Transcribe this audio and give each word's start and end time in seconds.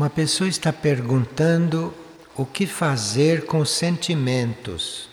Uma 0.00 0.08
pessoa 0.08 0.48
está 0.48 0.72
perguntando 0.72 1.92
o 2.34 2.46
que 2.46 2.66
fazer 2.66 3.44
com 3.44 3.58
os 3.58 3.68
sentimentos. 3.68 5.10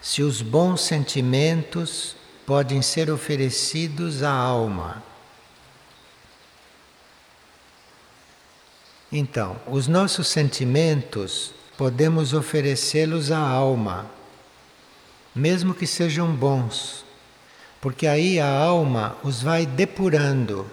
Se 0.00 0.22
os 0.22 0.40
bons 0.40 0.82
sentimentos 0.82 2.14
podem 2.46 2.80
ser 2.80 3.10
oferecidos 3.10 4.22
à 4.22 4.30
alma. 4.30 5.02
Então, 9.10 9.60
os 9.66 9.88
nossos 9.88 10.28
sentimentos 10.28 11.52
podemos 11.76 12.34
oferecê-los 12.34 13.32
à 13.32 13.40
alma, 13.40 14.08
mesmo 15.34 15.74
que 15.74 15.84
sejam 15.84 16.32
bons, 16.32 17.04
porque 17.80 18.06
aí 18.06 18.38
a 18.38 18.48
alma 18.48 19.16
os 19.24 19.42
vai 19.42 19.66
depurando 19.66 20.70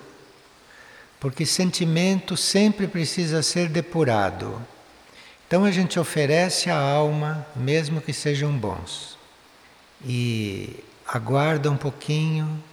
porque 1.20 1.46
sentimento 1.46 2.38
sempre 2.38 2.88
precisa 2.88 3.44
ser 3.44 3.68
depurado. 3.68 4.62
Então 5.48 5.66
a 5.66 5.72
gente 5.72 6.00
oferece 6.00 6.70
a 6.70 6.78
alma, 6.78 7.46
mesmo 7.56 8.00
que 8.00 8.14
sejam 8.14 8.52
bons, 8.58 9.18
e 10.06 10.84
aguarda 11.08 11.70
um 11.70 11.78
pouquinho 11.78 12.64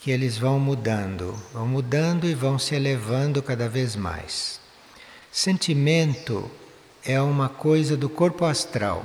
que 0.00 0.10
eles 0.10 0.38
vão 0.38 0.60
mudando, 0.60 1.34
vão 1.52 1.66
mudando 1.66 2.26
e 2.26 2.34
vão 2.34 2.58
se 2.58 2.74
elevando 2.74 3.42
cada 3.42 3.68
vez 3.68 3.96
mais. 3.96 4.60
Sentimento 5.32 6.50
é 7.04 7.20
uma 7.20 7.48
coisa 7.48 7.96
do 7.96 8.08
corpo 8.08 8.44
astral. 8.44 9.04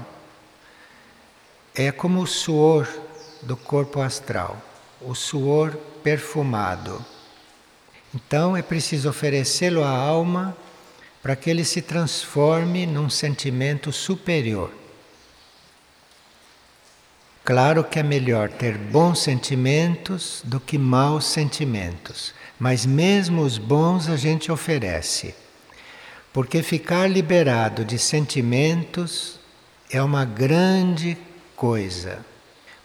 É 1.73 1.91
como 1.91 2.21
o 2.21 2.27
suor 2.27 2.87
do 3.41 3.57
corpo 3.57 4.01
astral, 4.01 4.61
o 5.01 5.13
suor 5.13 5.75
perfumado. 6.03 7.03
Então 8.15 8.55
é 8.55 8.61
preciso 8.61 9.09
oferecê-lo 9.09 9.83
à 9.83 9.89
alma 9.89 10.55
para 11.21 11.35
que 11.35 11.49
ele 11.49 11.65
se 11.65 11.81
transforme 11.81 12.85
num 12.85 13.09
sentimento 13.09 13.91
superior. 13.91 14.71
Claro 17.43 17.83
que 17.83 17.99
é 17.99 18.03
melhor 18.03 18.49
ter 18.49 18.77
bons 18.77 19.19
sentimentos 19.19 20.41
do 20.45 20.61
que 20.61 20.77
maus 20.77 21.25
sentimentos, 21.25 22.33
mas 22.57 22.85
mesmo 22.85 23.41
os 23.41 23.57
bons 23.57 24.07
a 24.07 24.15
gente 24.15 24.49
oferece. 24.49 25.35
Porque 26.31 26.63
ficar 26.63 27.09
liberado 27.09 27.83
de 27.83 27.99
sentimentos 27.99 29.39
é 29.91 30.01
uma 30.01 30.23
grande 30.23 31.17
coisa. 31.55 32.25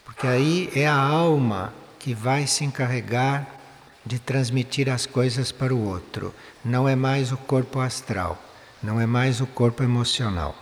Porque 0.03 0.27
aí 0.27 0.69
é 0.75 0.87
a 0.87 0.95
alma 0.95 1.73
que 1.97 2.13
vai 2.13 2.45
se 2.45 2.65
encarregar 2.65 3.60
de 4.05 4.19
transmitir 4.19 4.89
as 4.89 5.05
coisas 5.05 5.51
para 5.51 5.73
o 5.73 5.87
outro. 5.87 6.33
Não 6.63 6.87
é 6.87 6.95
mais 6.95 7.31
o 7.31 7.37
corpo 7.37 7.79
astral, 7.79 8.41
não 8.81 8.99
é 8.99 9.05
mais 9.05 9.41
o 9.41 9.47
corpo 9.47 9.83
emocional. 9.83 10.55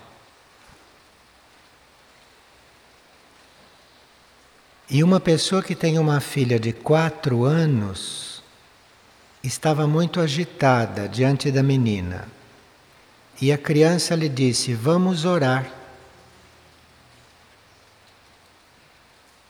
E 4.90 5.04
uma 5.04 5.20
pessoa 5.20 5.62
que 5.62 5.76
tem 5.76 6.00
uma 6.00 6.20
filha 6.20 6.60
de 6.60 6.74
quatro 6.74 7.44
anos 7.44 8.44
estava 9.44 9.88
muito 9.88 10.20
agitada 10.20 11.08
diante 11.08 11.52
da 11.52 11.62
menina. 11.62 12.28
E 13.40 13.52
a 13.52 13.58
criança 13.58 14.16
lhe 14.16 14.28
disse: 14.28 14.74
Vamos 14.74 15.26
orar. 15.26 15.72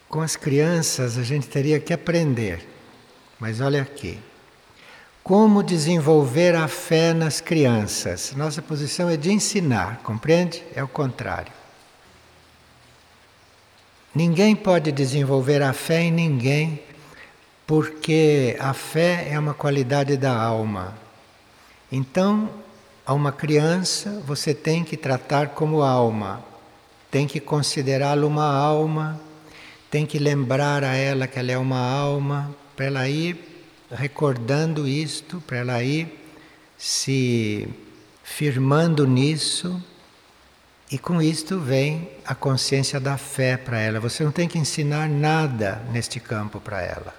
Com 0.09 0.21
as 0.21 0.35
crianças 0.35 1.17
a 1.17 1.23
gente 1.23 1.47
teria 1.47 1.79
que 1.79 1.93
aprender 1.93 2.67
mas 3.39 3.61
olha 3.61 3.81
aqui. 3.81 4.19
Como 5.23 5.61
desenvolver 5.61 6.55
a 6.55 6.67
fé 6.67 7.13
nas 7.13 7.39
crianças? 7.39 8.33
Nossa 8.35 8.61
posição 8.61 9.09
é 9.09 9.15
de 9.15 9.31
ensinar, 9.31 10.01
compreende? 10.03 10.63
É 10.75 10.83
o 10.83 10.87
contrário. 10.87 11.53
Ninguém 14.13 14.55
pode 14.55 14.91
desenvolver 14.91 15.61
a 15.61 15.71
fé 15.71 16.01
em 16.01 16.11
ninguém, 16.11 16.81
porque 17.67 18.57
a 18.59 18.73
fé 18.73 19.27
é 19.29 19.37
uma 19.37 19.53
qualidade 19.53 20.17
da 20.17 20.35
alma. 20.35 20.97
Então, 21.91 22.49
a 23.05 23.13
uma 23.13 23.31
criança 23.31 24.21
você 24.25 24.53
tem 24.53 24.83
que 24.83 24.97
tratar 24.97 25.49
como 25.49 25.83
alma, 25.83 26.43
tem 27.11 27.27
que 27.27 27.39
considerá-la 27.39 28.25
uma 28.25 28.51
alma, 28.51 29.21
tem 29.91 30.05
que 30.05 30.17
lembrar 30.17 30.83
a 30.83 30.95
ela 30.95 31.27
que 31.27 31.37
ela 31.37 31.51
é 31.51 31.57
uma 31.57 31.79
alma, 31.79 32.55
para 32.79 32.85
ela 32.85 33.09
ir 33.09 33.37
recordando 33.91 34.87
isto, 34.87 35.43
para 35.45 35.57
ela 35.57 35.83
ir 35.83 36.07
se 36.77 37.67
firmando 38.23 39.05
nisso, 39.05 39.83
e 40.89 40.97
com 40.97 41.21
isto 41.21 41.59
vem 41.59 42.09
a 42.25 42.33
consciência 42.33 42.97
da 42.97 43.17
fé 43.17 43.57
para 43.57 43.81
ela. 43.81 43.99
Você 43.99 44.23
não 44.23 44.31
tem 44.31 44.47
que 44.47 44.57
ensinar 44.57 45.09
nada 45.09 45.83
neste 45.91 46.21
campo 46.21 46.61
para 46.61 46.81
ela. 46.81 47.13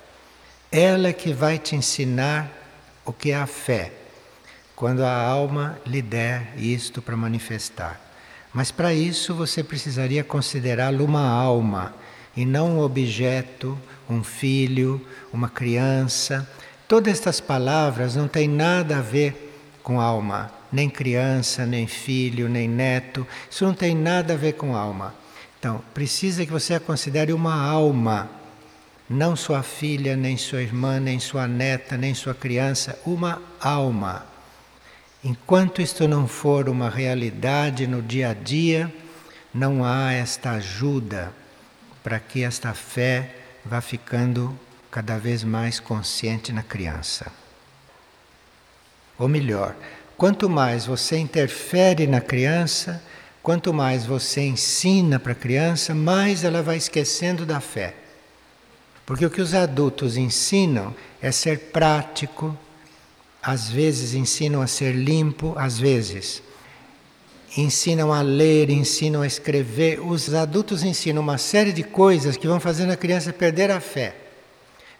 Ela 0.73 1.09
é 1.09 1.13
que 1.13 1.31
vai 1.31 1.59
te 1.59 1.77
ensinar 1.77 2.51
o 3.05 3.13
que 3.13 3.31
é 3.31 3.37
a 3.37 3.47
fé, 3.47 3.93
quando 4.75 5.05
a 5.05 5.15
alma 5.15 5.79
lhe 5.85 6.01
der 6.01 6.55
isto 6.57 7.03
para 7.03 7.19
manifestar. 7.19 8.01
Mas 8.51 8.71
para 8.71 8.95
isso 8.95 9.35
você 9.35 9.63
precisaria 9.63 10.25
considerá-lo 10.25 11.05
uma 11.05 11.29
alma 11.29 11.95
e 12.35 12.47
não 12.47 12.77
um 12.77 12.81
objeto, 12.81 13.79
um 14.15 14.25
filho, 14.25 15.05
uma 15.33 15.49
criança. 15.49 16.49
Todas 16.89 17.13
estas 17.13 17.41
palavras 17.41 18.17
não 18.17 18.29
têm 18.29 18.49
nada 18.49 18.99
a 18.99 19.01
ver 19.01 19.79
com 19.83 20.01
alma, 20.01 20.53
nem 20.73 20.89
criança, 20.89 21.65
nem 21.67 21.87
filho, 21.87 22.49
nem 22.49 22.69
neto. 22.69 23.27
Isso 23.51 23.65
não 23.65 23.75
tem 23.75 23.95
nada 23.95 24.35
a 24.35 24.37
ver 24.37 24.55
com 24.55 24.75
alma. 24.75 25.15
Então, 25.59 25.83
precisa 25.93 26.45
que 26.45 26.53
você 26.53 26.75
a 26.75 26.81
considere 26.81 27.33
uma 27.33 27.55
alma, 27.55 28.31
não 29.09 29.37
sua 29.37 29.63
filha, 29.63 30.17
nem 30.17 30.37
sua 30.37 30.63
irmã, 30.63 30.99
nem 30.99 31.19
sua 31.19 31.47
neta, 31.47 31.97
nem 31.97 32.15
sua 32.15 32.35
criança, 32.35 32.99
uma 33.05 33.43
alma. 33.61 34.25
Enquanto 35.23 35.83
isto 35.83 36.09
não 36.09 36.27
for 36.27 36.69
uma 36.69 36.89
realidade 36.89 37.87
no 37.87 38.01
dia 38.01 38.31
a 38.31 38.35
dia, 38.35 38.93
não 39.53 39.85
há 39.85 40.13
esta 40.13 40.53
ajuda 40.53 41.33
para 42.03 42.19
que 42.19 42.43
esta 42.43 42.73
fé 42.73 43.40
vá 43.65 43.81
ficando 43.81 44.59
cada 44.91 45.19
vez 45.19 45.45
mais 45.45 45.79
consciente 45.79 46.53
na 46.53 46.63
criança. 46.63 47.31
Ou 49.19 49.29
melhor, 49.29 49.77
quanto 50.17 50.49
mais 50.49 50.87
você 50.87 51.19
interfere 51.19 52.07
na 52.07 52.21
criança, 52.21 53.03
quanto 53.43 53.73
mais 53.73 54.05
você 54.05 54.41
ensina 54.43 55.19
para 55.19 55.33
a 55.33 55.37
criança, 55.37 55.95
mais 55.95 56.43
ela 56.45 56.63
vai 56.63 56.77
esquecendo 56.77 57.47
da 57.47 57.61
fé. 57.61 57.95
Porque 59.07 59.27
o 59.27 59.31
que 59.31 59.41
os 59.41 59.55
adultos 59.55 60.17
ensinam 60.17 60.95
é 61.21 61.31
ser 61.33 61.59
prático, 61.71 62.57
às 63.43 63.69
vezes 63.69 64.15
ensinam 64.15 64.63
a 64.63 64.67
ser 64.67 64.93
limpo, 64.93 65.55
às 65.57 65.79
vezes 65.79 66.43
ensinam 67.57 68.13
a 68.13 68.23
ler, 68.23 68.71
ensinam 68.71 69.23
a 69.23 69.27
escrever. 69.27 70.01
Os 70.01 70.33
adultos 70.35 70.83
ensinam 70.83 71.23
uma 71.23 71.39
série 71.39 71.73
de 71.73 71.83
coisas 71.83 72.37
que 72.37 72.47
vão 72.47 72.61
fazendo 72.61 72.93
a 72.93 72.97
criança 72.97 73.33
perder 73.33 73.71
a 73.71 73.81
fé. 73.81 74.15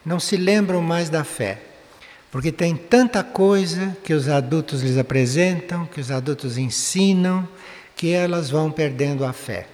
Não 0.05 0.19
se 0.19 0.37
lembram 0.37 0.83
mais 0.83 1.09
da 1.09 1.25
fé. 1.25 1.61
Porque 2.31 2.53
tem 2.53 2.77
tanta 2.77 3.25
coisa 3.25 3.97
que 4.05 4.15
os 4.15 4.29
adultos 4.29 4.83
lhes 4.83 4.97
apresentam, 4.97 5.87
que 5.87 6.01
os 6.01 6.11
adultos 6.11 6.57
ensinam, 6.57 7.49
que 7.97 8.13
elas 8.13 8.49
vão 8.51 8.71
perdendo 8.71 9.25
a 9.25 9.33
fé. 9.33 9.67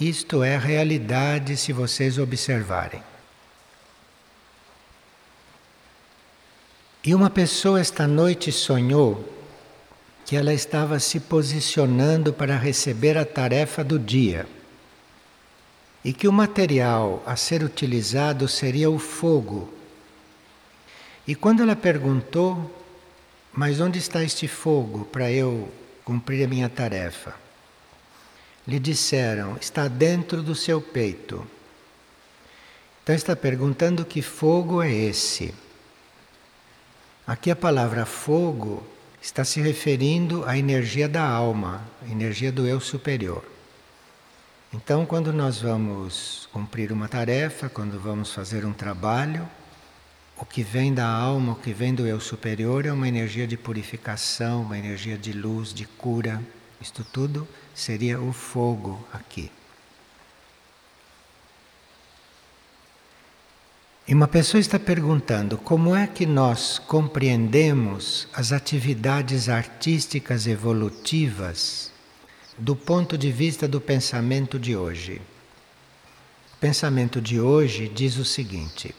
Isto 0.00 0.42
é 0.42 0.56
a 0.56 0.60
realidade 0.60 1.56
se 1.56 1.72
vocês 1.72 2.18
observarem. 2.18 3.02
E 7.04 7.14
uma 7.14 7.28
pessoa 7.28 7.80
esta 7.80 8.06
noite 8.06 8.52
sonhou 8.52 9.41
que 10.32 10.36
ela 10.36 10.54
estava 10.54 10.98
se 10.98 11.20
posicionando 11.20 12.32
para 12.32 12.56
receber 12.56 13.18
a 13.18 13.24
tarefa 13.26 13.84
do 13.84 13.98
dia 13.98 14.46
e 16.02 16.10
que 16.10 16.26
o 16.26 16.32
material 16.32 17.22
a 17.26 17.36
ser 17.36 17.62
utilizado 17.62 18.48
seria 18.48 18.88
o 18.88 18.98
fogo. 18.98 19.70
E 21.26 21.34
quando 21.34 21.62
ela 21.62 21.76
perguntou, 21.76 22.82
mas 23.52 23.78
onde 23.78 23.98
está 23.98 24.24
este 24.24 24.48
fogo 24.48 25.04
para 25.04 25.30
eu 25.30 25.70
cumprir 26.02 26.42
a 26.46 26.48
minha 26.48 26.70
tarefa? 26.70 27.34
Lhe 28.66 28.78
disseram, 28.78 29.58
está 29.60 29.86
dentro 29.86 30.42
do 30.42 30.54
seu 30.54 30.80
peito. 30.80 31.46
Então 33.02 33.14
está 33.14 33.36
perguntando 33.36 34.02
que 34.02 34.22
fogo 34.22 34.80
é 34.80 34.90
esse. 34.90 35.54
Aqui 37.26 37.50
a 37.50 37.54
palavra 37.54 38.06
fogo 38.06 38.82
está 39.22 39.44
se 39.44 39.60
referindo 39.60 40.44
à 40.44 40.58
energia 40.58 41.08
da 41.08 41.22
alma, 41.22 41.80
à 42.02 42.10
energia 42.10 42.50
do 42.50 42.66
eu 42.66 42.80
superior. 42.80 43.44
Então, 44.74 45.06
quando 45.06 45.32
nós 45.32 45.60
vamos 45.60 46.48
cumprir 46.52 46.90
uma 46.90 47.06
tarefa, 47.06 47.68
quando 47.68 48.00
vamos 48.00 48.34
fazer 48.34 48.64
um 48.64 48.72
trabalho, 48.72 49.48
o 50.36 50.44
que 50.44 50.62
vem 50.64 50.92
da 50.92 51.06
alma, 51.06 51.52
o 51.52 51.56
que 51.56 51.72
vem 51.72 51.94
do 51.94 52.04
eu 52.04 52.18
superior 52.18 52.84
é 52.84 52.92
uma 52.92 53.06
energia 53.06 53.46
de 53.46 53.56
purificação, 53.56 54.62
uma 54.62 54.76
energia 54.76 55.16
de 55.16 55.32
luz, 55.32 55.72
de 55.72 55.84
cura. 55.84 56.42
Isto 56.80 57.04
tudo 57.04 57.46
seria 57.72 58.20
o 58.20 58.32
fogo 58.32 59.06
aqui. 59.12 59.52
E 64.06 64.12
uma 64.12 64.26
pessoa 64.26 64.60
está 64.60 64.80
perguntando 64.80 65.56
como 65.56 65.94
é 65.94 66.08
que 66.08 66.26
nós 66.26 66.78
compreendemos 66.78 68.26
as 68.32 68.50
atividades 68.50 69.48
artísticas 69.48 70.48
evolutivas 70.48 71.92
do 72.58 72.74
ponto 72.74 73.16
de 73.16 73.30
vista 73.30 73.68
do 73.68 73.80
pensamento 73.80 74.58
de 74.58 74.76
hoje. 74.76 75.22
O 76.54 76.56
pensamento 76.58 77.20
de 77.20 77.40
hoje 77.40 77.88
diz 77.88 78.16
o 78.16 78.24
seguinte: 78.24 78.92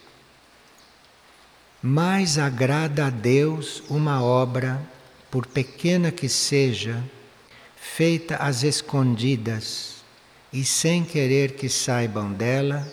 mais 1.81 2.37
agrada 2.37 3.07
a 3.07 3.09
Deus 3.09 3.83
uma 3.89 4.23
obra, 4.23 4.81
por 5.29 5.45
pequena 5.45 6.13
que 6.13 6.29
seja, 6.29 7.03
feita 7.75 8.37
às 8.37 8.63
escondidas 8.63 9.95
e 10.51 10.63
sem 10.63 11.03
querer 11.03 11.55
que 11.55 11.67
saibam 11.67 12.31
dela 12.31 12.87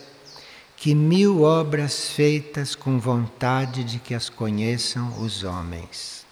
que 0.81 0.95
mil 0.95 1.43
obras 1.43 2.09
feitas 2.09 2.75
com 2.75 2.99
vontade 2.99 3.85
de 3.85 3.99
que 3.99 4.15
as 4.15 4.31
conheçam 4.31 5.21
os 5.21 5.45
homens. 5.45 6.25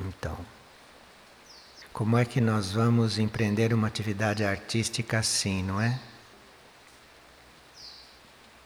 Então, 0.00 0.38
como 1.92 2.16
é 2.16 2.24
que 2.24 2.40
nós 2.40 2.70
vamos 2.70 3.18
empreender 3.18 3.74
uma 3.74 3.88
atividade 3.88 4.44
artística 4.44 5.18
assim, 5.18 5.64
não 5.64 5.80
é? 5.80 5.98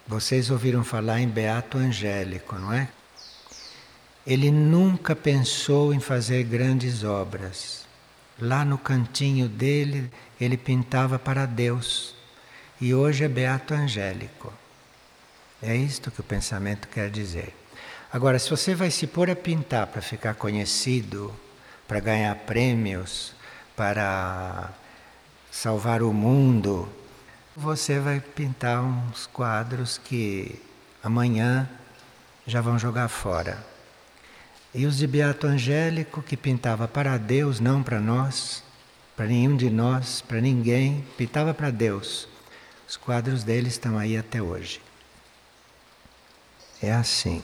Vocês 0.07 0.51
ouviram 0.51 0.85
falar 0.85 1.23
em 1.23 1.29
Beato 1.29 1.79
Angélico, 1.79 2.57
não 2.57 2.75
é? 2.75 2.91
Ele 4.27 4.51
nunca 4.51 5.17
pensou 5.17 5.95
em 5.95 5.99
fazer 5.99 6.45
grandes 6.45 7.05
obras. 7.05 7.87
Lá 8.39 8.67
no 8.67 8.77
cantinho 8.77 9.49
dele, 9.49 10.13
ele 10.39 10.59
pintava 10.59 11.19
para 11.19 11.47
Deus 11.47 12.16
e 12.81 12.95
hoje 12.95 13.25
é 13.25 13.29
beato 13.29 13.75
angélico. 13.75 14.53
É 15.63 15.75
isto 15.75 16.11
que 16.11 16.21
o 16.21 16.25
pensamento 16.25 16.89
quer 16.89 17.11
dizer. 17.11 17.55
Agora, 18.13 18.39
se 18.39 18.51
você 18.51 18.75
vai 18.75 18.91
se 18.91 19.07
pôr 19.07 19.31
a 19.31 19.37
pintar 19.37 19.87
para 19.87 20.03
ficar 20.03 20.35
conhecido, 20.35 21.35
para 21.89 22.01
ganhar 22.01 22.35
prêmios, 22.35 23.35
para 23.75 24.71
salvar 25.51 26.03
o 26.03 26.13
mundo, 26.13 26.89
você 27.57 27.99
vai 27.99 28.21
pintar 28.21 28.83
uns 28.83 29.27
quadros 29.27 29.99
que 29.99 30.61
amanhã 31.03 31.69
já 32.47 32.61
vão 32.61 32.79
jogar 32.79 33.09
fora. 33.09 33.65
E 34.75 34.85
os 34.85 34.99
de 34.99 35.07
Beato 35.07 35.47
Angélico, 35.47 36.23
que 36.23 36.37
pintava 36.37 36.87
para 36.87 37.17
Deus, 37.17 37.61
não 37.61 37.83
para 37.83 37.99
nós, 37.99 38.63
para 39.17 39.27
nenhum 39.27 39.57
de 39.57 39.71
nós, 39.71 40.21
para 40.21 40.41
ninguém, 40.41 41.03
pintava 41.17 41.55
para 41.55 41.71
Deus. 41.71 42.29
Os 42.89 42.97
quadros 42.97 43.43
dele 43.43 43.69
estão 43.69 43.99
aí 43.99 44.17
até 44.17 44.41
hoje. 44.41 44.81
É 46.83 46.93
assim. 46.93 47.43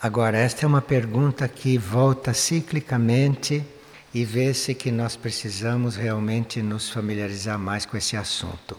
Agora, 0.00 0.36
esta 0.36 0.64
é 0.64 0.66
uma 0.66 0.82
pergunta 0.82 1.48
que 1.48 1.78
volta 1.78 2.34
ciclicamente 2.34 3.64
e 4.12 4.24
vê-se 4.24 4.74
que 4.74 4.90
nós 4.90 5.16
precisamos 5.16 5.96
realmente 5.96 6.60
nos 6.60 6.90
familiarizar 6.90 7.58
mais 7.58 7.86
com 7.86 7.96
esse 7.96 8.16
assunto. 8.16 8.78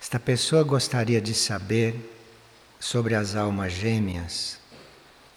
Esta 0.00 0.20
pessoa 0.20 0.62
gostaria 0.62 1.20
de 1.20 1.32
saber 1.32 1.94
sobre 2.78 3.14
as 3.14 3.34
almas 3.34 3.72
gêmeas 3.72 4.58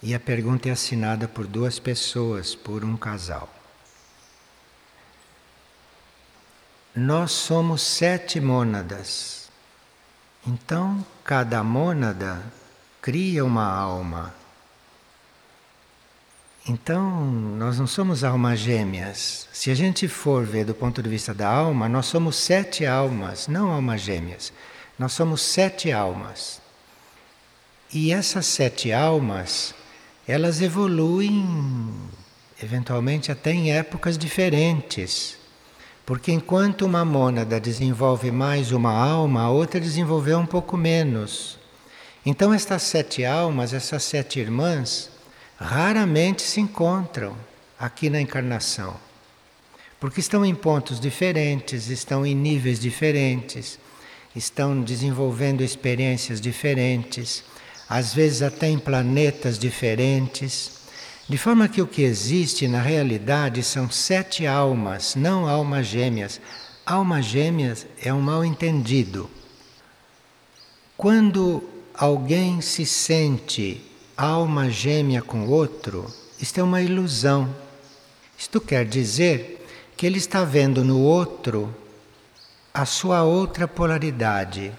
e 0.02 0.14
a 0.14 0.20
pergunta 0.20 0.68
é 0.68 0.72
assinada 0.72 1.26
por 1.26 1.46
duas 1.46 1.78
pessoas, 1.78 2.54
por 2.54 2.84
um 2.84 2.96
casal. 2.96 3.55
Nós 6.96 7.30
somos 7.32 7.82
sete 7.82 8.40
mônadas. 8.40 9.50
Então, 10.46 11.04
cada 11.22 11.62
mônada 11.62 12.42
cria 13.02 13.44
uma 13.44 13.70
alma. 13.70 14.34
Então, 16.66 17.26
nós 17.30 17.78
não 17.78 17.86
somos 17.86 18.24
almas 18.24 18.60
gêmeas. 18.60 19.46
Se 19.52 19.70
a 19.70 19.74
gente 19.74 20.08
for 20.08 20.46
ver 20.46 20.64
do 20.64 20.74
ponto 20.74 21.02
de 21.02 21.08
vista 21.10 21.34
da 21.34 21.46
alma, 21.46 21.86
nós 21.86 22.06
somos 22.06 22.36
sete 22.36 22.86
almas, 22.86 23.46
não 23.46 23.70
almas 23.70 24.00
gêmeas. 24.00 24.50
Nós 24.98 25.12
somos 25.12 25.42
sete 25.42 25.92
almas. 25.92 26.62
E 27.92 28.10
essas 28.10 28.46
sete 28.46 28.90
almas, 28.90 29.74
elas 30.26 30.62
evoluem, 30.62 31.92
eventualmente 32.62 33.30
até 33.30 33.52
em 33.52 33.70
épocas 33.70 34.16
diferentes. 34.16 35.36
Porque 36.06 36.30
enquanto 36.30 36.82
uma 36.82 37.04
mônada 37.04 37.58
desenvolve 37.58 38.30
mais 38.30 38.70
uma 38.70 38.92
alma, 38.92 39.42
a 39.42 39.50
outra 39.50 39.80
desenvolveu 39.80 40.38
um 40.38 40.46
pouco 40.46 40.76
menos. 40.76 41.58
Então 42.24 42.54
estas 42.54 42.82
sete 42.82 43.24
almas, 43.24 43.74
essas 43.74 44.04
sete 44.04 44.38
irmãs, 44.38 45.10
raramente 45.58 46.42
se 46.42 46.60
encontram 46.60 47.36
aqui 47.76 48.08
na 48.08 48.20
encarnação. 48.20 48.94
Porque 49.98 50.20
estão 50.20 50.44
em 50.44 50.54
pontos 50.54 51.00
diferentes, 51.00 51.88
estão 51.88 52.24
em 52.24 52.36
níveis 52.36 52.78
diferentes, 52.78 53.76
estão 54.34 54.80
desenvolvendo 54.80 55.60
experiências 55.60 56.40
diferentes, 56.40 57.42
às 57.88 58.14
vezes 58.14 58.42
até 58.42 58.68
em 58.68 58.78
planetas 58.78 59.58
diferentes. 59.58 60.75
De 61.28 61.36
forma 61.36 61.68
que 61.68 61.82
o 61.82 61.88
que 61.88 62.02
existe 62.02 62.68
na 62.68 62.80
realidade 62.80 63.60
são 63.60 63.90
sete 63.90 64.46
almas, 64.46 65.16
não 65.16 65.48
almas 65.48 65.88
gêmeas. 65.88 66.40
Almas 66.84 67.24
gêmeas 67.24 67.84
é 68.00 68.14
um 68.14 68.20
mal 68.20 68.44
entendido. 68.44 69.28
Quando 70.96 71.64
alguém 71.92 72.60
se 72.60 72.86
sente 72.86 73.84
alma 74.16 74.70
gêmea 74.70 75.20
com 75.20 75.48
outro, 75.48 76.06
isto 76.40 76.60
é 76.60 76.62
uma 76.62 76.80
ilusão. 76.80 77.52
Isto 78.38 78.60
quer 78.60 78.84
dizer 78.84 79.66
que 79.96 80.06
ele 80.06 80.18
está 80.18 80.44
vendo 80.44 80.84
no 80.84 81.00
outro 81.00 81.74
a 82.72 82.84
sua 82.86 83.24
outra 83.24 83.66
polaridade. 83.66 84.72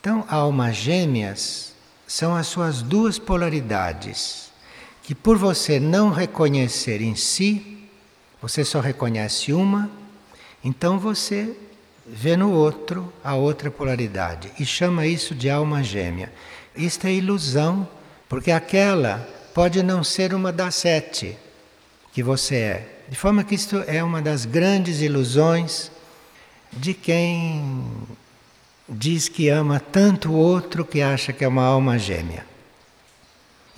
Então, 0.00 0.24
almas 0.28 0.74
gêmeas 0.74 1.74
são 2.08 2.34
as 2.34 2.48
suas 2.48 2.82
duas 2.82 3.20
polaridades 3.20 4.49
que 5.10 5.14
por 5.16 5.36
você 5.36 5.80
não 5.80 6.10
reconhecer 6.10 7.02
em 7.02 7.16
si, 7.16 7.88
você 8.40 8.64
só 8.64 8.78
reconhece 8.78 9.52
uma, 9.52 9.90
então 10.62 11.00
você 11.00 11.52
vê 12.06 12.36
no 12.36 12.52
outro 12.52 13.12
a 13.24 13.34
outra 13.34 13.72
polaridade 13.72 14.52
e 14.56 14.64
chama 14.64 15.08
isso 15.08 15.34
de 15.34 15.50
alma 15.50 15.82
gêmea. 15.82 16.32
Isto 16.76 17.08
é 17.08 17.12
ilusão, 17.12 17.88
porque 18.28 18.52
aquela 18.52 19.28
pode 19.52 19.82
não 19.82 20.04
ser 20.04 20.32
uma 20.32 20.52
das 20.52 20.76
sete 20.76 21.36
que 22.12 22.22
você 22.22 22.54
é. 22.54 23.02
De 23.08 23.16
forma 23.16 23.42
que 23.42 23.56
isto 23.56 23.82
é 23.88 24.04
uma 24.04 24.22
das 24.22 24.44
grandes 24.44 25.00
ilusões 25.00 25.90
de 26.72 26.94
quem 26.94 27.84
diz 28.88 29.28
que 29.28 29.48
ama 29.48 29.80
tanto 29.80 30.30
o 30.30 30.36
outro 30.36 30.84
que 30.84 31.02
acha 31.02 31.32
que 31.32 31.44
é 31.44 31.48
uma 31.48 31.64
alma 31.64 31.98
gêmea. 31.98 32.48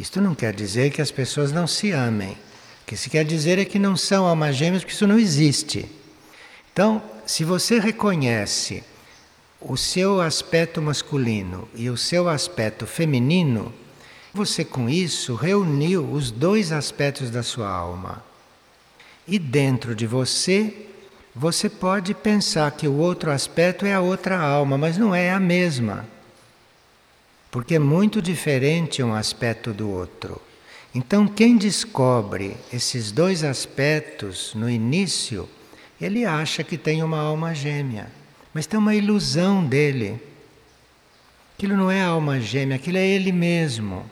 Isto 0.02 0.20
não 0.20 0.34
quer 0.34 0.52
dizer 0.52 0.90
que 0.90 1.00
as 1.00 1.12
pessoas 1.12 1.52
não 1.52 1.64
se 1.64 1.92
amem. 1.92 2.32
O 2.32 2.36
que 2.86 2.96
se 2.96 3.08
quer 3.08 3.24
dizer 3.24 3.56
é 3.60 3.64
que 3.64 3.78
não 3.78 3.96
são 3.96 4.26
almas 4.26 4.56
gêmeas, 4.56 4.82
porque 4.82 4.92
isso 4.92 5.06
não 5.06 5.16
existe. 5.16 5.88
Então, 6.72 7.00
se 7.24 7.44
você 7.44 7.78
reconhece 7.78 8.82
o 9.60 9.76
seu 9.76 10.20
aspecto 10.20 10.82
masculino 10.82 11.68
e 11.72 11.88
o 11.88 11.96
seu 11.96 12.28
aspecto 12.28 12.84
feminino, 12.84 13.72
você 14.34 14.64
com 14.64 14.90
isso 14.90 15.36
reuniu 15.36 16.04
os 16.10 16.32
dois 16.32 16.72
aspectos 16.72 17.30
da 17.30 17.44
sua 17.44 17.70
alma. 17.70 18.24
E 19.28 19.38
dentro 19.38 19.94
de 19.94 20.04
você, 20.04 20.88
você 21.32 21.68
pode 21.68 22.12
pensar 22.12 22.72
que 22.72 22.88
o 22.88 22.96
outro 22.96 23.30
aspecto 23.30 23.86
é 23.86 23.94
a 23.94 24.00
outra 24.00 24.36
alma, 24.36 24.76
mas 24.76 24.98
não 24.98 25.14
é 25.14 25.30
a 25.30 25.38
mesma 25.38 26.04
porque 27.52 27.74
é 27.74 27.78
muito 27.78 28.22
diferente 28.22 29.02
um 29.02 29.14
aspecto 29.14 29.74
do 29.74 29.90
outro. 29.90 30.40
Então, 30.94 31.28
quem 31.28 31.58
descobre 31.58 32.56
esses 32.72 33.12
dois 33.12 33.44
aspectos 33.44 34.54
no 34.54 34.70
início, 34.70 35.46
ele 36.00 36.24
acha 36.24 36.64
que 36.64 36.78
tem 36.78 37.02
uma 37.02 37.20
alma 37.20 37.54
gêmea, 37.54 38.10
mas 38.54 38.64
tem 38.66 38.78
uma 38.78 38.94
ilusão 38.94 39.62
dele. 39.62 40.18
Aquilo 41.54 41.76
não 41.76 41.90
é 41.90 42.02
alma 42.02 42.40
gêmea, 42.40 42.76
aquilo 42.76 42.96
é 42.96 43.06
ele 43.06 43.30
mesmo. 43.30 44.10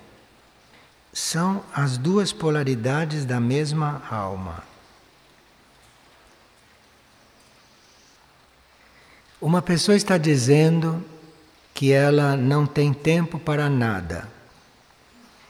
São 1.11 1.65
as 1.73 1.97
duas 1.97 2.35
polaridades 2.35 3.25
da 3.25 3.41
mesma 3.41 4.03
alma. 4.11 4.63
Uma 9.41 9.63
pessoa 9.63 9.97
está 9.97 10.19
dizendo 10.19 11.03
que 11.81 11.93
ela 11.93 12.37
não 12.37 12.67
tem 12.67 12.93
tempo 12.93 13.39
para 13.39 13.71
nada 13.71 14.29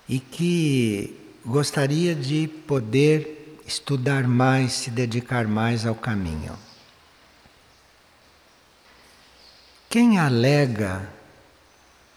e 0.08 0.20
que 0.20 1.12
gostaria 1.44 2.14
de 2.14 2.46
poder 2.68 3.58
estudar 3.66 4.28
mais, 4.28 4.74
se 4.74 4.92
dedicar 4.92 5.48
mais 5.48 5.84
ao 5.84 5.96
caminho. 5.96 6.56
Quem 9.88 10.20
alega 10.20 11.10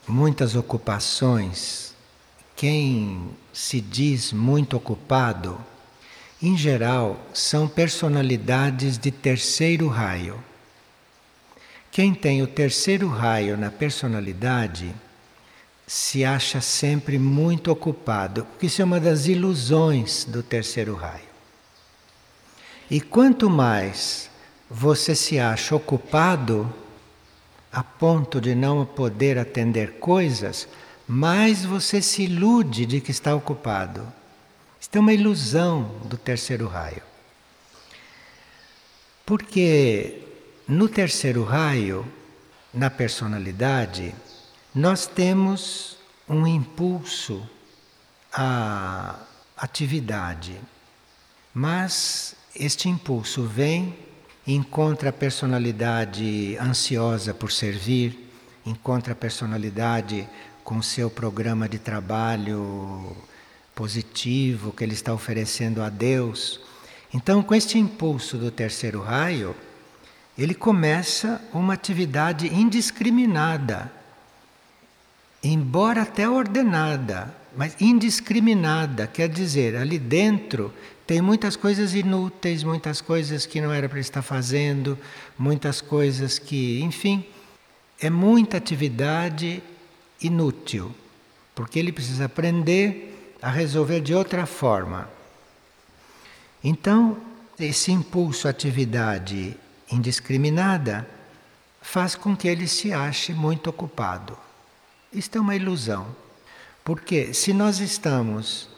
muitas 0.08 0.56
ocupações, 0.56 1.96
quem 2.56 3.32
se 3.52 3.82
diz 3.82 4.32
muito 4.32 4.78
ocupado, 4.78 5.60
em 6.40 6.56
geral 6.56 7.20
são 7.34 7.68
personalidades 7.68 9.00
de 9.00 9.10
terceiro 9.10 9.88
raio. 9.88 10.53
Quem 11.94 12.12
tem 12.12 12.42
o 12.42 12.48
terceiro 12.48 13.08
raio 13.08 13.56
na 13.56 13.70
personalidade 13.70 14.92
se 15.86 16.26
acha 16.26 16.60
sempre 16.60 17.20
muito 17.20 17.72
ocupado, 17.72 18.46
porque 18.46 18.66
isso 18.66 18.82
é 18.82 18.86
uma 18.86 19.00
das 19.00 19.28
ilusões 19.28 20.26
do 20.26 20.42
terceiro 20.42 20.96
raio. 20.96 21.30
E 22.90 23.00
quanto 23.00 23.48
mais 23.48 24.28
você 24.68 25.14
se 25.14 25.38
acha 25.38 25.76
ocupado, 25.76 26.74
a 27.72 27.84
ponto 27.84 28.42
de 28.42 28.56
não 28.56 28.88
poder 28.88 29.38
atender 29.38 30.00
coisas, 30.00 30.68
mais 31.08 31.64
você 31.64 32.02
se 32.02 32.24
ilude 32.24 32.88
de 32.88 33.02
que 33.02 33.12
está 33.12 33.36
ocupado. 33.36 34.12
Isto 34.82 34.96
é 34.96 35.00
uma 35.00 35.14
ilusão 35.14 35.92
do 36.06 36.18
terceiro 36.18 36.66
raio. 36.66 37.04
Porque 39.24 40.24
no 40.68 40.88
terceiro 40.88 41.44
raio, 41.44 42.06
na 42.74 42.90
personalidade, 42.90 44.16
nós 44.74 45.06
temos 45.06 45.98
um 46.28 46.48
impulso 46.48 47.48
à 48.32 49.20
atividade. 49.56 50.60
Mas 51.54 52.36
este 52.56 52.90
impulso 52.90 53.44
vem 53.44 53.96
encontra 54.46 55.10
a 55.10 55.14
personalidade 55.14 56.58
ansiosa 56.58 57.34
por 57.34 57.52
servir, 57.52 58.30
encontra 58.66 59.14
a 59.14 59.16
personalidade 59.16 60.28
com 60.64 60.82
seu 60.82 61.10
programa 61.10 61.68
de 61.68 61.80
trabalho 61.80 63.16
positivo 63.74 64.72
que 64.72 64.84
ele 64.84 64.94
está 64.94 65.14
oferecendo 65.14 65.82
a 65.82 65.90
Deus. 65.90 66.60
Então, 67.14 67.42
com 67.42 67.56
este 67.56 67.78
impulso 67.78 68.38
do 68.38 68.52
terceiro 68.52 69.02
raio, 69.02 69.56
ele 70.38 70.54
começa 70.54 71.42
uma 71.54 71.74
atividade 71.74 72.48
indiscriminada, 72.48 73.92
embora 75.44 76.02
até 76.02 76.28
ordenada, 76.28 77.34
mas 77.56 77.80
indiscriminada, 77.80 79.06
quer 79.06 79.30
dizer, 79.30 79.76
ali 79.76 80.00
dentro 80.00 80.74
tem 81.06 81.22
muitas 81.22 81.56
coisas 81.56 81.94
inúteis, 81.94 82.64
muitas 82.64 83.02
coisas 83.02 83.46
que 83.46 83.62
não 83.62 83.72
era 83.72 83.88
para 83.88 84.00
estar 84.00 84.22
fazendo, 84.22 84.98
muitas 85.38 85.82
coisas 85.82 86.40
que, 86.40 86.82
enfim, 86.82 87.24
é 88.00 88.10
muita 88.10 88.58
atividade 88.58 89.62
inútil, 90.22 90.92
porque 91.54 91.78
ele 91.78 91.92
precisa 91.92 92.26
aprender 92.26 93.36
a 93.42 93.52
resolver 93.52 94.00
de 94.00 94.16
outra 94.16 94.46
forma. 94.46 95.10
Então, 96.64 97.18
esse 97.60 97.92
impulso 97.92 98.48
à 98.48 98.52
atividade 98.52 99.56
indiscriminada 99.94 101.08
faz 101.82 102.16
com 102.16 102.36
que 102.36 102.48
ele 102.48 102.68
se 102.68 102.92
ache 102.92 103.34
muito 103.34 103.70
ocupado. 103.70 104.38
Isto 105.12 105.38
é 105.38 105.42
uma 105.42 105.56
ilusão, 105.56 106.08
porque 106.84 107.34
se 107.34 107.54
nós 107.54 107.80
estamos 107.80 108.70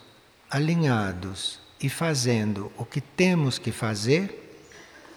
alinhados 0.50 1.60
e 1.80 1.88
fazendo 1.88 2.70
o 2.76 2.84
que 2.84 3.00
temos 3.00 3.58
que 3.58 3.72
fazer, 3.72 4.42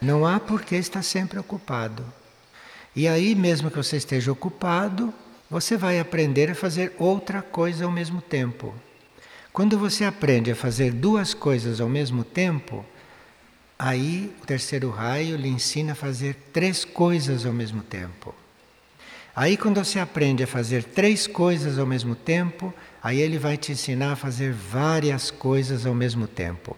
não 0.01 0.25
há 0.25 0.39
por 0.39 0.61
que 0.61 0.75
estar 0.75 1.03
sempre 1.03 1.39
ocupado. 1.39 2.05
E 2.95 3.07
aí, 3.07 3.35
mesmo 3.35 3.69
que 3.69 3.77
você 3.77 3.97
esteja 3.97 4.31
ocupado, 4.31 5.13
você 5.49 5.75
vai 5.75 5.99
aprender 5.99 6.49
a 6.49 6.55
fazer 6.55 6.93
outra 6.97 7.41
coisa 7.41 7.85
ao 7.85 7.91
mesmo 7.91 8.21
tempo. 8.21 8.73
Quando 9.51 9.77
você 9.77 10.05
aprende 10.05 10.51
a 10.51 10.55
fazer 10.55 10.91
duas 10.91 11.33
coisas 11.33 11.81
ao 11.81 11.89
mesmo 11.89 12.23
tempo, 12.23 12.85
aí 13.79 14.35
o 14.43 14.45
terceiro 14.45 14.89
raio 14.89 15.37
lhe 15.37 15.47
ensina 15.47 15.93
a 15.93 15.95
fazer 15.95 16.35
três 16.51 16.83
coisas 16.83 17.45
ao 17.45 17.53
mesmo 17.53 17.81
tempo. 17.81 18.35
Aí, 19.33 19.55
quando 19.55 19.81
você 19.81 19.99
aprende 19.99 20.43
a 20.43 20.47
fazer 20.47 20.83
três 20.83 21.25
coisas 21.25 21.79
ao 21.79 21.85
mesmo 21.85 22.13
tempo, 22.13 22.73
aí 23.01 23.21
ele 23.21 23.37
vai 23.37 23.55
te 23.55 23.71
ensinar 23.71 24.11
a 24.11 24.15
fazer 24.17 24.51
várias 24.51 25.31
coisas 25.31 25.85
ao 25.85 25.95
mesmo 25.95 26.27
tempo. 26.27 26.75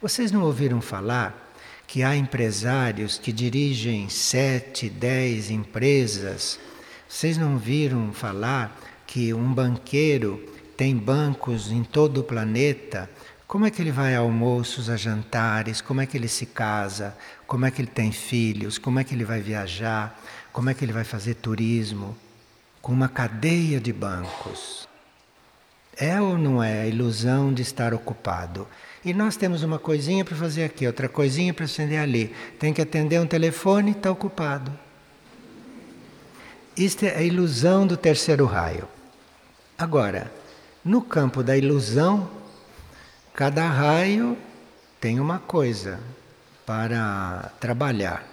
Vocês 0.00 0.32
não 0.32 0.42
ouviram 0.42 0.80
falar 0.80 1.52
que 1.86 2.02
há 2.02 2.16
empresários 2.16 3.18
que 3.18 3.30
dirigem 3.30 4.08
sete, 4.08 4.88
dez 4.88 5.50
empresas? 5.50 6.58
Vocês 7.06 7.36
não 7.36 7.58
viram 7.58 8.10
falar 8.12 8.80
que 9.06 9.34
um 9.34 9.52
banqueiro 9.52 10.42
tem 10.78 10.96
bancos 10.96 11.70
em 11.70 11.82
todo 11.82 12.18
o 12.18 12.24
planeta? 12.24 13.10
Como 13.48 13.64
é 13.64 13.70
que 13.70 13.80
ele 13.80 13.90
vai 13.90 14.14
a 14.14 14.18
almoços, 14.18 14.90
a 14.90 14.96
jantares? 14.98 15.80
Como 15.80 16.02
é 16.02 16.06
que 16.06 16.18
ele 16.18 16.28
se 16.28 16.44
casa? 16.44 17.16
Como 17.46 17.64
é 17.64 17.70
que 17.70 17.80
ele 17.80 17.88
tem 17.88 18.12
filhos? 18.12 18.76
Como 18.76 19.00
é 19.00 19.04
que 19.04 19.14
ele 19.14 19.24
vai 19.24 19.40
viajar? 19.40 20.20
Como 20.52 20.68
é 20.68 20.74
que 20.74 20.84
ele 20.84 20.92
vai 20.92 21.02
fazer 21.02 21.32
turismo? 21.36 22.14
Com 22.82 22.92
uma 22.92 23.08
cadeia 23.08 23.80
de 23.80 23.90
bancos. 23.90 24.86
É 25.96 26.20
ou 26.20 26.36
não 26.36 26.62
é 26.62 26.82
a 26.82 26.86
ilusão 26.86 27.50
de 27.50 27.62
estar 27.62 27.94
ocupado? 27.94 28.68
E 29.02 29.14
nós 29.14 29.34
temos 29.34 29.62
uma 29.62 29.78
coisinha 29.78 30.26
para 30.26 30.36
fazer 30.36 30.64
aqui, 30.64 30.86
outra 30.86 31.08
coisinha 31.08 31.54
para 31.54 31.64
acender 31.64 32.00
ali. 32.00 32.34
Tem 32.58 32.74
que 32.74 32.82
atender 32.82 33.18
um 33.18 33.26
telefone, 33.26 33.92
está 33.92 34.10
ocupado. 34.10 34.70
Isto 36.76 37.06
é 37.06 37.16
a 37.16 37.22
ilusão 37.22 37.86
do 37.86 37.96
terceiro 37.96 38.44
raio. 38.44 38.86
Agora, 39.78 40.30
no 40.84 41.00
campo 41.00 41.42
da 41.42 41.56
ilusão, 41.56 42.36
cada 43.38 43.68
raio 43.68 44.36
tem 45.00 45.20
uma 45.20 45.38
coisa 45.38 46.00
para 46.66 47.52
trabalhar. 47.60 48.26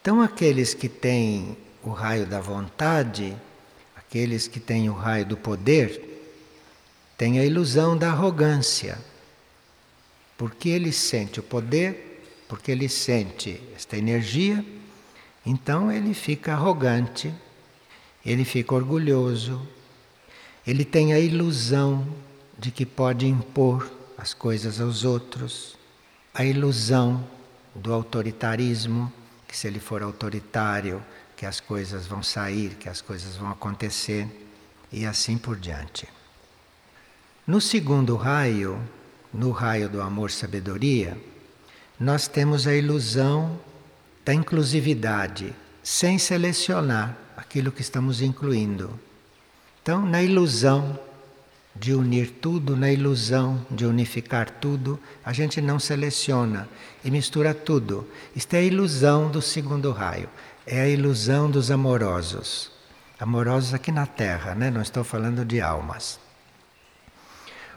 Então, 0.00 0.22
aqueles 0.22 0.72
que 0.72 0.88
têm 0.88 1.58
o 1.82 1.90
raio 1.90 2.24
da 2.24 2.40
vontade, 2.40 3.36
aqueles 3.96 4.46
que 4.46 4.60
têm 4.60 4.88
o 4.88 4.92
raio 4.92 5.26
do 5.26 5.36
poder, 5.36 6.30
têm 7.16 7.40
a 7.40 7.44
ilusão 7.44 7.98
da 7.98 8.10
arrogância. 8.10 9.00
Porque 10.36 10.68
ele 10.68 10.92
sente 10.92 11.40
o 11.40 11.42
poder, 11.42 12.22
porque 12.46 12.70
ele 12.70 12.88
sente 12.88 13.60
esta 13.74 13.96
energia, 13.96 14.64
então 15.44 15.90
ele 15.90 16.14
fica 16.14 16.52
arrogante, 16.52 17.34
ele 18.24 18.44
fica 18.44 18.76
orgulhoso, 18.76 19.60
ele 20.64 20.84
tem 20.84 21.12
a 21.12 21.18
ilusão 21.18 22.06
de 22.58 22.70
que 22.70 22.84
pode 22.84 23.26
impor 23.26 23.88
as 24.16 24.34
coisas 24.34 24.80
aos 24.80 25.04
outros, 25.04 25.76
a 26.34 26.44
ilusão 26.44 27.24
do 27.74 27.92
autoritarismo 27.92 29.12
que 29.46 29.56
se 29.56 29.66
ele 29.66 29.80
for 29.80 30.02
autoritário, 30.02 31.02
que 31.36 31.46
as 31.46 31.60
coisas 31.60 32.06
vão 32.06 32.22
sair, 32.22 32.74
que 32.74 32.88
as 32.88 33.00
coisas 33.00 33.36
vão 33.36 33.50
acontecer 33.50 34.28
e 34.92 35.06
assim 35.06 35.38
por 35.38 35.56
diante. 35.56 36.06
No 37.46 37.60
segundo 37.60 38.16
raio, 38.16 38.78
no 39.32 39.50
raio 39.50 39.88
do 39.88 40.02
amor-sabedoria, 40.02 41.16
nós 41.98 42.28
temos 42.28 42.66
a 42.66 42.74
ilusão 42.74 43.58
da 44.24 44.34
inclusividade, 44.34 45.54
sem 45.82 46.18
selecionar 46.18 47.16
aquilo 47.36 47.72
que 47.72 47.80
estamos 47.80 48.20
incluindo. 48.20 48.98
Então, 49.80 50.04
na 50.04 50.22
ilusão 50.22 50.98
de 51.78 51.94
unir 51.94 52.30
tudo 52.40 52.76
na 52.76 52.90
ilusão 52.90 53.64
de 53.70 53.86
unificar 53.86 54.50
tudo, 54.50 54.98
a 55.24 55.32
gente 55.32 55.60
não 55.60 55.78
seleciona 55.78 56.68
e 57.04 57.10
mistura 57.10 57.54
tudo. 57.54 58.06
Isto 58.34 58.54
é 58.54 58.58
a 58.58 58.62
ilusão 58.62 59.30
do 59.30 59.40
segundo 59.40 59.92
raio, 59.92 60.28
é 60.66 60.80
a 60.80 60.88
ilusão 60.88 61.50
dos 61.50 61.70
amorosos. 61.70 62.72
Amorosos 63.18 63.74
aqui 63.74 63.92
na 63.92 64.06
Terra, 64.06 64.54
né? 64.54 64.70
não 64.70 64.82
estou 64.82 65.04
falando 65.04 65.44
de 65.44 65.60
almas. 65.60 66.18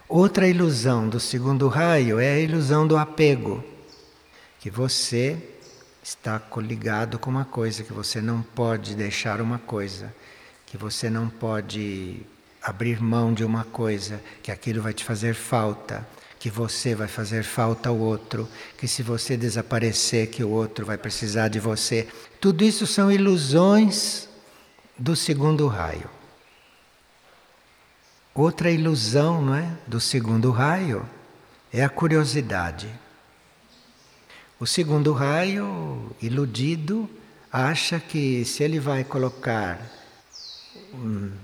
Outra 0.07 0.47
ilusão 0.47 1.07
do 1.07 1.19
segundo 1.19 1.67
raio 1.67 2.19
é 2.19 2.33
a 2.33 2.39
ilusão 2.39 2.85
do 2.85 2.97
apego, 2.97 3.63
que 4.59 4.69
você 4.69 5.37
está 6.03 6.37
coligado 6.39 7.17
com 7.17 7.29
uma 7.29 7.45
coisa, 7.45 7.83
que 7.83 7.93
você 7.93 8.19
não 8.19 8.41
pode 8.41 8.95
deixar 8.95 9.39
uma 9.39 9.57
coisa, 9.59 10.13
que 10.65 10.75
você 10.75 11.09
não 11.09 11.29
pode 11.29 12.25
abrir 12.61 13.01
mão 13.01 13.33
de 13.33 13.43
uma 13.43 13.63
coisa, 13.63 14.21
que 14.43 14.51
aquilo 14.51 14.81
vai 14.81 14.93
te 14.93 15.03
fazer 15.03 15.33
falta, 15.33 16.07
que 16.39 16.49
você 16.49 16.95
vai 16.95 17.07
fazer 17.07 17.43
falta 17.43 17.89
ao 17.89 17.97
outro, 17.97 18.47
que 18.77 18.87
se 18.87 19.03
você 19.03 19.37
desaparecer, 19.37 20.27
que 20.27 20.43
o 20.43 20.49
outro 20.49 20.85
vai 20.85 20.97
precisar 20.97 21.47
de 21.47 21.59
você. 21.59 22.07
Tudo 22.39 22.63
isso 22.63 22.85
são 22.87 23.11
ilusões 23.11 24.27
do 24.97 25.15
segundo 25.15 25.67
raio. 25.67 26.09
Outra 28.33 28.71
ilusão, 28.71 29.41
não 29.41 29.55
é, 29.55 29.77
do 29.85 29.99
segundo 29.99 30.51
raio 30.51 31.07
é 31.71 31.83
a 31.83 31.89
curiosidade. 31.89 32.89
O 34.59 34.65
segundo 34.65 35.11
raio, 35.11 36.15
iludido, 36.21 37.09
acha 37.51 37.99
que 37.99 38.45
se 38.45 38.63
ele 38.63 38.79
vai 38.79 39.03
colocar 39.03 39.79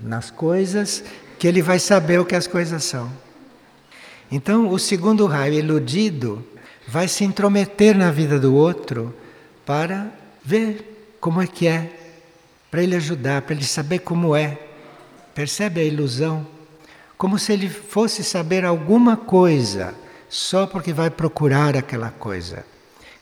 nas 0.02 0.30
coisas, 0.30 1.02
que 1.38 1.46
ele 1.46 1.62
vai 1.62 1.78
saber 1.78 2.20
o 2.20 2.24
que 2.24 2.34
as 2.34 2.46
coisas 2.46 2.84
são. 2.84 3.10
Então, 4.30 4.68
o 4.68 4.78
segundo 4.78 5.26
raio 5.26 5.54
iludido 5.54 6.44
vai 6.86 7.08
se 7.08 7.24
intrometer 7.24 7.96
na 7.96 8.10
vida 8.10 8.38
do 8.38 8.54
outro 8.54 9.14
para 9.64 10.08
ver 10.44 11.16
como 11.20 11.40
é 11.40 11.46
que 11.46 11.66
é, 11.66 11.92
para 12.70 12.82
ele 12.82 12.96
ajudar, 12.96 13.42
para 13.42 13.54
ele 13.54 13.64
saber 13.64 14.00
como 14.00 14.34
é. 14.34 14.58
Percebe 15.34 15.80
a 15.80 15.84
ilusão? 15.84 16.46
Como 17.16 17.38
se 17.38 17.52
ele 17.52 17.68
fosse 17.68 18.22
saber 18.22 18.64
alguma 18.64 19.16
coisa 19.16 19.94
só 20.28 20.66
porque 20.66 20.92
vai 20.92 21.10
procurar 21.10 21.76
aquela 21.76 22.10
coisa. 22.10 22.64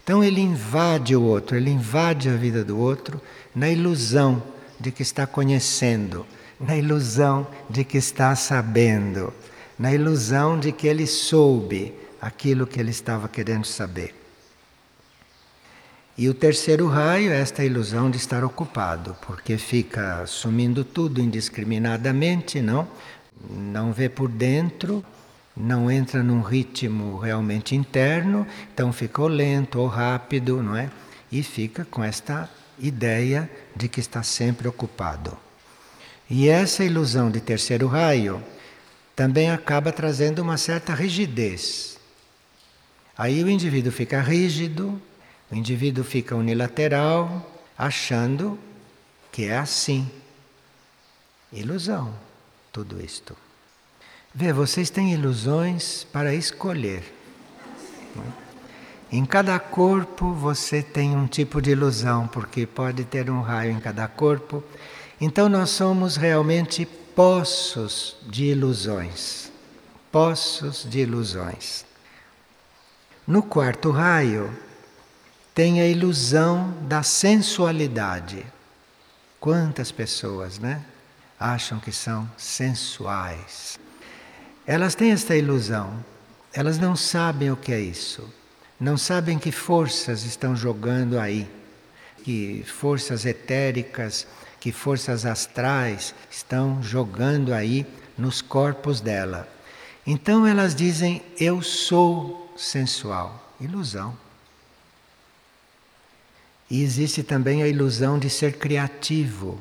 Então 0.02 0.22
ele 0.22 0.40
invade 0.40 1.16
o 1.16 1.22
outro, 1.22 1.56
ele 1.56 1.70
invade 1.70 2.28
a 2.28 2.36
vida 2.36 2.64
do 2.64 2.78
outro 2.78 3.20
na 3.54 3.68
ilusão 3.68 4.42
de 4.78 4.90
que 4.90 5.02
está 5.02 5.26
conhecendo, 5.26 6.26
na 6.58 6.76
ilusão 6.76 7.46
de 7.68 7.84
que 7.84 7.98
está 7.98 8.34
sabendo 8.34 9.32
na 9.78 9.92
ilusão 9.92 10.58
de 10.58 10.72
que 10.72 10.86
ele 10.86 11.06
soube 11.06 11.92
aquilo 12.20 12.66
que 12.66 12.80
ele 12.80 12.90
estava 12.90 13.28
querendo 13.28 13.66
saber. 13.66 14.14
E 16.16 16.30
o 16.30 16.34
terceiro 16.34 16.88
raio 16.88 17.30
é 17.30 17.40
esta 17.40 17.62
ilusão 17.62 18.10
de 18.10 18.16
estar 18.16 18.42
ocupado, 18.42 19.14
porque 19.26 19.58
fica 19.58 20.24
sumindo 20.26 20.82
tudo 20.82 21.20
indiscriminadamente, 21.20 22.62
não? 22.62 22.88
Não 23.50 23.92
vê 23.92 24.08
por 24.08 24.30
dentro, 24.30 25.04
não 25.54 25.90
entra 25.90 26.22
num 26.22 26.40
ritmo 26.40 27.18
realmente 27.18 27.76
interno, 27.76 28.46
então 28.72 28.94
ficou 28.94 29.28
lento 29.28 29.78
ou 29.78 29.88
rápido, 29.88 30.62
não 30.62 30.74
é? 30.74 30.90
E 31.30 31.42
fica 31.42 31.84
com 31.84 32.02
esta 32.02 32.48
ideia 32.78 33.50
de 33.74 33.88
que 33.88 34.00
está 34.00 34.22
sempre 34.22 34.68
ocupado. 34.68 35.36
E 36.28 36.48
essa 36.48 36.84
ilusão 36.84 37.30
de 37.30 37.40
terceiro 37.40 37.86
raio 37.86 38.42
também 39.14 39.50
acaba 39.50 39.92
trazendo 39.92 40.42
uma 40.42 40.56
certa 40.56 40.94
rigidez. 40.94 41.98
Aí 43.16 43.42
o 43.42 43.48
indivíduo 43.48 43.92
fica 43.92 44.20
rígido, 44.20 45.00
o 45.50 45.54
indivíduo 45.54 46.04
fica 46.04 46.34
unilateral, 46.36 47.62
achando 47.78 48.58
que 49.32 49.44
é 49.44 49.56
assim. 49.56 50.10
Ilusão, 51.52 52.14
tudo 52.72 53.02
isto. 53.02 53.36
Vê, 54.34 54.52
vocês 54.52 54.90
têm 54.90 55.14
ilusões 55.14 56.04
para 56.12 56.34
escolher. 56.34 57.02
Em 59.10 59.24
cada 59.24 59.58
corpo 59.60 60.32
você 60.32 60.82
tem 60.82 61.16
um 61.16 61.28
tipo 61.28 61.62
de 61.62 61.70
ilusão, 61.70 62.26
porque 62.26 62.66
pode 62.66 63.04
ter 63.04 63.30
um 63.30 63.40
raio 63.40 63.72
em 63.72 63.80
cada 63.80 64.08
corpo. 64.08 64.64
Então 65.20 65.48
nós 65.48 65.70
somos 65.70 66.16
realmente 66.16 66.84
poços 66.84 68.16
de 68.26 68.46
ilusões. 68.46 69.52
Poços 70.10 70.84
de 70.88 71.00
ilusões. 71.00 71.84
No 73.26 73.42
quarto 73.42 73.90
raio, 73.90 74.52
tem 75.54 75.80
a 75.80 75.86
ilusão 75.86 76.74
da 76.82 77.02
sensualidade. 77.02 78.44
Quantas 79.38 79.92
pessoas, 79.92 80.58
né? 80.58 80.84
Acham 81.38 81.78
que 81.78 81.92
são 81.92 82.28
sensuais. 82.36 83.78
Elas 84.66 84.96
têm 84.96 85.12
esta 85.12 85.36
ilusão. 85.36 86.04
Elas 86.52 86.78
não 86.78 86.96
sabem 86.96 87.52
o 87.52 87.56
que 87.56 87.72
é 87.72 87.80
isso. 87.80 88.28
Não 88.78 88.98
sabem 88.98 89.38
que 89.38 89.50
forças 89.50 90.24
estão 90.24 90.54
jogando 90.54 91.18
aí. 91.18 91.48
Que 92.22 92.64
forças 92.66 93.24
etéricas 93.24 94.26
que 94.66 94.72
forças 94.72 95.24
astrais 95.24 96.12
estão 96.28 96.82
jogando 96.82 97.54
aí 97.54 97.86
nos 98.18 98.42
corpos 98.42 99.00
dela. 99.00 99.48
Então 100.04 100.44
elas 100.44 100.74
dizem: 100.74 101.22
Eu 101.38 101.62
sou 101.62 102.52
sensual. 102.56 103.54
Ilusão. 103.60 104.18
E 106.68 106.82
existe 106.82 107.22
também 107.22 107.62
a 107.62 107.68
ilusão 107.68 108.18
de 108.18 108.28
ser 108.28 108.58
criativo. 108.58 109.60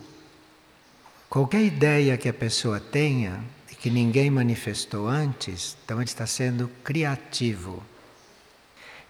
Qualquer 1.30 1.62
ideia 1.62 2.17
que 2.17 2.28
a 2.28 2.34
pessoa 2.34 2.80
tenha 2.80 3.43
e 3.71 3.75
que 3.75 3.91
ninguém 3.91 4.32
manifestou 4.32 5.08
antes, 5.08 5.78
então 5.86 5.97
ele 5.97 6.10
está 6.10 6.25
sendo 6.25 6.67
criativo. 6.84 7.84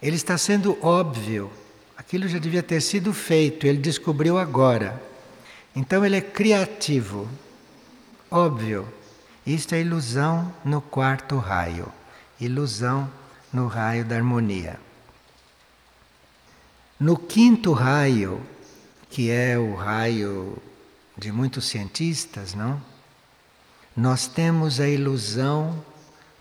Ele 0.05 0.17
está 0.17 0.37
sendo 0.37 0.77
óbvio. 0.85 1.51
Aquilo 1.97 2.27
já 2.27 2.37
devia 2.37 2.61
ter 2.61 2.79
sido 2.79 3.11
feito, 3.11 3.65
ele 3.65 3.79
descobriu 3.79 4.37
agora. 4.37 5.01
Então 5.75 6.05
ele 6.05 6.15
é 6.15 6.21
criativo. 6.21 7.27
Óbvio, 8.29 8.87
isto 9.47 9.73
é 9.73 9.81
ilusão 9.81 10.53
no 10.63 10.79
quarto 10.79 11.39
raio, 11.39 11.91
ilusão 12.39 13.11
no 13.51 13.65
raio 13.65 14.05
da 14.05 14.15
harmonia. 14.15 14.79
No 16.99 17.17
quinto 17.17 17.73
raio, 17.73 18.39
que 19.09 19.31
é 19.31 19.57
o 19.57 19.73
raio 19.73 20.55
de 21.17 21.31
muitos 21.31 21.65
cientistas, 21.65 22.53
não? 22.53 22.79
Nós 23.97 24.27
temos 24.27 24.79
a 24.79 24.87
ilusão 24.87 25.83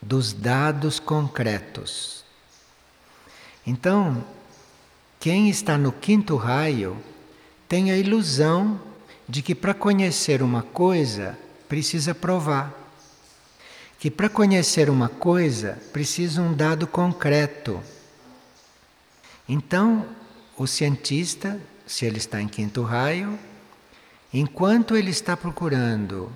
dos 0.02 0.34
dados 0.34 1.00
concretos. 1.00 2.23
Então, 3.66 4.22
quem 5.18 5.48
está 5.48 5.78
no 5.78 5.90
quinto 5.90 6.36
raio 6.36 6.96
tem 7.68 7.90
a 7.90 7.96
ilusão 7.96 8.80
de 9.28 9.40
que 9.40 9.54
para 9.54 9.72
conhecer 9.72 10.42
uma 10.42 10.62
coisa 10.62 11.38
precisa 11.68 12.14
provar. 12.14 12.72
Que 13.98 14.10
para 14.10 14.28
conhecer 14.28 14.90
uma 14.90 15.08
coisa 15.08 15.78
precisa 15.92 16.42
um 16.42 16.52
dado 16.52 16.86
concreto. 16.86 17.80
Então, 19.48 20.06
o 20.58 20.66
cientista, 20.66 21.58
se 21.86 22.04
ele 22.04 22.18
está 22.18 22.40
em 22.40 22.48
quinto 22.48 22.82
raio, 22.82 23.38
enquanto 24.32 24.94
ele 24.96 25.10
está 25.10 25.36
procurando 25.36 26.30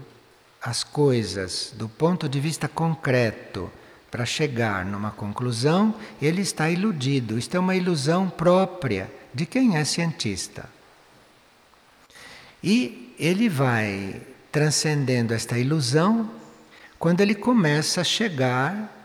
as 0.63 0.83
coisas 0.83 1.73
do 1.77 1.89
ponto 1.89 2.29
de 2.29 2.41
vista 2.41 2.69
concreto 2.69 3.71
para 4.11 4.25
chegar 4.25 4.85
numa 4.85 5.11
conclusão, 5.11 5.95
ele 6.21 6.43
está 6.43 6.71
iludido. 6.71 7.39
Isto 7.39 7.57
é 7.57 7.61
uma 7.61 7.77
ilusão 7.77 8.29
própria 8.29 9.11
de 9.35 9.45
quem 9.45 9.77
é 9.77 9.85
cientista. 9.85 10.69
E 12.63 13.15
ele 13.19 13.49
vai 13.49 14.21
transcendendo 14.51 15.35
esta 15.35 15.59
ilusão 15.59 16.31
quando 16.99 17.21
ele 17.21 17.35
começa 17.35 18.01
a 18.01 18.05
chegar 18.05 18.99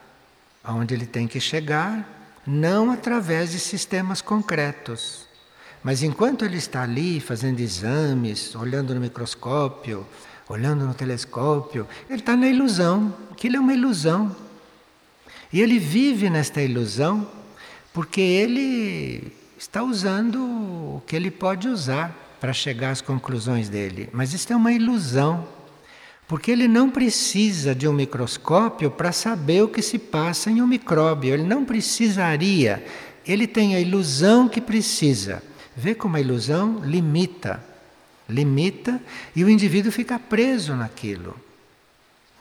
aonde 0.64 0.94
ele 0.94 1.06
tem 1.06 1.28
que 1.28 1.40
chegar, 1.40 2.08
não 2.48 2.92
através 2.92 3.52
de 3.52 3.60
sistemas 3.60 4.22
concretos. 4.22 5.28
Mas 5.84 6.02
enquanto 6.02 6.46
ele 6.46 6.58
está 6.58 6.84
ali 6.84 7.20
fazendo 7.20 7.60
exames, 7.60 8.56
olhando 8.56 8.96
no 8.96 9.02
microscópio, 9.02 10.08
olhando 10.48 10.86
no 10.86 10.94
telescópio, 10.94 11.86
ele 12.10 12.20
está 12.20 12.38
na 12.38 12.48
ilusão, 12.48 13.14
aquilo 13.32 13.58
é 13.58 13.60
uma 13.60 13.74
ilusão. 13.74 14.34
E 15.54 15.62
ele 15.62 15.78
vive 15.78 16.32
nesta 16.32 16.64
ilusão 16.64 17.30
porque 17.94 18.20
ele 18.20 19.32
está 19.56 19.84
usando 19.84 20.38
o 20.44 21.04
que 21.06 21.16
ele 21.16 21.30
pode 21.30 21.68
usar 21.68 22.38
para 22.42 22.52
chegar 22.52 22.90
às 22.90 23.02
conclusões 23.02 23.70
dele. 23.70 24.10
Mas 24.12 24.34
isso 24.34 24.52
é 24.52 24.56
uma 24.56 24.74
ilusão, 24.74 25.48
porque 26.28 26.52
ele 26.52 26.68
não 26.68 26.90
precisa 26.90 27.76
de 27.76 27.88
um 27.88 27.94
microscópio 27.94 28.90
para 28.90 29.12
saber 29.12 29.62
o 29.62 29.68
que 29.68 29.84
se 29.84 30.00
passa 30.00 30.50
em 30.50 30.60
um 30.60 30.68
micróbio. 30.68 31.36
Ele 31.36 31.44
não 31.44 31.64
precisaria. 31.64 32.84
Ele 33.26 33.46
tem 33.46 33.76
a 33.76 33.80
ilusão 33.80 34.50
que 34.50 34.60
precisa. 34.60 35.44
Vê 35.78 35.94
como 35.94 36.18
a 36.18 36.20
ilusão 36.20 36.82
limita. 36.84 37.64
Limita 38.28 39.00
e 39.36 39.44
o 39.44 39.50
indivíduo 39.50 39.92
fica 39.92 40.18
preso 40.18 40.76
naquilo. 40.76 41.36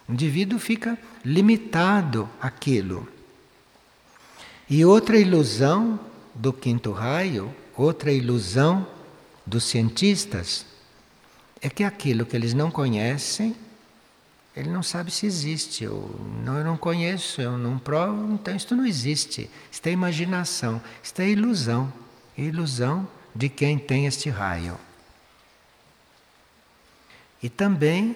O 0.08 0.12
indivíduo 0.12 0.58
fica 0.58 0.98
limitado 1.24 2.28
àquilo. 2.40 3.08
E 4.68 4.84
outra 4.84 5.18
ilusão 5.18 6.00
do 6.34 6.52
quinto 6.52 6.92
raio, 6.92 7.54
outra 7.76 8.12
ilusão 8.12 8.86
dos 9.44 9.64
cientistas 9.64 10.64
é 11.60 11.68
que 11.68 11.84
aquilo 11.84 12.24
que 12.24 12.36
eles 12.36 12.54
não 12.54 12.70
conhecem 12.70 13.54
Ele 14.54 14.68
não 14.68 14.82
sabe 14.82 15.10
se 15.10 15.24
existe. 15.26 15.84
Eu 15.84 16.14
não, 16.44 16.58
eu 16.58 16.64
não 16.64 16.76
conheço, 16.76 17.40
eu 17.40 17.56
não 17.56 17.78
provo, 17.78 18.34
então 18.34 18.54
isto 18.54 18.76
não 18.76 18.84
existe. 18.84 19.48
Isto 19.70 19.86
é 19.86 19.92
imaginação, 19.92 20.80
isto 21.02 21.20
é 21.20 21.30
ilusão. 21.30 21.92
Ilusão 22.36 23.08
de 23.34 23.48
quem 23.48 23.78
tem 23.78 24.06
este 24.06 24.28
raio. 24.28 24.78
E 27.42 27.48
também, 27.48 28.14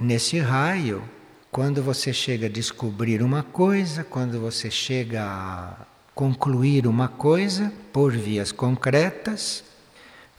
nesse 0.00 0.38
raio, 0.38 1.04
quando 1.50 1.82
você 1.82 2.12
chega 2.12 2.46
a 2.46 2.50
descobrir 2.50 3.22
uma 3.22 3.42
coisa, 3.42 4.02
quando 4.02 4.40
você 4.40 4.70
chega 4.70 5.22
a 5.22 5.76
concluir 6.14 6.86
uma 6.86 7.06
coisa 7.06 7.72
por 7.92 8.12
vias 8.12 8.50
concretas, 8.50 9.62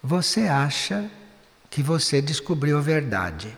você 0.02 0.42
acha 0.42 1.10
que 1.70 1.84
você 1.84 2.22
descobriu 2.22 2.78
a 2.78 2.82
verdade. 2.82 3.56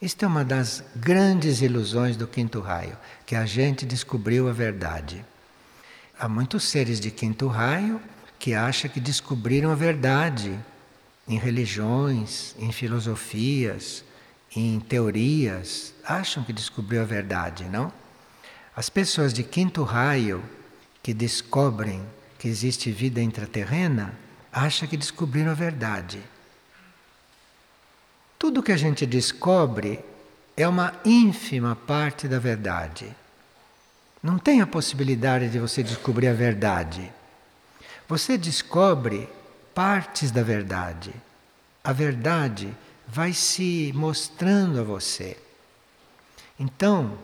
Isto 0.00 0.24
é 0.24 0.28
uma 0.28 0.44
das 0.44 0.82
grandes 0.94 1.60
ilusões 1.60 2.16
do 2.16 2.26
quinto 2.26 2.60
raio, 2.60 2.96
que 3.26 3.34
a 3.34 3.44
gente 3.44 3.84
descobriu 3.84 4.48
a 4.48 4.52
verdade. 4.52 5.24
Há 6.18 6.28
muitos 6.28 6.64
seres 6.64 7.00
de 7.00 7.10
quinto 7.10 7.48
raio 7.48 8.00
que 8.38 8.54
acham 8.54 8.90
que 8.90 9.00
descobriram 9.00 9.70
a 9.70 9.74
verdade 9.74 10.58
em 11.28 11.36
religiões, 11.36 12.54
em 12.58 12.72
filosofias, 12.72 14.04
em 14.54 14.80
teorias, 14.80 15.94
acham 16.04 16.42
que 16.42 16.52
descobriu 16.52 17.02
a 17.02 17.04
verdade, 17.04 17.64
não? 17.64 17.92
As 18.74 18.88
pessoas 18.88 19.32
de 19.32 19.42
quinto 19.42 19.82
raio 19.82 20.42
que 21.02 21.14
descobrem 21.14 22.04
que 22.38 22.48
existe 22.48 22.90
vida 22.90 23.20
intraterrena, 23.20 24.14
acham 24.50 24.88
que 24.88 24.96
descobriram 24.96 25.50
a 25.50 25.54
verdade. 25.54 26.22
Tudo 28.38 28.62
que 28.62 28.72
a 28.72 28.76
gente 28.76 29.04
descobre 29.04 30.00
é 30.56 30.66
uma 30.66 30.94
ínfima 31.04 31.76
parte 31.76 32.26
da 32.26 32.38
verdade. 32.38 33.14
Não 34.22 34.38
tem 34.38 34.62
a 34.62 34.66
possibilidade 34.66 35.50
de 35.50 35.58
você 35.58 35.82
descobrir 35.82 36.28
a 36.28 36.32
verdade. 36.32 37.12
Você 38.08 38.38
descobre 38.38 39.28
partes 39.74 40.30
da 40.30 40.42
verdade. 40.42 41.12
A 41.84 41.92
verdade 41.92 42.74
vai 43.12 43.32
se 43.32 43.92
mostrando 43.94 44.80
a 44.80 44.84
você. 44.84 45.36
Então, 46.58 47.18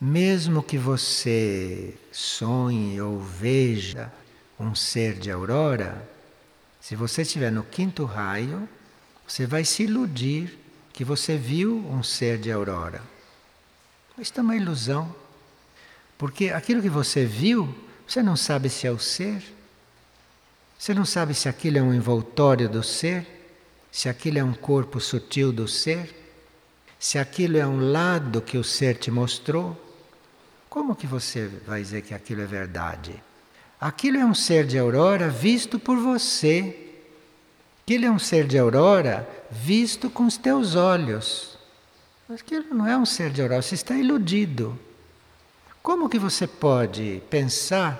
mesmo 0.00 0.62
que 0.62 0.76
você 0.76 1.94
sonhe 2.12 3.00
ou 3.00 3.18
veja 3.18 4.12
um 4.58 4.74
ser 4.74 5.14
de 5.14 5.30
aurora, 5.30 6.06
se 6.80 6.94
você 6.94 7.22
estiver 7.22 7.50
no 7.50 7.64
quinto 7.64 8.04
raio, 8.04 8.68
você 9.26 9.46
vai 9.46 9.64
se 9.64 9.84
iludir 9.84 10.58
que 10.92 11.04
você 11.04 11.36
viu 11.36 11.78
um 11.90 12.02
ser 12.02 12.38
de 12.38 12.52
aurora. 12.52 13.02
Isto 14.18 14.40
é 14.40 14.42
uma 14.42 14.56
ilusão. 14.56 15.14
Porque 16.16 16.50
aquilo 16.50 16.80
que 16.80 16.88
você 16.88 17.24
viu, 17.24 17.74
você 18.06 18.22
não 18.22 18.36
sabe 18.36 18.68
se 18.68 18.86
é 18.86 18.90
o 18.90 18.98
ser. 18.98 19.42
Você 20.78 20.94
não 20.94 21.04
sabe 21.04 21.34
se 21.34 21.48
aquilo 21.48 21.78
é 21.78 21.82
um 21.82 21.92
envoltório 21.92 22.68
do 22.68 22.82
ser, 22.82 23.35
se 23.96 24.10
aquilo 24.10 24.38
é 24.38 24.44
um 24.44 24.52
corpo 24.52 25.00
sutil 25.00 25.50
do 25.50 25.66
ser, 25.66 26.14
se 26.98 27.18
aquilo 27.18 27.56
é 27.56 27.66
um 27.66 27.90
lado 27.90 28.42
que 28.42 28.58
o 28.58 28.62
ser 28.62 28.98
te 28.98 29.10
mostrou. 29.10 29.74
Como 30.68 30.94
que 30.94 31.06
você 31.06 31.48
vai 31.66 31.80
dizer 31.80 32.02
que 32.02 32.12
aquilo 32.12 32.42
é 32.42 32.44
verdade? 32.44 33.14
Aquilo 33.80 34.18
é 34.18 34.24
um 34.26 34.34
ser 34.34 34.66
de 34.66 34.78
aurora 34.78 35.30
visto 35.30 35.78
por 35.78 35.96
você 35.96 36.92
ele 37.88 38.04
é 38.04 38.10
um 38.10 38.18
ser 38.18 38.46
de 38.46 38.58
aurora 38.58 39.26
visto 39.50 40.10
com 40.10 40.26
os 40.26 40.36
teus 40.36 40.74
olhos. 40.74 41.56
Mas 42.28 42.44
ele 42.50 42.66
não 42.74 42.86
é 42.86 42.98
um 42.98 43.06
ser 43.06 43.30
de 43.30 43.40
aurora, 43.40 43.62
você 43.62 43.76
está 43.76 43.94
iludido. 43.94 44.78
Como 45.82 46.10
que 46.10 46.18
você 46.18 46.46
pode 46.46 47.22
pensar 47.30 47.98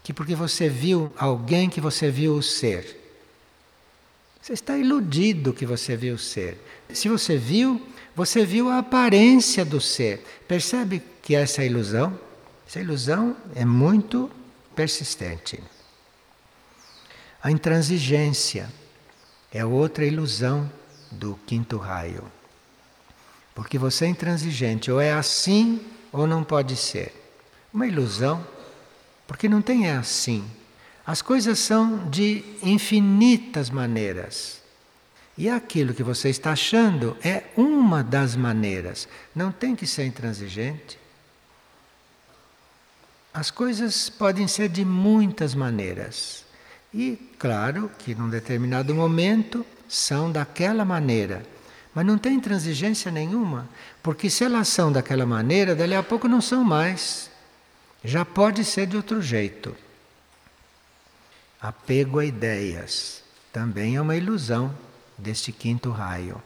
que 0.00 0.12
porque 0.12 0.36
você 0.36 0.68
viu 0.68 1.12
alguém 1.16 1.68
que 1.68 1.80
você 1.80 2.08
viu 2.08 2.36
o 2.36 2.42
ser? 2.42 3.03
Você 4.44 4.52
está 4.52 4.76
iludido 4.76 5.54
que 5.54 5.64
você 5.64 5.96
viu 5.96 6.16
o 6.16 6.18
ser. 6.18 6.60
Se 6.92 7.08
você 7.08 7.38
viu, 7.38 7.80
você 8.14 8.44
viu 8.44 8.68
a 8.68 8.76
aparência 8.76 9.64
do 9.64 9.80
ser. 9.80 10.22
Percebe 10.46 11.02
que 11.22 11.34
essa 11.34 11.64
ilusão? 11.64 12.20
Essa 12.68 12.78
ilusão 12.78 13.34
é 13.54 13.64
muito 13.64 14.30
persistente. 14.76 15.64
A 17.42 17.50
intransigência 17.50 18.70
é 19.50 19.64
outra 19.64 20.04
ilusão 20.04 20.70
do 21.10 21.40
quinto 21.46 21.78
raio. 21.78 22.30
Porque 23.54 23.78
você 23.78 24.04
é 24.04 24.08
intransigente, 24.08 24.90
ou 24.90 25.00
é 25.00 25.14
assim 25.14 25.80
ou 26.12 26.26
não 26.26 26.44
pode 26.44 26.76
ser. 26.76 27.14
Uma 27.72 27.86
ilusão, 27.86 28.46
porque 29.26 29.48
não 29.48 29.62
tem 29.62 29.88
é 29.88 29.92
assim. 29.92 30.44
As 31.06 31.20
coisas 31.20 31.58
são 31.58 32.08
de 32.08 32.42
infinitas 32.62 33.68
maneiras. 33.68 34.62
E 35.36 35.48
aquilo 35.48 35.92
que 35.92 36.02
você 36.02 36.30
está 36.30 36.52
achando 36.52 37.16
é 37.22 37.44
uma 37.56 38.02
das 38.02 38.36
maneiras. 38.36 39.06
Não 39.34 39.52
tem 39.52 39.76
que 39.76 39.86
ser 39.86 40.06
intransigente. 40.06 40.98
As 43.32 43.50
coisas 43.50 44.08
podem 44.08 44.46
ser 44.46 44.68
de 44.68 44.84
muitas 44.84 45.54
maneiras. 45.54 46.44
E, 46.92 47.18
claro, 47.38 47.90
que 47.98 48.14
num 48.14 48.30
determinado 48.30 48.94
momento 48.94 49.66
são 49.88 50.30
daquela 50.30 50.84
maneira. 50.84 51.44
Mas 51.92 52.06
não 52.06 52.16
tem 52.16 52.40
transigência 52.40 53.10
nenhuma, 53.10 53.68
porque 54.02 54.30
se 54.30 54.44
elas 54.44 54.68
são 54.68 54.90
daquela 54.90 55.26
maneira, 55.26 55.74
dali 55.74 55.94
a 55.94 56.02
pouco 56.02 56.28
não 56.28 56.40
são 56.40 56.64
mais. 56.64 57.30
Já 58.04 58.24
pode 58.24 58.64
ser 58.64 58.86
de 58.86 58.96
outro 58.96 59.20
jeito. 59.20 59.76
Apego 61.66 62.18
a 62.18 62.24
ideias 62.24 63.22
também 63.52 63.96
é 63.96 64.00
uma 64.00 64.16
ilusão 64.16 64.74
deste 65.16 65.50
quinto 65.52 65.90
raio. 65.90 66.42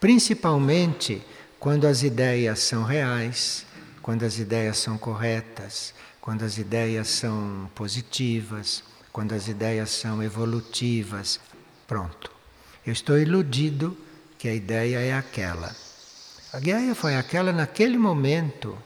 Principalmente 0.00 1.22
quando 1.60 1.86
as 1.86 2.02
ideias 2.02 2.60
são 2.60 2.82
reais, 2.82 3.66
quando 4.00 4.24
as 4.24 4.38
ideias 4.38 4.78
são 4.78 4.96
corretas, 4.96 5.92
quando 6.20 6.42
as 6.42 6.58
ideias 6.58 7.08
são 7.08 7.70
positivas 7.74 8.82
quando 9.12 9.34
as 9.34 9.46
ideias 9.46 9.90
são 9.90 10.22
evolutivas, 10.22 11.38
pronto. 11.86 12.30
Eu 12.84 12.92
estou 12.92 13.18
iludido 13.18 13.96
que 14.38 14.48
a 14.48 14.54
ideia 14.54 14.98
é 14.98 15.12
aquela. 15.12 15.76
A 16.52 16.58
ideia 16.58 16.94
foi 16.94 17.14
aquela 17.14 17.52
naquele 17.52 17.98
momento. 17.98 18.76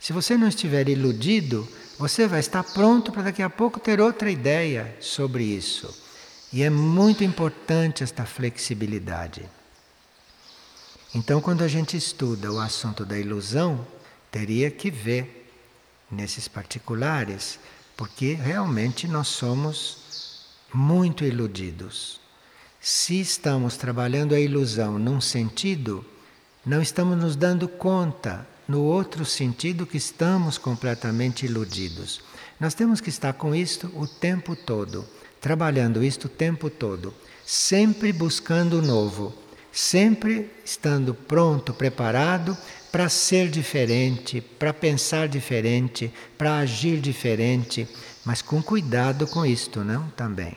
Se 0.00 0.12
você 0.12 0.36
não 0.36 0.48
estiver 0.48 0.88
iludido, 0.88 1.66
você 1.98 2.26
vai 2.26 2.40
estar 2.40 2.62
pronto 2.62 3.10
para 3.10 3.22
daqui 3.22 3.42
a 3.42 3.50
pouco 3.50 3.80
ter 3.80 4.00
outra 4.00 4.30
ideia 4.30 4.96
sobre 5.00 5.44
isso. 5.44 5.94
E 6.52 6.62
é 6.62 6.70
muito 6.70 7.24
importante 7.24 8.02
esta 8.02 8.24
flexibilidade. 8.24 9.48
Então, 11.14 11.40
quando 11.40 11.62
a 11.62 11.68
gente 11.68 11.96
estuda 11.96 12.52
o 12.52 12.60
assunto 12.60 13.04
da 13.04 13.18
ilusão, 13.18 13.86
teria 14.30 14.70
que 14.70 14.90
ver 14.90 15.50
nesses 16.10 16.46
particulares 16.46 17.58
porque 17.96 18.34
realmente 18.34 19.08
nós 19.08 19.28
somos 19.28 20.44
muito 20.72 21.24
iludidos. 21.24 22.20
Se 22.80 23.18
estamos 23.18 23.76
trabalhando 23.76 24.34
a 24.34 24.40
ilusão 24.40 24.98
num 24.98 25.20
sentido, 25.20 26.04
não 26.64 26.82
estamos 26.82 27.16
nos 27.16 27.34
dando 27.34 27.66
conta 27.66 28.46
no 28.68 28.82
outro 28.82 29.24
sentido 29.24 29.86
que 29.86 29.96
estamos 29.96 30.58
completamente 30.58 31.46
iludidos. 31.46 32.20
Nós 32.58 32.74
temos 32.74 33.00
que 33.00 33.10
estar 33.10 33.32
com 33.34 33.54
isto 33.54 33.90
o 33.94 34.06
tempo 34.06 34.56
todo, 34.56 35.06
trabalhando 35.40 36.02
isto 36.02 36.24
o 36.24 36.30
tempo 36.30 36.68
todo, 36.68 37.14
sempre 37.44 38.12
buscando 38.12 38.78
o 38.78 38.82
novo, 38.82 39.34
sempre 39.70 40.50
estando 40.64 41.14
pronto, 41.14 41.74
preparado 41.74 42.56
para 42.90 43.08
ser 43.08 43.50
diferente, 43.50 44.40
para 44.40 44.72
pensar 44.72 45.28
diferente, 45.28 46.12
para 46.38 46.58
agir 46.58 46.98
diferente, 47.00 47.86
mas 48.24 48.40
com 48.40 48.62
cuidado 48.62 49.26
com 49.26 49.44
isto, 49.44 49.84
não? 49.84 50.08
Também. 50.10 50.56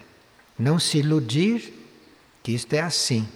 Não 0.58 0.80
se 0.80 1.00
iludir 1.00 1.74
que 2.42 2.54
isto 2.54 2.74
é 2.74 2.80
assim. 2.80 3.28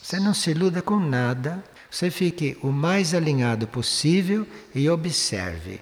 Você 0.00 0.18
não 0.20 0.32
se 0.32 0.52
iluda 0.52 0.80
com 0.80 0.98
nada, 0.98 1.62
você 1.90 2.10
fique 2.10 2.56
o 2.62 2.68
mais 2.68 3.14
alinhado 3.14 3.66
possível 3.66 4.46
e 4.74 4.88
observe. 4.88 5.80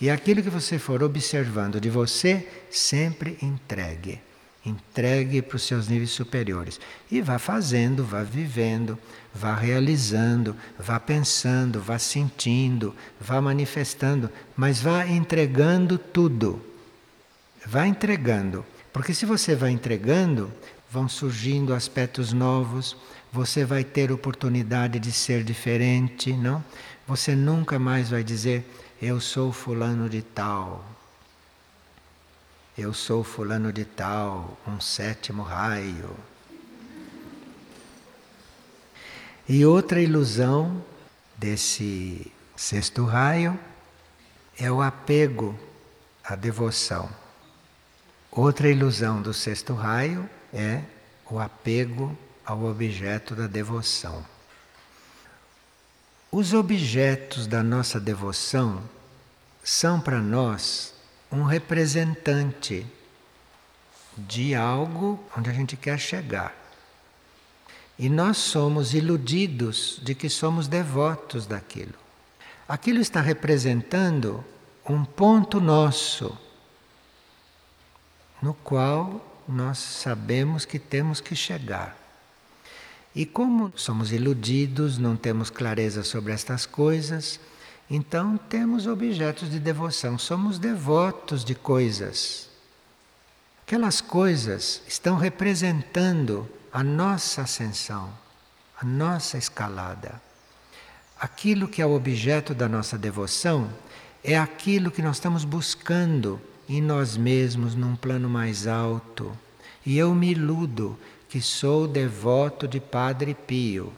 E 0.00 0.10
aquilo 0.10 0.42
que 0.42 0.50
você 0.50 0.78
for 0.78 1.02
observando 1.02 1.80
de 1.80 1.88
você, 1.88 2.46
sempre 2.70 3.38
entregue. 3.42 4.20
Entregue 4.64 5.42
para 5.42 5.56
os 5.56 5.62
seus 5.62 5.88
níveis 5.88 6.10
superiores. 6.10 6.80
E 7.10 7.20
vá 7.20 7.38
fazendo, 7.38 8.04
vá 8.04 8.22
vivendo, 8.22 8.98
vá 9.34 9.54
realizando, 9.54 10.56
vá 10.78 11.00
pensando, 11.00 11.80
vá 11.80 11.98
sentindo, 11.98 12.94
vá 13.20 13.40
manifestando, 13.40 14.30
mas 14.56 14.80
vá 14.80 15.06
entregando 15.06 15.98
tudo. 15.98 16.64
Vá 17.66 17.86
entregando. 17.86 18.64
Porque 18.92 19.14
se 19.14 19.24
você 19.24 19.54
vai 19.56 19.70
entregando, 19.70 20.52
vão 20.90 21.08
surgindo 21.08 21.74
aspectos 21.74 22.32
novos, 22.32 22.96
você 23.32 23.64
vai 23.64 23.82
ter 23.82 24.12
oportunidade 24.12 24.98
de 24.98 25.10
ser 25.10 25.42
diferente, 25.42 26.34
não? 26.34 26.62
Você 27.08 27.34
nunca 27.34 27.78
mais 27.78 28.10
vai 28.10 28.22
dizer 28.22 28.62
eu 29.00 29.18
sou 29.20 29.50
fulano 29.50 30.08
de 30.08 30.20
tal. 30.20 30.84
Eu 32.76 32.92
sou 32.92 33.24
fulano 33.24 33.72
de 33.72 33.84
tal, 33.84 34.58
um 34.66 34.78
sétimo 34.80 35.42
raio. 35.42 36.14
E 39.48 39.64
outra 39.64 40.00
ilusão 40.00 40.84
desse 41.36 42.30
sexto 42.54 43.04
raio 43.04 43.58
é 44.58 44.70
o 44.70 44.80
apego 44.82 45.58
à 46.22 46.36
devoção. 46.36 47.10
Outra 48.30 48.68
ilusão 48.68 49.20
do 49.20 49.34
sexto 49.34 49.74
raio 49.74 50.28
é 50.52 50.82
o 51.28 51.40
apego 51.40 52.16
ao 52.52 52.64
objeto 52.66 53.34
da 53.34 53.46
devoção. 53.46 54.24
Os 56.30 56.52
objetos 56.52 57.46
da 57.46 57.62
nossa 57.62 57.98
devoção 57.98 58.82
são 59.64 60.00
para 60.00 60.20
nós 60.20 60.94
um 61.30 61.44
representante 61.44 62.86
de 64.16 64.54
algo 64.54 65.18
onde 65.36 65.48
a 65.48 65.52
gente 65.52 65.76
quer 65.76 65.98
chegar. 65.98 66.54
E 67.98 68.08
nós 68.08 68.36
somos 68.36 68.92
iludidos 68.92 69.98
de 70.02 70.14
que 70.14 70.28
somos 70.28 70.68
devotos 70.68 71.46
daquilo. 71.46 71.94
Aquilo 72.68 73.00
está 73.00 73.20
representando 73.20 74.44
um 74.88 75.04
ponto 75.04 75.60
nosso, 75.60 76.36
no 78.42 78.52
qual 78.52 79.42
nós 79.48 79.78
sabemos 79.78 80.64
que 80.64 80.78
temos 80.78 81.20
que 81.20 81.34
chegar. 81.34 82.01
E 83.14 83.26
como 83.26 83.72
somos 83.76 84.10
iludidos, 84.10 84.96
não 84.96 85.16
temos 85.16 85.50
clareza 85.50 86.02
sobre 86.02 86.32
estas 86.32 86.64
coisas, 86.64 87.38
então 87.90 88.38
temos 88.38 88.86
objetos 88.86 89.50
de 89.50 89.58
devoção, 89.58 90.18
somos 90.18 90.58
devotos 90.58 91.44
de 91.44 91.54
coisas. 91.54 92.48
Aquelas 93.66 94.00
coisas 94.00 94.82
estão 94.88 95.16
representando 95.16 96.48
a 96.72 96.82
nossa 96.82 97.42
ascensão, 97.42 98.10
a 98.80 98.84
nossa 98.84 99.36
escalada. 99.36 100.20
Aquilo 101.20 101.68
que 101.68 101.82
é 101.82 101.86
o 101.86 101.94
objeto 101.94 102.54
da 102.54 102.68
nossa 102.68 102.96
devoção 102.96 103.70
é 104.24 104.38
aquilo 104.38 104.90
que 104.90 105.02
nós 105.02 105.16
estamos 105.16 105.44
buscando 105.44 106.40
em 106.68 106.80
nós 106.80 107.16
mesmos 107.16 107.74
num 107.74 107.94
plano 107.94 108.28
mais 108.28 108.66
alto. 108.66 109.36
E 109.84 109.98
eu 109.98 110.14
me 110.14 110.30
iludo 110.30 110.98
que 111.32 111.40
sou 111.40 111.88
devoto 111.88 112.68
de 112.68 112.78
Padre 112.78 113.32
Pio. 113.32 113.90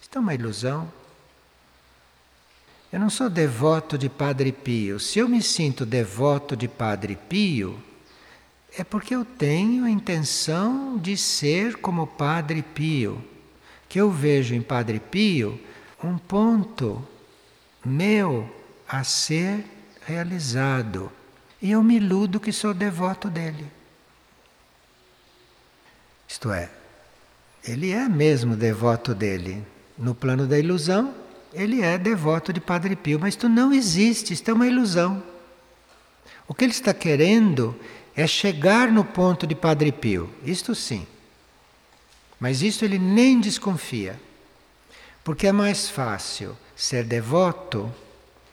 Isto 0.00 0.16
é 0.16 0.20
uma 0.22 0.32
ilusão. 0.32 0.90
Eu 2.90 2.98
não 2.98 3.10
sou 3.10 3.28
devoto 3.28 3.98
de 3.98 4.08
Padre 4.08 4.52
Pio. 4.52 4.98
Se 4.98 5.18
eu 5.18 5.28
me 5.28 5.42
sinto 5.42 5.84
devoto 5.84 6.56
de 6.56 6.66
Padre 6.66 7.14
Pio, 7.28 7.78
é 8.74 8.82
porque 8.82 9.14
eu 9.14 9.22
tenho 9.22 9.84
a 9.84 9.90
intenção 9.90 10.96
de 10.96 11.14
ser 11.14 11.76
como 11.76 12.06
Padre 12.06 12.62
Pio, 12.62 13.22
que 13.86 14.00
eu 14.00 14.10
vejo 14.10 14.54
em 14.54 14.62
Padre 14.62 14.98
Pio 14.98 15.60
um 16.02 16.16
ponto 16.16 17.06
meu 17.84 18.50
a 18.88 19.04
ser 19.04 19.62
realizado. 20.06 21.12
E 21.60 21.70
eu 21.70 21.82
me 21.82 21.96
iludo 21.96 22.40
que 22.40 22.50
sou 22.50 22.72
devoto 22.72 23.28
dele. 23.28 23.70
Isto 26.26 26.50
é, 26.50 26.70
ele 27.68 27.92
é 27.92 28.08
mesmo 28.08 28.56
devoto 28.56 29.14
dele. 29.14 29.62
No 29.96 30.14
plano 30.14 30.46
da 30.46 30.58
ilusão, 30.58 31.14
ele 31.52 31.82
é 31.82 31.98
devoto 31.98 32.50
de 32.50 32.60
Padre 32.60 32.96
Pio, 32.96 33.18
mas 33.20 33.34
isto 33.34 33.48
não 33.48 33.72
existe, 33.72 34.32
isto 34.32 34.50
é 34.50 34.54
uma 34.54 34.66
ilusão. 34.66 35.22
O 36.46 36.54
que 36.54 36.64
ele 36.64 36.72
está 36.72 36.94
querendo 36.94 37.76
é 38.16 38.26
chegar 38.26 38.90
no 38.90 39.04
ponto 39.04 39.46
de 39.46 39.54
Padre 39.54 39.92
Pio, 39.92 40.30
isto 40.42 40.74
sim. 40.74 41.06
Mas 42.40 42.62
isto 42.62 42.84
ele 42.86 42.98
nem 42.98 43.38
desconfia, 43.38 44.18
porque 45.22 45.46
é 45.46 45.52
mais 45.52 45.90
fácil 45.90 46.56
ser 46.74 47.04
devoto 47.04 47.92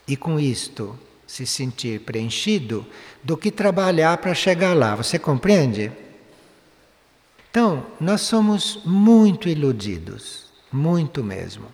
e 0.05 0.17
com 0.17 0.37
isto 0.37 0.99
se 1.25 1.45
sentir 1.45 2.01
preenchido 2.01 2.85
do 3.23 3.37
que 3.37 3.49
trabalhar 3.49 4.17
para 4.17 4.33
chegar 4.33 4.75
lá. 4.75 4.93
Você 4.95 5.17
compreende? 5.17 5.91
Então, 7.55 7.85
nós 8.01 8.19
somos 8.19 8.81
muito 8.83 9.47
iludidos, 9.47 10.47
muito 10.69 11.23
mesmo. 11.23 11.67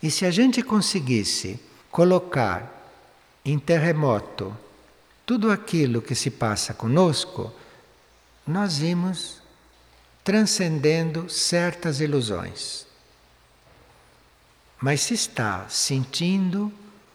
E 0.00 0.12
se 0.12 0.24
a 0.24 0.30
gente 0.30 0.62
conseguisse 0.62 1.58
colocar 1.90 2.88
em 3.44 3.58
terremoto 3.58 4.56
tudo 5.26 5.50
aquilo 5.50 6.00
que 6.00 6.14
se 6.14 6.30
passa 6.30 6.72
conosco, 6.72 7.52
nós 8.46 8.78
íamos 8.78 9.42
transcendendo 10.22 11.28
certas 11.28 12.00
ilusões. 12.00 12.86
Mas 14.80 15.00
se 15.00 15.14
está 15.14 15.68
sentindo 15.68 16.72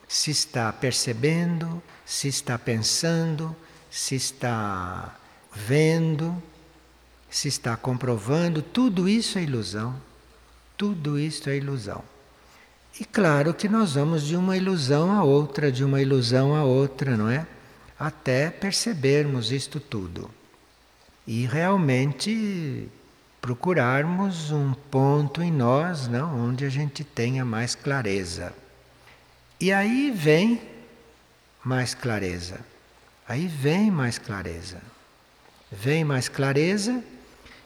se 0.08 0.30
está 0.30 0.72
percebendo, 0.72 1.82
se 2.06 2.28
está 2.28 2.60
pensando, 2.60 3.56
se 3.90 4.16
está 4.16 5.16
vendo, 5.52 6.42
se 7.36 7.50
está 7.50 7.76
comprovando, 7.76 8.62
tudo 8.62 9.10
isso 9.10 9.38
é 9.38 9.44
ilusão. 9.44 9.94
Tudo 10.78 11.20
isso 11.20 11.50
é 11.50 11.58
ilusão. 11.58 12.02
E 12.98 13.04
claro 13.04 13.54
que 13.54 13.68
nós 13.68 13.96
vamos 13.96 14.24
de 14.24 14.38
uma 14.38 14.56
ilusão 14.56 15.12
a 15.12 15.22
outra, 15.22 15.70
de 15.70 15.84
uma 15.84 16.02
ilusão 16.02 16.56
a 16.56 16.64
outra, 16.64 17.18
não 17.18 17.30
é? 17.30 17.46
Até 18.00 18.50
percebermos 18.50 19.52
isto 19.52 19.82
tudo. 19.82 20.32
E 21.28 21.46
realmente 21.46 22.88
procurarmos 23.42 24.52
um 24.52 24.74
ponto 24.90 25.42
em 25.42 25.52
nós, 25.52 26.08
não, 26.08 26.40
onde 26.40 26.64
a 26.64 26.70
gente 26.70 27.04
tenha 27.04 27.44
mais 27.44 27.76
clareza. 27.76 28.54
E 29.60 29.74
aí 29.74 30.10
vem 30.10 30.62
mais 31.62 31.94
clareza. 31.94 32.62
Aí 33.28 33.46
vem 33.46 33.92
mais 33.92 34.18
clareza. 34.18 34.82
Vem 35.70 36.06
mais 36.06 36.30
clareza 36.30 37.04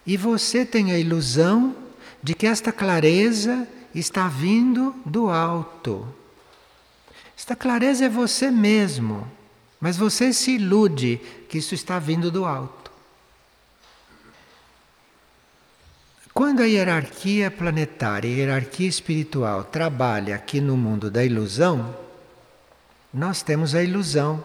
e 0.09 0.17
você 0.17 0.65
tem 0.65 0.91
a 0.91 0.97
ilusão 0.97 1.75
de 2.23 2.33
que 2.33 2.47
esta 2.47 2.71
clareza 2.71 3.67
está 3.93 4.27
vindo 4.27 4.95
do 5.05 5.29
alto. 5.29 6.03
Esta 7.37 7.55
clareza 7.55 8.05
é 8.05 8.09
você 8.09 8.49
mesmo, 8.49 9.31
mas 9.79 9.97
você 9.97 10.33
se 10.33 10.55
ilude 10.55 11.21
que 11.47 11.59
isso 11.59 11.75
está 11.75 11.99
vindo 11.99 12.31
do 12.31 12.43
alto. 12.43 12.91
Quando 16.33 16.63
a 16.63 16.65
hierarquia 16.65 17.51
planetária, 17.51 18.31
a 18.31 18.33
hierarquia 18.33 18.89
espiritual 18.89 19.63
trabalha 19.63 20.33
aqui 20.33 20.59
no 20.59 20.75
mundo 20.75 21.11
da 21.11 21.23
ilusão, 21.23 21.95
nós 23.13 23.43
temos 23.43 23.75
a 23.75 23.83
ilusão 23.83 24.43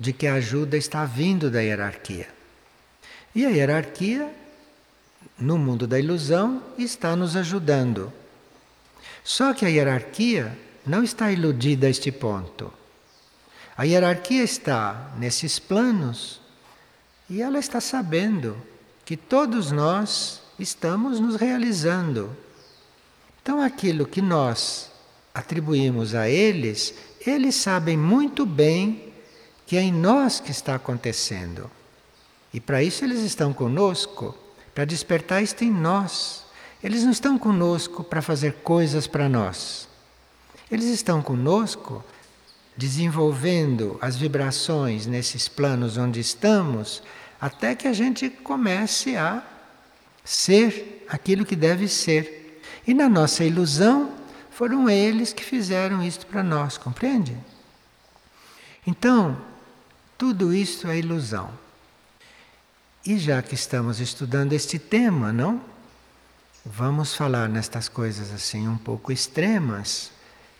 de 0.00 0.14
que 0.14 0.26
a 0.26 0.36
ajuda 0.36 0.78
está 0.78 1.04
vindo 1.04 1.50
da 1.50 1.60
hierarquia. 1.60 2.26
E 3.34 3.44
a 3.44 3.50
hierarquia, 3.50 4.32
no 5.38 5.56
mundo 5.58 5.86
da 5.86 5.98
ilusão, 5.98 6.62
está 6.76 7.14
nos 7.14 7.36
ajudando. 7.36 8.12
Só 9.22 9.52
que 9.52 9.64
a 9.64 9.68
hierarquia 9.68 10.56
não 10.84 11.02
está 11.02 11.30
iludida 11.30 11.86
a 11.86 11.90
este 11.90 12.10
ponto. 12.10 12.72
A 13.76 13.84
hierarquia 13.84 14.42
está 14.42 15.12
nesses 15.18 15.58
planos 15.58 16.40
e 17.30 17.40
ela 17.40 17.58
está 17.58 17.80
sabendo 17.80 18.56
que 19.04 19.16
todos 19.16 19.70
nós 19.70 20.40
estamos 20.58 21.20
nos 21.20 21.36
realizando. 21.36 22.36
Então, 23.40 23.60
aquilo 23.60 24.06
que 24.06 24.20
nós 24.20 24.90
atribuímos 25.32 26.14
a 26.14 26.28
eles, 26.28 26.94
eles 27.24 27.54
sabem 27.54 27.96
muito 27.96 28.44
bem 28.44 29.12
que 29.66 29.76
é 29.76 29.82
em 29.82 29.92
nós 29.92 30.40
que 30.40 30.50
está 30.50 30.74
acontecendo. 30.74 31.70
E 32.52 32.58
para 32.58 32.82
isso 32.82 33.04
eles 33.04 33.20
estão 33.20 33.52
conosco, 33.52 34.34
para 34.78 34.84
despertar 34.84 35.42
isto 35.42 35.64
em 35.64 35.72
nós. 35.72 36.44
Eles 36.84 37.02
não 37.02 37.10
estão 37.10 37.36
conosco 37.36 38.04
para 38.04 38.22
fazer 38.22 38.58
coisas 38.62 39.08
para 39.08 39.28
nós. 39.28 39.88
Eles 40.70 40.86
estão 40.86 41.20
conosco 41.20 42.04
desenvolvendo 42.76 43.98
as 44.00 44.14
vibrações 44.14 45.04
nesses 45.04 45.48
planos 45.48 45.96
onde 45.96 46.20
estamos, 46.20 47.02
até 47.40 47.74
que 47.74 47.88
a 47.88 47.92
gente 47.92 48.30
comece 48.30 49.16
a 49.16 49.42
ser 50.24 51.04
aquilo 51.08 51.44
que 51.44 51.56
deve 51.56 51.88
ser. 51.88 52.62
E 52.86 52.94
na 52.94 53.08
nossa 53.08 53.42
ilusão, 53.42 54.12
foram 54.48 54.88
eles 54.88 55.32
que 55.32 55.42
fizeram 55.42 56.04
isto 56.04 56.24
para 56.24 56.44
nós, 56.44 56.78
compreende? 56.78 57.36
Então, 58.86 59.36
tudo 60.16 60.54
isso 60.54 60.86
é 60.86 61.00
ilusão. 61.00 61.50
E 63.08 63.16
já 63.16 63.40
que 63.40 63.54
estamos 63.54 64.00
estudando 64.00 64.52
este 64.52 64.78
tema, 64.78 65.32
não? 65.32 65.62
Vamos 66.62 67.14
falar 67.14 67.48
nestas 67.48 67.88
coisas 67.88 68.30
assim 68.30 68.68
um 68.68 68.76
pouco 68.76 69.10
extremas, 69.10 70.10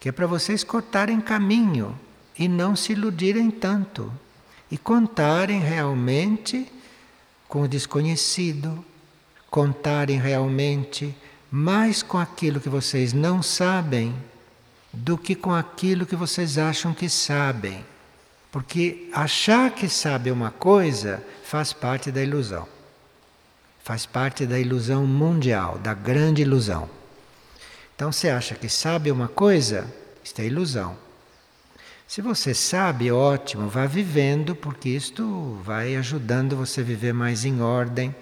que 0.01 0.09
é 0.09 0.13
para 0.13 0.27
vocês 0.27 0.65
cortarem 0.65 1.21
caminho 1.21 1.95
e 2.39 2.49
não 2.49 2.75
se 2.75 2.93
iludirem 2.93 3.51
tanto 3.51 4.11
e 4.71 4.79
contarem 4.79 5.61
realmente 5.61 6.67
com 7.47 7.61
o 7.61 7.69
desconhecido, 7.69 8.83
contarem 9.51 10.19
realmente 10.19 11.15
mais 11.51 12.03
com 12.03 12.17
aquilo 12.17 12.63
que 12.63 12.71
vocês 12.71 13.13
não 13.13 13.43
sabem 13.43 14.17
do 14.91 15.19
que 15.19 15.35
com 15.35 15.55
aquilo 15.55 16.07
que 16.07 16.17
vocês 16.17 16.57
acham 16.57 16.95
que 16.95 17.11
sabem. 17.11 17.85
Porque 18.51 19.09
achar 19.13 19.71
que 19.71 19.89
sabe 19.89 20.31
uma 20.31 20.51
coisa 20.51 21.23
faz 21.45 21.73
parte 21.73 22.11
da 22.11 22.23
ilusão. 22.23 22.67
Faz 23.83 24.07
parte 24.07 24.47
da 24.47 24.59
ilusão 24.59 25.07
mundial, 25.07 25.79
da 25.79 25.95
grande 25.95 26.43
ilusão. 26.43 26.89
Então 27.95 28.13
você 28.13 28.29
acha 28.29 28.55
que 28.55 28.69
sabe 28.69 29.11
uma 29.11 29.29
coisa, 29.29 29.93
isto 30.23 30.41
é 30.41 30.47
ilusão. 30.47 30.97
Se 32.07 32.23
você 32.23 32.55
sabe, 32.55 33.11
ótimo, 33.13 33.69
vá 33.69 33.85
vivendo, 33.85 34.57
porque 34.57 34.89
isto 34.89 35.59
vai 35.63 35.95
ajudando 35.97 36.57
você 36.57 36.81
a 36.81 36.85
viver 36.85 37.13
mais 37.13 37.45
em 37.45 37.61
ordem, 37.61 38.15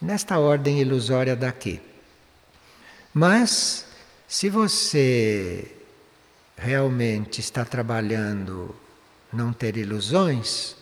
nesta 0.00 0.38
ordem 0.38 0.80
ilusória 0.80 1.34
daqui. 1.34 1.80
Mas, 3.14 3.86
se 4.28 4.50
você 4.50 5.74
realmente 6.56 7.40
está 7.40 7.64
trabalhando 7.64 8.74
não 9.32 9.52
ter 9.52 9.76
ilusões, 9.76 10.76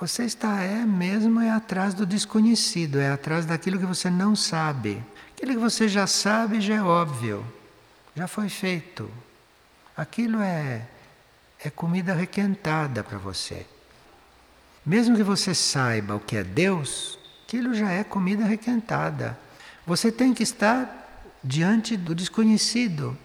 você 0.00 0.24
está 0.24 0.60
é 0.60 0.84
mesmo 0.84 1.40
é 1.40 1.50
atrás 1.50 1.94
do 1.94 2.04
desconhecido, 2.04 2.98
é 2.98 3.10
atrás 3.10 3.46
daquilo 3.46 3.78
que 3.78 3.86
você 3.86 4.10
não 4.10 4.34
sabe. 4.34 5.02
Aquilo 5.34 5.52
que 5.52 5.58
você 5.58 5.88
já 5.88 6.06
sabe 6.06 6.60
já 6.60 6.74
é 6.74 6.82
óbvio, 6.82 7.46
já 8.14 8.26
foi 8.26 8.48
feito. 8.48 9.10
Aquilo 9.96 10.40
é 10.40 10.86
é 11.64 11.70
comida 11.70 12.12
requentada 12.12 13.02
para 13.02 13.16
você. 13.16 13.64
Mesmo 14.84 15.16
que 15.16 15.22
você 15.22 15.54
saiba 15.54 16.14
o 16.14 16.20
que 16.20 16.36
é 16.36 16.44
Deus, 16.44 17.18
aquilo 17.46 17.72
já 17.72 17.90
é 17.90 18.04
comida 18.04 18.44
requentada. 18.44 19.38
Você 19.86 20.12
tem 20.12 20.34
que 20.34 20.42
estar 20.42 21.32
diante 21.42 21.96
do 21.96 22.14
desconhecido, 22.14 23.16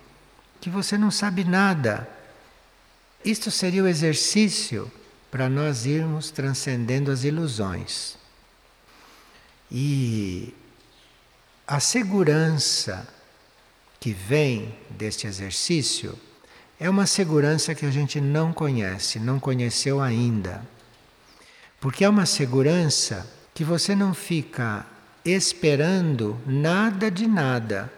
que 0.61 0.69
você 0.69 0.97
não 0.97 1.11
sabe 1.11 1.43
nada. 1.43 2.07
Isto 3.23 3.51
seria 3.51 3.83
o 3.83 3.87
exercício 3.87 4.91
para 5.29 5.49
nós 5.49 5.85
irmos 5.85 6.31
transcendendo 6.31 7.11
as 7.11 7.23
ilusões. 7.23 8.17
E 9.71 10.53
a 11.67 11.79
segurança 11.79 13.07
que 13.99 14.11
vem 14.11 14.73
deste 14.89 15.27
exercício 15.27 16.17
é 16.79 16.89
uma 16.89 17.05
segurança 17.05 17.75
que 17.75 17.85
a 17.85 17.91
gente 17.91 18.21
não 18.21 18.53
conhece, 18.53 19.19
não 19.19 19.39
conheceu 19.39 20.01
ainda. 20.01 20.63
Porque 21.79 22.05
é 22.05 22.09
uma 22.09 22.25
segurança 22.25 23.29
que 23.53 23.63
você 23.63 23.93
não 23.93 24.13
fica 24.13 24.85
esperando 25.23 26.39
nada 26.45 27.11
de 27.11 27.27
nada. 27.27 27.91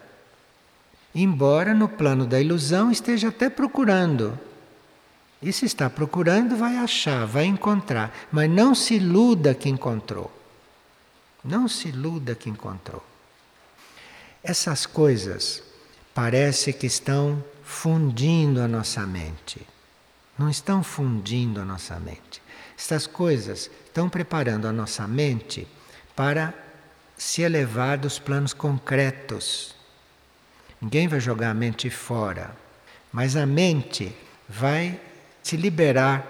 Embora 1.13 1.73
no 1.73 1.87
plano 1.87 2.25
da 2.25 2.41
ilusão 2.41 2.91
esteja 2.91 3.29
até 3.29 3.49
procurando. 3.49 4.37
E 5.41 5.51
se 5.51 5.65
está 5.65 5.89
procurando, 5.89 6.55
vai 6.55 6.77
achar, 6.77 7.25
vai 7.25 7.45
encontrar. 7.45 8.15
Mas 8.31 8.49
não 8.49 8.75
se 8.75 8.95
iluda 8.95 9.55
que 9.55 9.69
encontrou. 9.69 10.31
Não 11.43 11.67
se 11.67 11.87
iluda 11.87 12.35
que 12.35 12.49
encontrou. 12.49 13.03
Essas 14.43 14.85
coisas 14.85 15.63
parece 16.13 16.71
que 16.73 16.85
estão 16.85 17.43
fundindo 17.63 18.61
a 18.61 18.67
nossa 18.67 19.05
mente. 19.07 19.65
Não 20.37 20.49
estão 20.49 20.83
fundindo 20.83 21.59
a 21.59 21.65
nossa 21.65 21.99
mente. 21.99 22.41
Estas 22.77 23.07
coisas 23.07 23.69
estão 23.85 24.09
preparando 24.09 24.67
a 24.67 24.71
nossa 24.71 25.07
mente 25.07 25.67
para 26.15 26.53
se 27.17 27.41
elevar 27.41 27.97
dos 27.97 28.19
planos 28.19 28.53
concretos. 28.53 29.75
Ninguém 30.81 31.07
vai 31.07 31.19
jogar 31.19 31.51
a 31.51 31.53
mente 31.53 31.89
fora, 31.89 32.55
mas 33.11 33.35
a 33.35 33.45
mente 33.45 34.15
vai 34.49 34.99
se 35.43 35.57
liberar 35.57 36.25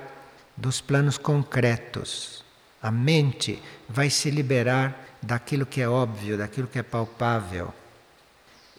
dos 0.56 0.82
planos 0.82 1.17
concretos. 1.17 2.43
A 2.82 2.91
mente 2.91 3.62
vai 3.88 4.10
se 4.10 4.30
liberar 4.30 5.17
daquilo 5.21 5.65
que 5.65 5.82
é 5.82 5.88
óbvio, 5.88 6.38
daquilo 6.38 6.67
que 6.67 6.80
é 6.80 6.84
palpável. 6.84 7.74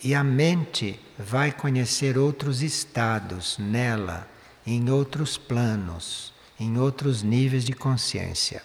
E 0.02 0.14
a 0.14 0.24
mente 0.24 0.98
vai 1.16 1.52
conhecer 1.52 2.18
outros 2.18 2.62
estados 2.62 3.56
nela, 3.58 4.28
em 4.66 4.90
outros 4.90 5.38
planos, 5.38 6.32
em 6.58 6.78
outros 6.78 7.22
níveis 7.22 7.64
de 7.64 7.72
consciência. 7.72 8.62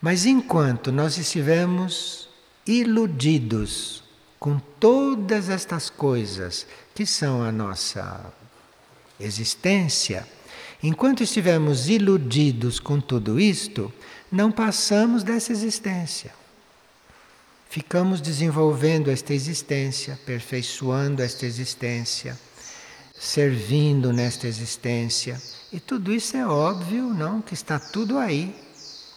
Mas 0.00 0.26
enquanto 0.26 0.92
nós 0.92 1.16
estivermos 1.16 2.28
iludidos 2.66 4.02
com 4.38 4.58
todas 4.58 5.48
estas 5.48 5.88
coisas 5.88 6.66
que 6.94 7.06
são 7.06 7.42
a 7.42 7.52
nossa 7.52 8.32
existência, 9.18 10.26
enquanto 10.82 11.22
estivermos 11.22 11.88
iludidos 11.88 12.80
com 12.80 13.00
tudo 13.00 13.38
isto, 13.38 13.92
não 14.30 14.50
passamos 14.50 15.22
dessa 15.22 15.52
existência 15.52 16.32
ficamos 17.72 18.20
desenvolvendo 18.20 19.10
esta 19.10 19.32
existência, 19.32 20.12
aperfeiçoando 20.12 21.22
esta 21.22 21.46
existência, 21.46 22.38
servindo 23.18 24.12
nesta 24.12 24.46
existência. 24.46 25.40
E 25.72 25.80
tudo 25.80 26.12
isso 26.12 26.36
é 26.36 26.46
óbvio, 26.46 27.14
não? 27.14 27.40
Que 27.40 27.54
está 27.54 27.78
tudo 27.78 28.18
aí. 28.18 28.54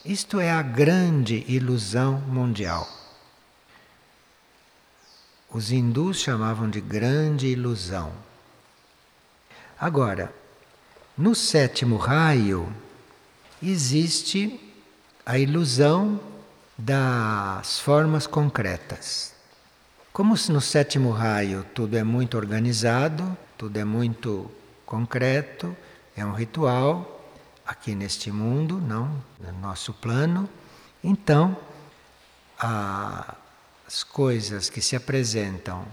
Isto 0.06 0.40
é 0.40 0.52
a 0.52 0.62
grande 0.62 1.44
ilusão 1.50 2.22
mundial. 2.22 2.88
Os 5.52 5.70
hindus 5.70 6.22
chamavam 6.22 6.70
de 6.70 6.80
grande 6.80 7.48
ilusão. 7.48 8.14
Agora, 9.78 10.34
no 11.18 11.34
sétimo 11.34 11.98
raio 11.98 12.72
existe 13.62 14.60
a 15.26 15.40
ilusão 15.40 16.20
das 16.78 17.80
formas 17.80 18.28
concretas. 18.28 19.34
Como 20.12 20.36
no 20.50 20.62
sétimo 20.62 21.12
raio 21.12 21.66
tudo 21.74 21.98
é 21.98 22.04
muito 22.04 22.38
organizado, 22.38 23.36
tudo 23.58 23.78
é 23.78 23.86
muito 23.86 24.52
concreto, 24.86 25.76
é 26.16 26.26
um 26.26 26.34
ritual 26.34 27.32
aqui 27.66 27.96
neste 27.96 28.32
mundo, 28.32 28.80
não 28.80 29.24
no 29.40 29.52
nosso 29.60 29.94
plano. 29.94 30.50
Então, 31.04 31.58
as 32.60 34.04
coisas 34.04 34.70
que 34.70 34.82
se 34.82 34.96
apresentam 34.96 35.86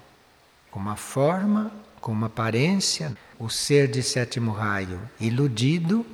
com 0.70 0.80
uma 0.80 0.96
forma, 0.96 1.70
com 2.02 2.10
uma 2.10 2.26
aparência, 2.26 3.16
o 3.38 3.48
ser 3.48 3.88
de 3.88 4.02
sétimo 4.02 4.50
raio 4.50 5.00
iludido 5.20 6.04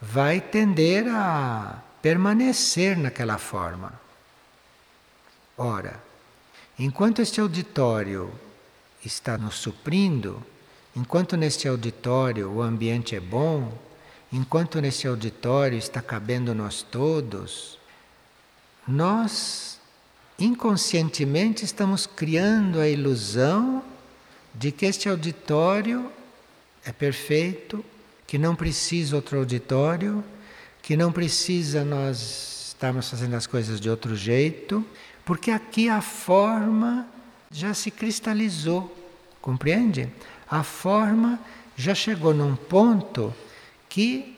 vai 0.00 0.40
tender 0.40 1.08
a 1.08 1.82
permanecer 2.02 2.98
naquela 2.98 3.38
forma. 3.38 3.98
Ora, 5.56 5.98
enquanto 6.78 7.22
este 7.22 7.40
auditório 7.40 8.30
está 9.04 9.38
nos 9.38 9.54
suprindo, 9.54 10.44
enquanto 10.94 11.36
neste 11.36 11.66
auditório 11.66 12.50
o 12.50 12.60
ambiente 12.60 13.16
é 13.16 13.20
bom, 13.20 13.72
enquanto 14.30 14.80
neste 14.82 15.08
auditório 15.08 15.78
está 15.78 16.02
cabendo 16.02 16.54
nós 16.54 16.82
todos, 16.82 17.78
nós 18.86 19.80
inconscientemente 20.38 21.64
estamos 21.64 22.06
criando 22.06 22.80
a 22.80 22.88
ilusão 22.88 23.82
de 24.54 24.70
que 24.70 24.86
este 24.86 25.08
auditório 25.08 26.10
é 26.84 26.92
perfeito, 26.92 27.84
que 28.26 28.38
não 28.38 28.54
precisa 28.54 29.16
outro 29.16 29.38
auditório, 29.38 30.24
que 30.82 30.96
não 30.96 31.12
precisa 31.12 31.84
nós 31.84 32.68
estarmos 32.68 33.08
fazendo 33.08 33.34
as 33.34 33.46
coisas 33.46 33.80
de 33.80 33.88
outro 33.88 34.16
jeito, 34.16 34.84
porque 35.24 35.50
aqui 35.50 35.88
a 35.88 36.00
forma 36.00 37.06
já 37.50 37.72
se 37.74 37.90
cristalizou, 37.90 38.94
compreende? 39.40 40.08
A 40.50 40.62
forma 40.62 41.38
já 41.76 41.94
chegou 41.94 42.34
num 42.34 42.56
ponto 42.56 43.32
que 43.88 44.36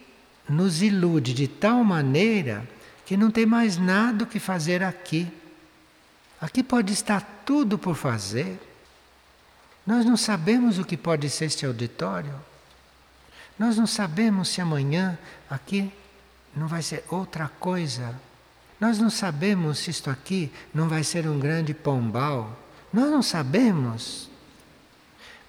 nos 0.48 0.82
ilude 0.82 1.32
de 1.32 1.48
tal 1.48 1.82
maneira 1.82 2.68
que 3.06 3.16
não 3.16 3.30
tem 3.30 3.46
mais 3.46 3.76
nada 3.76 4.24
o 4.24 4.26
que 4.26 4.38
fazer 4.38 4.82
aqui. 4.82 5.28
Aqui 6.40 6.62
pode 6.62 6.92
estar 6.92 7.42
tudo 7.44 7.78
por 7.78 7.94
fazer. 7.94 8.58
Nós 9.86 10.04
não 10.04 10.16
sabemos 10.16 10.78
o 10.78 10.84
que 10.84 10.96
pode 10.96 11.28
ser 11.28 11.46
este 11.46 11.66
auditório. 11.66 12.34
Nós 13.58 13.76
não 13.76 13.86
sabemos 13.86 14.48
se 14.48 14.60
amanhã 14.60 15.18
aqui 15.48 15.92
não 16.56 16.66
vai 16.66 16.82
ser 16.82 17.04
outra 17.10 17.48
coisa 17.48 18.14
Nós 18.80 18.98
não 18.98 19.10
sabemos 19.10 19.78
se 19.78 19.90
isto 19.90 20.10
aqui 20.10 20.52
não 20.72 20.88
vai 20.88 21.04
ser 21.04 21.26
um 21.28 21.38
grande 21.38 21.72
pombal. 21.72 22.58
Nós 22.92 23.10
não 23.10 23.22
sabemos. 23.22 24.28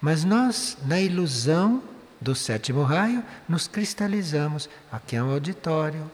Mas 0.00 0.24
nós, 0.24 0.76
na 0.84 1.00
ilusão 1.00 1.82
do 2.20 2.34
sétimo 2.34 2.82
raio, 2.82 3.22
nos 3.48 3.66
cristalizamos. 3.66 4.68
Aqui 4.90 5.16
é 5.16 5.22
um 5.22 5.32
auditório. 5.32 6.10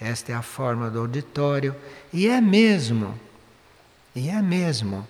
Esta 0.00 0.32
é 0.32 0.34
a 0.34 0.42
forma 0.42 0.90
do 0.90 1.00
auditório. 1.00 1.76
E 2.12 2.26
é 2.26 2.40
mesmo. 2.40 3.18
E 4.14 4.28
é 4.28 4.40
mesmo. 4.40 5.06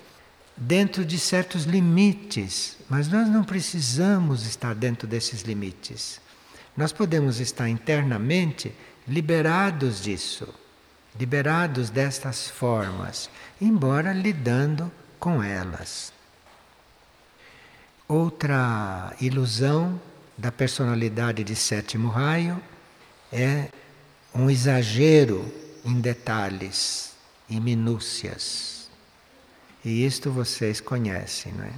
Dentro 0.60 1.04
de 1.04 1.18
certos 1.18 1.64
limites. 1.64 2.76
Mas 2.88 3.08
nós 3.08 3.28
não 3.28 3.42
precisamos 3.42 4.46
estar 4.46 4.74
dentro 4.74 5.08
desses 5.08 5.42
limites. 5.42 6.20
Nós 6.76 6.92
podemos 6.92 7.40
estar 7.40 7.68
internamente 7.68 8.72
liberados 9.06 10.00
disso, 10.00 10.48
liberados 11.18 11.90
destas 11.90 12.48
formas, 12.48 13.28
embora 13.60 14.12
lidando 14.12 14.90
com 15.18 15.42
elas. 15.42 16.12
Outra 18.06 19.14
ilusão 19.20 20.00
da 20.36 20.50
personalidade 20.50 21.44
de 21.44 21.54
sétimo 21.54 22.08
raio 22.08 22.60
é 23.32 23.68
um 24.34 24.48
exagero 24.48 25.52
em 25.84 26.00
detalhes, 26.00 27.14
em 27.48 27.60
minúcias. 27.60 28.79
E 29.84 30.04
isto 30.04 30.30
vocês 30.30 30.80
conhecem, 30.80 31.52
não 31.52 31.64
é? 31.64 31.72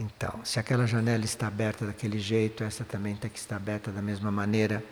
Então, 0.00 0.40
se 0.44 0.60
aquela 0.60 0.86
janela 0.86 1.24
está 1.24 1.48
aberta 1.48 1.84
daquele 1.86 2.18
jeito, 2.18 2.62
essa 2.62 2.84
também 2.84 3.16
tem 3.16 3.30
que 3.30 3.38
estar 3.38 3.56
aberta 3.56 3.90
da 3.90 4.00
mesma 4.00 4.30
maneira. 4.30 4.82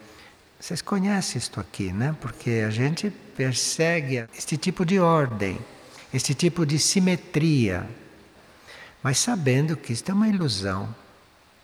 Vocês 0.58 0.82
conhecem 0.82 1.38
isto 1.38 1.60
aqui, 1.60 1.92
né? 1.92 2.16
Porque 2.20 2.64
a 2.66 2.70
gente 2.70 3.10
persegue 3.10 4.26
este 4.36 4.56
tipo 4.56 4.84
de 4.84 4.98
ordem, 4.98 5.58
este 6.12 6.34
tipo 6.34 6.66
de 6.66 6.78
simetria, 6.78 7.88
mas 9.02 9.18
sabendo 9.18 9.76
que 9.76 9.92
isto 9.92 10.10
é 10.10 10.14
uma 10.14 10.28
ilusão. 10.28 10.92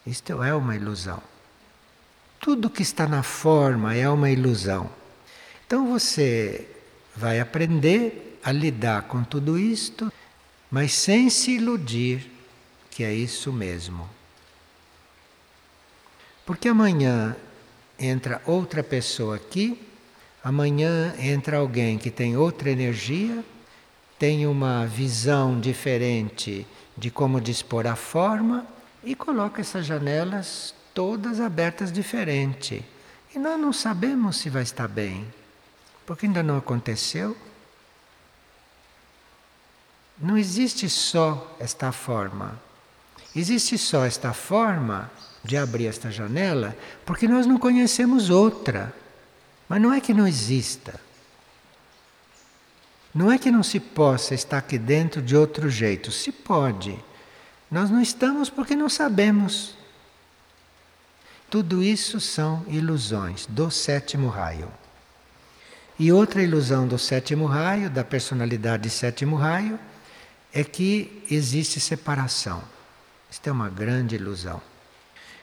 Isto 0.07 0.43
é 0.43 0.55
uma 0.55 0.77
ilusão. 0.77 1.23
Tudo 2.41 2.71
que 2.71 2.83
está 2.83 3.07
na 3.07 3.23
forma 3.23 3.95
é 3.95 4.09
uma 4.09 4.31
ilusão. 4.31 4.91
Então 5.67 5.91
você 5.91 6.69
vai 7.17 7.41
aprender 7.41 8.39
a 8.45 8.53
lidar 8.53 9.03
com 9.03 9.23
tudo 9.23 9.59
isto, 9.59 10.13
mas 10.73 10.95
sem 10.95 11.29
se 11.29 11.51
iludir 11.51 12.31
que 12.91 13.05
é 13.05 13.13
isso 13.13 13.53
mesmo. 13.53 14.09
Porque 16.47 16.67
amanhã 16.67 17.37
entra 17.99 18.41
outra 18.47 18.83
pessoa 18.83 19.37
aqui, 19.37 19.79
amanhã 20.43 21.15
entra 21.19 21.59
alguém 21.59 21.99
que 21.99 22.11
tem 22.11 22.39
outra 22.39 22.71
energia, 22.71 23.45
tem 24.19 24.47
uma 24.47 24.87
visão 24.87 25.61
diferente 25.61 26.67
de 26.97 27.11
como 27.11 27.39
dispor 27.39 27.87
a 27.87 27.95
forma 27.95 28.67
e 29.05 29.15
coloca 29.15 29.61
essas 29.61 29.85
janelas 29.85 30.75
todas 30.95 31.39
abertas 31.39 31.93
diferente. 31.93 32.83
E 33.35 33.39
nós 33.39 33.61
não 33.61 33.75
sabemos 33.75 34.39
se 34.39 34.49
vai 34.49 34.63
estar 34.63 34.89
bem, 34.89 35.27
porque 36.07 36.25
ainda 36.25 36.43
não 36.43 36.57
aconteceu. 36.57 37.37
Não 40.23 40.39
existe 40.39 40.89
só 40.89 41.57
esta 41.59 41.91
forma. 41.91 42.57
Existe 43.35 43.77
só 43.77 44.05
esta 44.05 44.33
forma 44.33 45.11
de 45.43 45.57
abrir 45.57 45.87
esta 45.87 46.13
janela 46.13 46.77
porque 47.05 47.27
nós 47.27 47.45
não 47.45 47.59
conhecemos 47.59 48.31
outra. 48.31 48.95
Mas 49.69 49.83
não 49.83 49.93
é 49.93 50.01
que 50.01 50.15
não 50.15 50.29
exista. 50.29 51.01
Não 53.13 53.33
é 53.33 53.37
que 53.37 53.51
não 53.51 53.65
se 53.65 53.81
possa 53.81 54.33
estar 54.33 54.59
aqui 54.59 54.79
dentro 54.79 55.21
de 55.21 55.37
outro 55.37 55.69
jeito. 55.69 56.13
Se 56.13 56.31
pode. 56.31 56.97
Nós 57.69 57.91
não 57.91 58.01
estamos 58.01 58.49
porque 58.49 58.77
não 58.77 58.89
sabemos. 58.89 59.75
Tudo 61.51 61.83
isso 61.83 62.21
são 62.21 62.65
ilusões 62.69 63.45
do 63.47 63.71
sétimo 63.73 64.29
raio. 64.29 64.69
E 65.99 66.13
outra 66.13 66.43
ilusão 66.43 66.87
do 66.87 66.99
sétimo 66.99 67.45
raio, 67.45 67.91
da 67.91 68.05
personalidade 68.05 68.85
de 68.85 68.91
sétimo 68.91 69.37
raio, 69.37 69.79
é 70.53 70.63
que 70.63 71.25
existe 71.31 71.81
separação. 71.81 72.63
Isto 73.31 73.49
é 73.49 73.53
uma 73.53 73.71
grande 73.71 74.17
ilusão. 74.17 74.61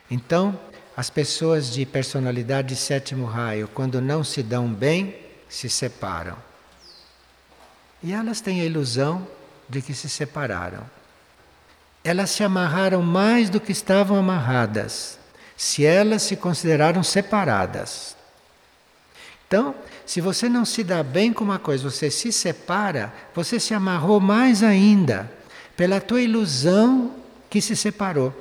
Então, 0.09 0.59
as 0.95 1.09
pessoas 1.09 1.71
de 1.71 1.85
personalidade 1.85 2.69
de 2.69 2.75
sétimo 2.75 3.25
raio, 3.25 3.67
quando 3.67 4.01
não 4.01 4.23
se 4.23 4.43
dão 4.43 4.71
bem, 4.71 5.15
se 5.47 5.69
separam. 5.69 6.37
E 8.03 8.13
elas 8.13 8.41
têm 8.41 8.61
a 8.61 8.65
ilusão 8.65 9.27
de 9.67 9.81
que 9.81 9.93
se 9.93 10.09
separaram. 10.09 10.85
Elas 12.03 12.29
se 12.29 12.43
amarraram 12.43 13.01
mais 13.01 13.49
do 13.49 13.59
que 13.59 13.71
estavam 13.71 14.17
amarradas, 14.17 15.19
se 15.57 15.85
elas 15.85 16.21
se 16.21 16.35
consideraram 16.35 17.03
separadas. 17.03 18.15
Então, 19.47 19.75
se 20.09 20.21
você 20.21 20.49
não 20.49 20.65
se 20.65 20.83
dá 20.83 21.03
bem 21.03 21.31
com 21.31 21.43
uma 21.43 21.59
coisa, 21.59 21.87
você 21.87 22.09
se 22.09 22.31
separa, 22.31 23.13
você 23.31 23.59
se 23.59 23.75
amarrou 23.75 24.19
mais 24.19 24.63
ainda 24.63 25.31
pela 25.77 26.01
tua 26.01 26.19
ilusão 26.19 27.13
que 27.47 27.61
se 27.61 27.75
separou. 27.75 28.33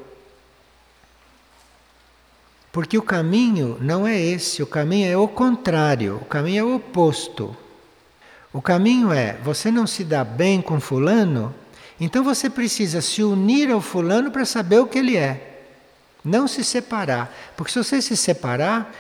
Porque 2.73 2.97
o 2.97 3.03
caminho 3.03 3.77
não 3.83 4.07
é 4.07 4.19
esse, 4.19 4.63
o 4.63 4.67
caminho 4.67 5.11
é 5.11 5.17
o 5.19 5.29
contrário, 5.29 6.17
o 6.17 6.25
caminho 6.25 6.61
é 6.61 6.65
o 6.65 6.77
oposto. 6.77 7.55
O 8.51 8.63
caminho 8.63 9.13
é 9.13 9.35
você 9.45 9.71
não 9.71 9.87
se 9.87 10.05
dá 10.05 10.25
bem 10.25 10.63
com 10.63 10.81
Fulano, 10.81 11.55
então 12.01 12.25
você 12.25 12.49
precisa 12.49 13.03
se 13.03 13.23
unir 13.23 13.71
ao 13.71 13.83
Fulano 13.83 14.31
para 14.31 14.47
saber 14.47 14.79
o 14.79 14.87
que 14.87 14.99
ele 14.99 15.19
é. 15.19 15.67
Não 16.25 16.49
se 16.49 16.65
separar. 16.65 17.31
Porque 17.55 17.73
se 17.73 17.79
você 17.79 18.01
se 18.01 18.17
separar, 18.17 18.91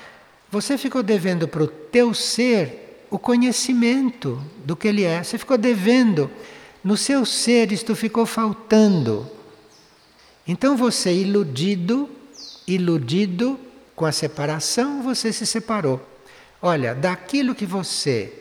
você 0.51 0.79
ficou 0.79 1.03
devendo 1.03 1.47
para 1.47 1.63
o 1.63 1.67
teu 1.67 2.15
ser 2.15 3.07
o 3.11 3.19
conhecimento 3.19 4.43
do 4.65 4.77
que 4.77 4.89
ele 4.89 5.05
é. 5.05 5.23
Você 5.23 5.39
ficou 5.39 5.59
devendo. 5.59 6.31
No 6.83 6.97
seu 6.97 7.25
ser 7.27 7.73
isto 7.73 7.95
ficou 7.95 8.25
faltando. 8.25 9.29
Então 10.47 10.77
você, 10.77 11.13
iludido, 11.13 12.09
iludido 12.67 13.59
com 13.95 14.07
a 14.07 14.13
separação, 14.13 15.03
você 15.03 15.33
se 15.33 15.45
separou. 15.45 16.01
Olha, 16.63 16.95
daquilo 16.95 17.55
que 17.55 17.67
você 17.67 18.33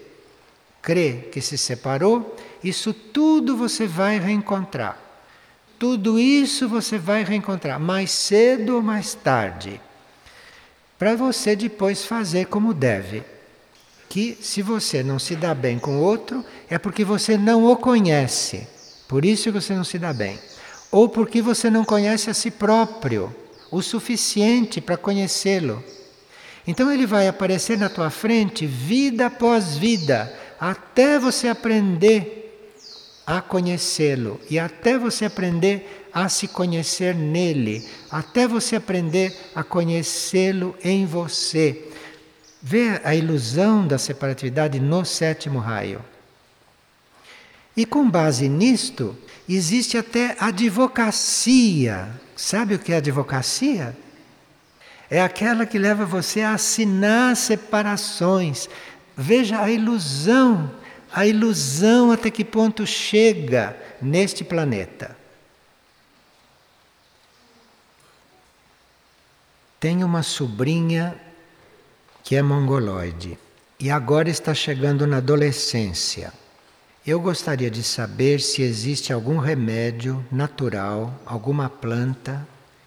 crê 0.82 1.28
que 1.32 1.42
se 1.42 1.58
separou, 1.58 2.36
isso 2.64 2.94
tudo 2.94 3.58
você 3.58 3.86
vai 3.86 4.20
reencontrar. 4.20 4.98
Tudo 5.78 6.18
isso 6.18 6.68
você 6.68 6.98
vai 6.98 7.24
reencontrar, 7.24 7.80
mais 7.80 8.12
cedo 8.12 8.76
ou 8.76 8.82
mais 8.82 9.14
tarde. 9.14 9.82
Para 10.98 11.16
você 11.16 11.56
depois 11.56 12.06
fazer 12.06 12.48
como 12.48 12.74
deve. 12.74 13.24
Que 14.10 14.38
se 14.42 14.62
você 14.62 15.04
não 15.04 15.20
se 15.20 15.36
dá 15.36 15.54
bem 15.54 15.78
com 15.78 15.98
o 15.98 16.02
outro, 16.02 16.44
é 16.70 16.78
porque 16.78 17.04
você 17.04 17.38
não 17.38 17.66
o 17.66 17.76
conhece. 17.76 18.66
Por 19.08 19.26
isso 19.26 19.44
que 19.44 19.52
você 19.52 19.74
não 19.74 19.84
se 19.84 20.00
dá 20.00 20.14
bem 20.14 20.40
ou 20.92 21.10
porque 21.10 21.42
você 21.42 21.70
não 21.70 21.84
conhece 21.84 22.30
a 22.30 22.34
si 22.34 22.52
próprio 22.52 23.34
o 23.70 23.82
suficiente 23.82 24.80
para 24.80 24.98
conhecê-lo. 24.98 25.84
Então 26.66 26.92
ele 26.92 27.06
vai 27.06 27.28
aparecer 27.28 27.78
na 27.78 27.90
tua 27.90 28.10
frente 28.10 28.66
vida 28.66 29.28
após 29.28 29.78
vida, 29.78 30.34
até 30.60 31.20
você 31.20 31.48
aprender 31.48 32.47
a 33.28 33.42
conhecê-lo 33.42 34.40
e 34.50 34.58
até 34.58 34.98
você 34.98 35.26
aprender 35.26 36.08
a 36.14 36.30
se 36.30 36.48
conhecer 36.48 37.14
nele, 37.14 37.86
até 38.10 38.48
você 38.48 38.78
aprender 38.78 39.38
a 39.54 39.66
conhecê-lo 39.66 40.74
em 40.82 41.06
você. 41.06 41.92
Vê 42.64 43.02
a 43.04 43.14
ilusão 43.14 43.86
da 43.86 43.98
separatividade 43.98 44.80
no 44.80 45.04
sétimo 45.04 45.60
raio. 45.60 46.02
E 47.76 47.86
com 47.86 48.10
base 48.10 48.48
nisto, 48.48 49.16
existe 49.48 49.98
até 49.98 50.38
advocacia. 50.40 52.10
Sabe 52.36 52.76
o 52.76 52.80
que 52.80 52.94
é 52.94 52.98
advocacia? 52.98 53.96
É 55.10 55.22
aquela 55.22 55.66
que 55.66 55.78
leva 55.78 56.06
você 56.06 56.42
a 56.42 56.54
assinar 56.54 57.36
separações. 57.36 58.70
Veja 59.16 59.62
a 59.62 59.70
ilusão, 59.70 60.72
a 61.12 61.26
ilusão 61.26 62.12
até 62.12 62.30
que 62.30 62.44
ponto 62.44 62.86
chega 62.86 63.76
neste 64.02 64.44
planeta. 64.44 65.16
Tenho 69.80 70.06
uma 70.06 70.24
sobrinha 70.24 71.16
que 72.24 72.36
é 72.36 72.42
mongoloide 72.42 73.38
e 73.80 73.92
agora 73.92 74.30
está 74.30 74.54
chegando 74.54 75.06
na 75.06 75.18
adolescência. 75.18 76.34
Eu 77.06 77.22
gostaria 77.22 77.72
de 77.72 77.84
saber 77.84 78.42
se 78.42 78.62
existe 78.62 79.14
algum 79.14 79.38
remédio 79.38 80.26
natural, 80.32 81.14
alguma 81.26 81.70
planta 81.70 82.46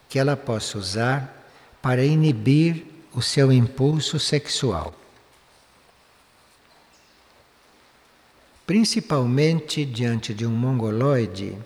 que 0.09 0.19
ela 0.19 0.37
possa 0.37 0.77
usar 0.77 1.49
para 1.81 2.05
inibir 2.05 2.85
o 3.15 3.23
seu 3.23 3.51
impulso 3.51 4.19
sexual. 4.19 5.00
Principalmente 8.71 9.85
diante 9.85 10.33
de 10.33 10.47
um 10.47 10.53
mongoloide, 10.53 11.59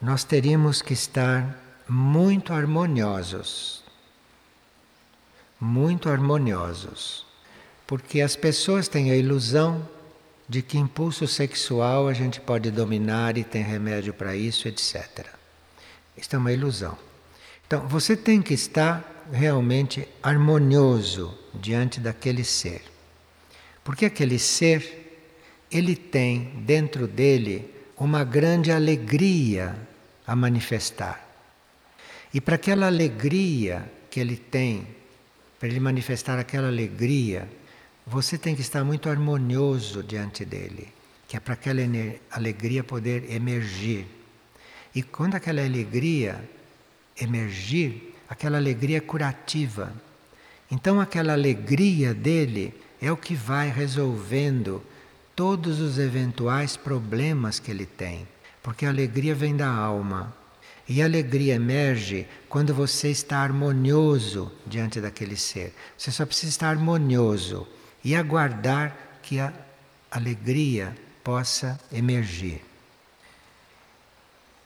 nós 0.00 0.22
teríamos 0.22 0.80
que 0.80 0.92
estar 0.92 1.60
muito 1.88 2.52
harmoniosos. 2.52 3.82
Muito 5.58 6.08
harmoniosos. 6.08 7.26
Porque 7.84 8.20
as 8.20 8.36
pessoas 8.36 8.86
têm 8.86 9.10
a 9.10 9.16
ilusão 9.16 9.88
de 10.48 10.62
que 10.62 10.78
impulso 10.78 11.26
sexual 11.26 12.06
a 12.06 12.12
gente 12.12 12.40
pode 12.40 12.70
dominar 12.70 13.36
e 13.36 13.42
tem 13.42 13.64
remédio 13.64 14.14
para 14.14 14.36
isso, 14.36 14.68
etc. 14.68 15.26
Isto 16.16 16.36
é 16.36 16.38
uma 16.38 16.52
ilusão. 16.52 16.96
Então, 17.66 17.88
você 17.88 18.16
tem 18.16 18.40
que 18.40 18.54
estar 18.54 19.26
realmente 19.32 20.06
harmonioso 20.22 21.36
diante 21.52 21.98
daquele 21.98 22.44
ser. 22.44 22.82
Porque 23.82 24.04
aquele 24.04 24.38
ser 24.38 25.05
ele 25.70 25.96
tem 25.96 26.52
dentro 26.64 27.06
dele 27.06 27.70
uma 27.96 28.24
grande 28.24 28.70
alegria 28.70 29.76
a 30.26 30.36
manifestar. 30.36 31.24
E 32.32 32.40
para 32.40 32.56
aquela 32.56 32.86
alegria 32.86 33.90
que 34.10 34.20
ele 34.20 34.36
tem, 34.36 34.86
para 35.58 35.68
ele 35.68 35.80
manifestar 35.80 36.38
aquela 36.38 36.68
alegria, 36.68 37.48
você 38.06 38.36
tem 38.36 38.54
que 38.54 38.60
estar 38.60 38.84
muito 38.84 39.08
harmonioso 39.08 40.02
diante 40.02 40.44
dele, 40.44 40.88
que 41.26 41.36
é 41.36 41.40
para 41.40 41.54
aquela 41.54 41.80
alegria 42.30 42.84
poder 42.84 43.30
emergir. 43.32 44.06
E 44.94 45.02
quando 45.02 45.34
aquela 45.34 45.62
alegria 45.62 46.42
emergir, 47.20 48.14
aquela 48.28 48.58
alegria 48.58 48.98
é 48.98 49.00
curativa. 49.00 49.92
Então 50.70 51.00
aquela 51.00 51.32
alegria 51.32 52.12
dele 52.12 52.74
é 53.00 53.10
o 53.10 53.16
que 53.16 53.34
vai 53.34 53.70
resolvendo 53.70 54.82
todos 55.36 55.80
os 55.80 55.98
eventuais 55.98 56.78
problemas 56.78 57.60
que 57.60 57.70
ele 57.70 57.84
tem, 57.84 58.26
porque 58.62 58.86
a 58.86 58.88
alegria 58.88 59.34
vem 59.34 59.54
da 59.54 59.68
alma. 59.68 60.34
E 60.88 61.02
a 61.02 61.04
alegria 61.04 61.54
emerge 61.54 62.26
quando 62.48 62.72
você 62.72 63.10
está 63.10 63.38
harmonioso 63.38 64.50
diante 64.64 65.00
daquele 65.00 65.36
ser. 65.36 65.74
Você 65.98 66.10
só 66.10 66.24
precisa 66.24 66.50
estar 66.50 66.70
harmonioso 66.70 67.66
e 68.02 68.14
aguardar 68.14 68.96
que 69.22 69.38
a 69.38 69.52
alegria 70.10 70.96
possa 71.22 71.78
emergir. 71.92 72.62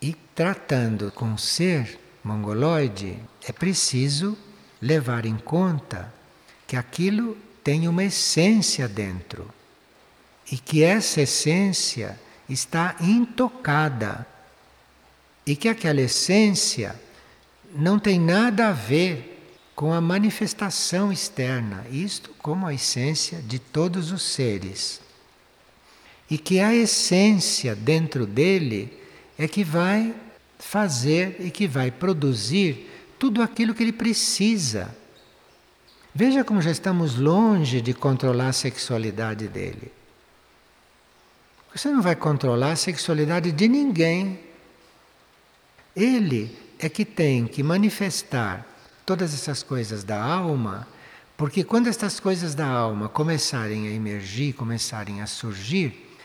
E 0.00 0.14
tratando 0.34 1.10
com 1.10 1.32
o 1.32 1.38
ser 1.38 1.98
mongoloide, 2.22 3.18
é 3.48 3.50
preciso 3.50 4.36
levar 4.80 5.24
em 5.24 5.36
conta 5.36 6.12
que 6.66 6.76
aquilo 6.76 7.36
tem 7.64 7.88
uma 7.88 8.04
essência 8.04 8.86
dentro 8.86 9.50
e 10.50 10.58
que 10.58 10.82
essa 10.82 11.22
essência 11.22 12.18
está 12.48 12.96
intocada 13.00 14.26
e 15.46 15.54
que 15.54 15.68
aquela 15.68 16.00
essência 16.00 17.00
não 17.74 17.98
tem 17.98 18.18
nada 18.18 18.68
a 18.68 18.72
ver 18.72 19.38
com 19.74 19.92
a 19.92 20.00
manifestação 20.00 21.12
externa, 21.12 21.86
isto 21.90 22.34
como 22.38 22.66
a 22.66 22.74
essência 22.74 23.38
de 23.40 23.58
todos 23.58 24.12
os 24.12 24.22
seres. 24.22 25.00
E 26.28 26.36
que 26.36 26.60
a 26.60 26.74
essência 26.74 27.74
dentro 27.74 28.26
dele 28.26 28.92
é 29.38 29.48
que 29.48 29.64
vai 29.64 30.14
fazer 30.58 31.36
e 31.40 31.50
que 31.50 31.66
vai 31.66 31.90
produzir 31.90 32.90
tudo 33.18 33.40
aquilo 33.40 33.74
que 33.74 33.82
ele 33.82 33.92
precisa. 33.92 34.94
Veja 36.14 36.44
como 36.44 36.60
já 36.60 36.70
estamos 36.70 37.16
longe 37.16 37.80
de 37.80 37.94
controlar 37.94 38.48
a 38.48 38.52
sexualidade 38.52 39.48
dele. 39.48 39.99
Você 41.74 41.88
não 41.88 42.02
vai 42.02 42.16
controlar 42.16 42.72
a 42.72 42.76
sexualidade 42.76 43.52
de 43.52 43.68
ninguém. 43.68 44.40
Ele 45.94 46.56
é 46.78 46.88
que 46.88 47.04
tem 47.04 47.46
que 47.46 47.62
manifestar 47.62 48.66
todas 49.06 49.32
essas 49.32 49.62
coisas 49.62 50.02
da 50.02 50.22
alma, 50.22 50.86
porque 51.36 51.62
quando 51.62 51.86
estas 51.86 52.18
coisas 52.18 52.54
da 52.54 52.66
alma 52.66 53.08
começarem 53.08 53.86
a 53.86 53.90
emergir, 53.90 54.52
começarem 54.52 55.22
a 55.22 55.26
surgir, 55.26 56.16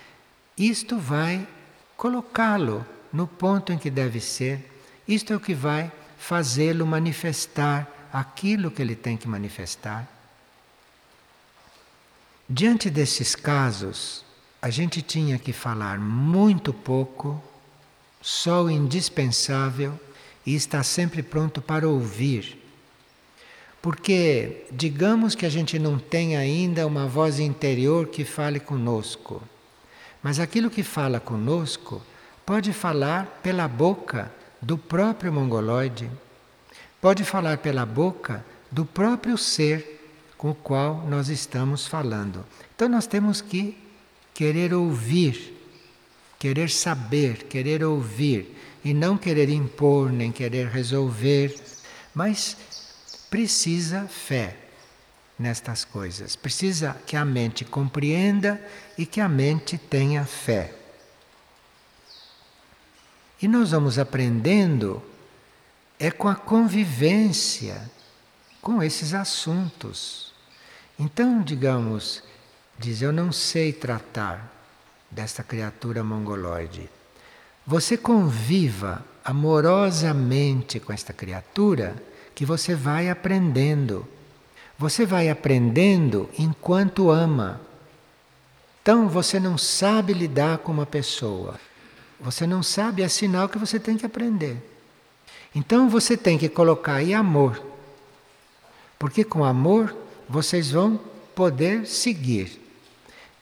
isto 0.58 0.98
vai 0.98 1.48
colocá-lo 1.96 2.86
no 3.14 3.28
ponto 3.28 3.72
em 3.72 3.78
que 3.78 3.90
deve 3.90 4.20
ser. 4.20 4.72
Isto 5.08 5.32
é 5.32 5.36
o 5.36 5.40
que 5.40 5.54
vai 5.54 5.92
fazê-lo 6.18 6.86
manifestar 6.88 7.88
aquilo 8.12 8.72
que 8.72 8.82
ele 8.82 8.96
tem 8.96 9.16
que 9.16 9.28
manifestar. 9.28 10.08
Diante 12.50 12.90
desses 12.90 13.36
casos, 13.36 14.25
a 14.66 14.72
gente 14.72 15.00
tinha 15.00 15.38
que 15.38 15.54
falar 15.54 16.00
muito 16.00 16.74
pouco, 16.74 17.40
só 18.20 18.64
o 18.64 18.72
indispensável 18.72 19.94
e 20.44 20.56
estar 20.56 20.82
sempre 20.82 21.22
pronto 21.22 21.62
para 21.62 21.88
ouvir. 21.88 22.60
Porque, 23.80 24.66
digamos 24.72 25.36
que 25.36 25.46
a 25.46 25.50
gente 25.50 25.78
não 25.78 26.00
tem 26.00 26.36
ainda 26.36 26.88
uma 26.88 27.06
voz 27.06 27.40
interior 27.40 28.08
que 28.08 28.26
fale 28.26 28.60
conosco, 28.60 29.40
mas 30.24 30.40
aquilo 30.40 30.72
que 30.72 30.82
fala 30.82 31.20
conosco 31.20 32.02
pode 32.44 32.74
falar 32.74 33.40
pela 33.44 33.68
boca 33.68 34.34
do 34.60 34.80
próprio 34.80 35.32
mongoloide, 35.32 36.10
pode 37.00 37.24
falar 37.24 37.60
pela 37.60 37.86
boca 37.86 38.44
do 38.72 38.84
próprio 38.84 39.38
ser 39.38 40.34
com 40.36 40.50
o 40.50 40.56
qual 40.56 41.06
nós 41.08 41.30
estamos 41.30 41.86
falando. 41.86 42.44
Então 42.76 42.90
nós 42.90 43.06
temos 43.06 43.42
que 43.42 43.85
querer 44.36 44.74
ouvir, 44.74 45.58
querer 46.38 46.70
saber, 46.70 47.46
querer 47.46 47.84
ouvir 47.84 48.56
e 48.84 48.94
não 48.94 49.18
querer 49.18 49.50
impor 49.50 50.12
nem 50.12 50.32
querer 50.32 50.68
resolver, 50.68 51.56
mas 52.14 52.56
precisa 53.30 54.08
fé 54.08 54.58
nestas 55.40 55.84
coisas. 55.86 56.36
Precisa 56.36 56.96
que 57.08 57.16
a 57.16 57.26
mente 57.26 57.66
compreenda 57.66 58.62
e 58.98 59.06
que 59.06 59.22
a 59.22 59.28
mente 59.28 59.78
tenha 59.78 60.26
fé. 60.26 60.76
E 63.42 63.48
nós 63.48 63.72
vamos 63.72 63.98
aprendendo 63.98 65.02
é 65.98 66.12
com 66.12 66.28
a 66.28 66.36
convivência 66.36 67.90
com 68.62 68.84
esses 68.84 69.14
assuntos. 69.14 70.34
Então, 71.00 71.42
digamos, 71.42 72.22
diz: 72.78 73.02
Eu 73.02 73.12
não 73.12 73.32
sei 73.32 73.72
tratar 73.74 74.52
desta 75.10 75.44
criatura 75.44 76.04
mongoloide. 76.04 76.90
Você 77.66 77.98
conviva 77.98 79.04
amorosamente 79.24 80.80
com 80.80 80.94
esta 80.94 81.12
criatura 81.12 81.96
que 82.36 82.46
você 82.46 82.76
vai 82.76 83.10
aprendendo. 83.10 84.06
Você 84.78 85.06
vai 85.06 85.30
aprendendo 85.30 86.30
enquanto 86.38 87.10
ama. 87.10 87.62
Então 88.82 89.08
você 89.08 89.40
não 89.40 89.58
sabe 89.58 90.14
lidar 90.14 90.60
com 90.60 90.72
uma 90.72 90.86
pessoa. 90.86 91.56
Você 92.20 92.46
não 92.46 92.62
sabe, 92.62 93.02
é 93.02 93.08
sinal 93.08 93.50
que 93.50 93.58
você 93.58 93.80
tem 93.80 93.98
que 93.98 94.06
aprender. 94.06 94.58
Então 95.56 95.90
você 95.90 96.16
tem 96.16 96.38
que 96.38 96.50
colocar 96.50 96.96
aí 96.96 97.14
amor. 97.14 97.66
Porque 99.00 99.24
com 99.24 99.44
amor 99.44 99.96
vocês 100.28 100.72
vão 100.72 101.00
poder 101.34 101.88
seguir. 101.88 102.65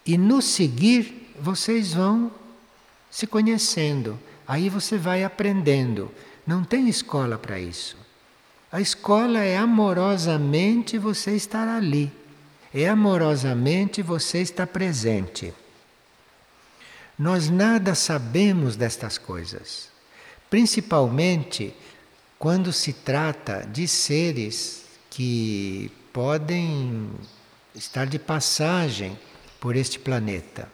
E 0.05 0.17
no 0.17 0.41
seguir, 0.41 1.33
vocês 1.39 1.93
vão 1.93 2.31
se 3.09 3.25
conhecendo. 3.25 4.19
Aí 4.47 4.69
você 4.69 4.97
vai 4.97 5.23
aprendendo. 5.23 6.11
Não 6.45 6.63
tem 6.63 6.89
escola 6.89 7.37
para 7.37 7.59
isso. 7.59 7.97
A 8.71 8.81
escola 8.81 9.39
é 9.39 9.55
amorosamente 9.55 10.97
você 10.97 11.35
estar 11.35 11.67
ali. 11.67 12.11
É 12.73 12.89
amorosamente 12.89 14.01
você 14.01 14.39
estar 14.39 14.67
presente. 14.67 15.53
Nós 17.17 17.49
nada 17.49 17.93
sabemos 17.93 18.75
destas 18.75 19.19
coisas, 19.19 19.89
principalmente 20.49 21.73
quando 22.39 22.73
se 22.73 22.91
trata 22.91 23.65
de 23.71 23.87
seres 23.87 24.85
que 25.11 25.91
podem 26.11 27.11
estar 27.75 28.05
de 28.05 28.17
passagem 28.17 29.17
por 29.63 29.77
este 29.77 29.97
planeta, 29.97 30.67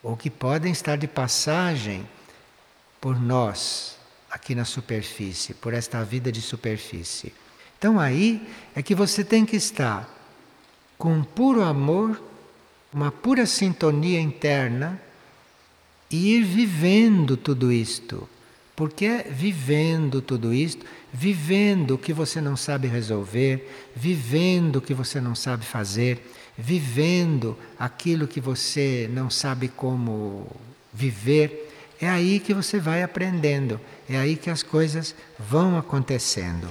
ou 0.00 0.16
que 0.16 0.30
podem 0.30 0.70
estar 0.70 0.96
de 0.96 1.08
passagem 1.08 2.08
por 3.00 3.20
nós 3.20 3.96
aqui 4.30 4.54
na 4.54 4.64
superfície, 4.64 5.54
por 5.54 5.74
esta 5.74 6.04
vida 6.04 6.30
de 6.30 6.40
superfície. 6.40 7.34
Então 7.76 7.98
aí 7.98 8.48
é 8.76 8.80
que 8.80 8.94
você 8.94 9.24
tem 9.24 9.44
que 9.44 9.56
estar 9.56 10.08
com 10.96 11.14
um 11.14 11.24
puro 11.24 11.64
amor, 11.64 12.22
uma 12.92 13.10
pura 13.10 13.44
sintonia 13.44 14.20
interna 14.20 15.02
e 16.08 16.36
ir 16.36 16.44
vivendo 16.44 17.36
tudo 17.36 17.72
isto. 17.72 18.28
Porque 18.76 19.04
é 19.04 19.22
vivendo 19.24 20.22
tudo 20.22 20.54
isto, 20.54 20.86
vivendo 21.12 21.96
o 21.96 21.98
que 21.98 22.12
você 22.12 22.40
não 22.40 22.56
sabe 22.56 22.86
resolver, 22.86 23.90
vivendo 23.96 24.76
o 24.76 24.80
que 24.80 24.94
você 24.94 25.20
não 25.20 25.34
sabe 25.34 25.66
fazer, 25.66 26.22
vivendo 26.58 27.56
aquilo 27.78 28.26
que 28.26 28.40
você 28.40 29.08
não 29.12 29.30
sabe 29.30 29.68
como 29.68 30.50
viver. 30.92 31.72
É 32.00 32.08
aí 32.08 32.40
que 32.40 32.52
você 32.52 32.80
vai 32.80 33.02
aprendendo, 33.02 33.80
é 34.08 34.18
aí 34.18 34.36
que 34.36 34.50
as 34.50 34.62
coisas 34.62 35.14
vão 35.38 35.78
acontecendo. 35.78 36.68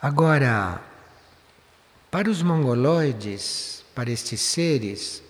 Agora, 0.00 0.82
para 2.10 2.30
os 2.30 2.42
mongoloides, 2.42 3.84
para 3.94 4.10
estes 4.10 4.40
seres, 4.40 5.22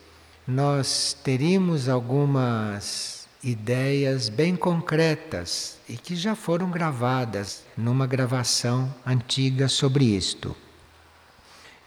nós 0.47 1.17
teríamos 1.25 1.89
algumas 1.89 3.27
ideias 3.43 4.29
bem 4.29 4.57
concretas 4.57 5.79
e 5.89 5.97
que 5.97 6.15
já 6.17 6.35
foram 6.35 6.71
gravadas 6.71 7.65
numa 7.77 8.07
gravação 8.07 8.93
antiga 9.07 9.69
sobre 9.69 10.05
isto. 10.05 10.57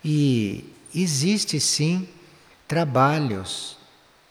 E 0.04 0.66
existe 0.94 1.60
sim 1.60 2.08
trabalhos 2.68 3.78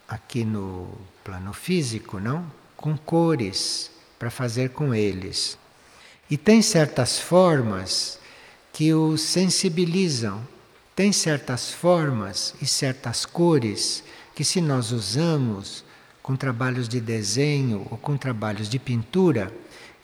aqui 0.08 0.44
no 0.44 0.88
plano 1.22 1.52
físico, 1.52 2.18
não? 2.18 2.50
Com 2.76 2.96
cores 2.96 3.90
para 4.18 4.30
fazer 4.30 4.70
com 4.70 4.94
eles. 4.94 5.56
E 6.30 6.36
tem 6.36 6.62
certas 6.62 7.18
formas 7.18 8.18
que 8.72 8.92
os 8.94 9.20
sensibilizam. 9.20 10.46
Tem 10.94 11.12
certas 11.12 11.70
formas 11.70 12.54
e 12.60 12.66
certas 12.66 13.24
cores 13.24 14.02
que, 14.34 14.44
se 14.44 14.60
nós 14.60 14.92
usamos 14.92 15.84
com 16.22 16.36
trabalhos 16.36 16.88
de 16.88 17.00
desenho 17.00 17.86
ou 17.90 17.96
com 17.96 18.16
trabalhos 18.16 18.68
de 18.68 18.78
pintura, 18.78 19.52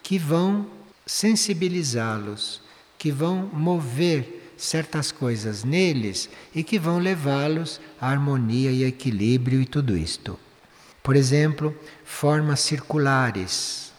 que 0.02 0.18
vão 0.18 0.66
sensibilizá-los, 1.06 2.60
que 2.98 3.10
vão 3.10 3.48
mover 3.52 4.35
certas 4.56 5.12
coisas 5.12 5.64
neles 5.64 6.28
e 6.54 6.62
que 6.62 6.78
vão 6.78 6.98
levá-los 6.98 7.80
à 8.00 8.10
harmonia 8.10 8.70
e 8.70 8.84
equilíbrio 8.84 9.60
e 9.60 9.66
tudo 9.66 9.96
isto. 9.96 10.38
Por 11.02 11.14
exemplo, 11.14 11.74
formas 12.04 12.60
circulares 12.60 13.92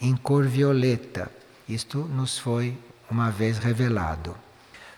em 0.00 0.16
cor 0.16 0.46
violeta. 0.46 1.30
Isto 1.68 1.98
nos 1.98 2.38
foi 2.38 2.76
uma 3.10 3.30
vez 3.30 3.58
revelado. 3.58 4.36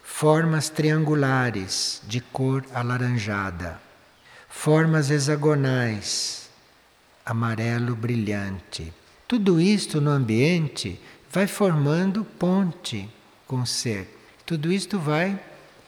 Formas 0.03 0.69
triangulares 0.69 2.03
de 2.07 2.21
cor 2.21 2.65
alaranjada, 2.75 3.81
formas 4.49 5.11
hexagonais, 5.11 6.49
amarelo 7.25 7.95
brilhante. 7.95 8.93
Tudo 9.29 9.61
isto 9.61 10.01
no 10.01 10.11
ambiente 10.11 11.01
vai 11.31 11.47
formando 11.47 12.25
ponte 12.25 13.09
com 13.47 13.61
o 13.61 13.67
ser. 13.67 14.18
Tudo 14.49 14.73
isto 14.73 14.99
vai 14.99 15.39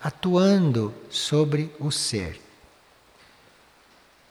atuando 0.02 0.92
sobre 1.08 1.74
o 1.80 1.90
ser. 1.90 2.38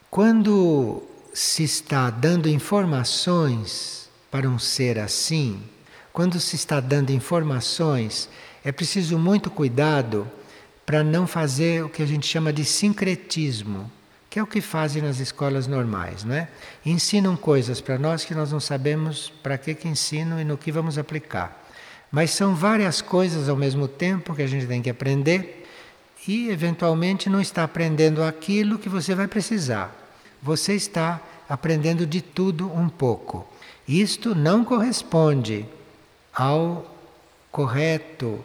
Quando 0.08 1.02
se 1.34 1.64
está 1.64 2.08
dando 2.10 2.48
informações 2.48 4.08
para 4.30 4.48
um 4.48 4.56
ser 4.56 5.00
assim, 5.00 5.60
quando 6.12 6.38
se 6.38 6.54
está 6.54 6.78
dando 6.78 7.10
informações, 7.10 8.28
é 8.64 8.70
preciso 8.70 9.18
muito 9.18 9.50
cuidado 9.50 10.30
para 10.86 11.02
não 11.02 11.26
fazer 11.26 11.84
o 11.84 11.88
que 11.88 12.00
a 12.00 12.06
gente 12.06 12.24
chama 12.24 12.52
de 12.52 12.64
sincretismo, 12.64 13.90
que 14.30 14.38
é 14.38 14.42
o 14.44 14.46
que 14.46 14.60
fazem 14.60 15.02
nas 15.02 15.18
escolas 15.18 15.66
normais, 15.66 16.22
não 16.22 16.36
é? 16.36 16.48
Ensinam 16.86 17.36
coisas 17.36 17.80
para 17.80 17.98
nós 17.98 18.24
que 18.24 18.32
nós 18.32 18.52
não 18.52 18.60
sabemos 18.60 19.28
para 19.42 19.58
que 19.58 19.74
que 19.74 19.88
ensinam 19.88 20.40
e 20.40 20.44
no 20.44 20.56
que 20.56 20.70
vamos 20.70 20.98
aplicar. 20.98 21.59
Mas 22.10 22.30
são 22.30 22.54
várias 22.54 23.00
coisas 23.00 23.48
ao 23.48 23.56
mesmo 23.56 23.86
tempo 23.86 24.34
que 24.34 24.42
a 24.42 24.46
gente 24.46 24.66
tem 24.66 24.82
que 24.82 24.90
aprender 24.90 25.66
e 26.26 26.48
eventualmente 26.50 27.28
não 27.28 27.40
está 27.40 27.64
aprendendo 27.64 28.22
aquilo 28.22 28.78
que 28.78 28.88
você 28.88 29.14
vai 29.14 29.26
precisar. 29.26 29.96
Você 30.42 30.74
está 30.74 31.20
aprendendo 31.48 32.06
de 32.06 32.20
tudo 32.20 32.72
um 32.72 32.88
pouco. 32.88 33.46
Isto 33.86 34.34
não 34.34 34.64
corresponde 34.64 35.66
ao 36.32 36.96
correto 37.50 38.44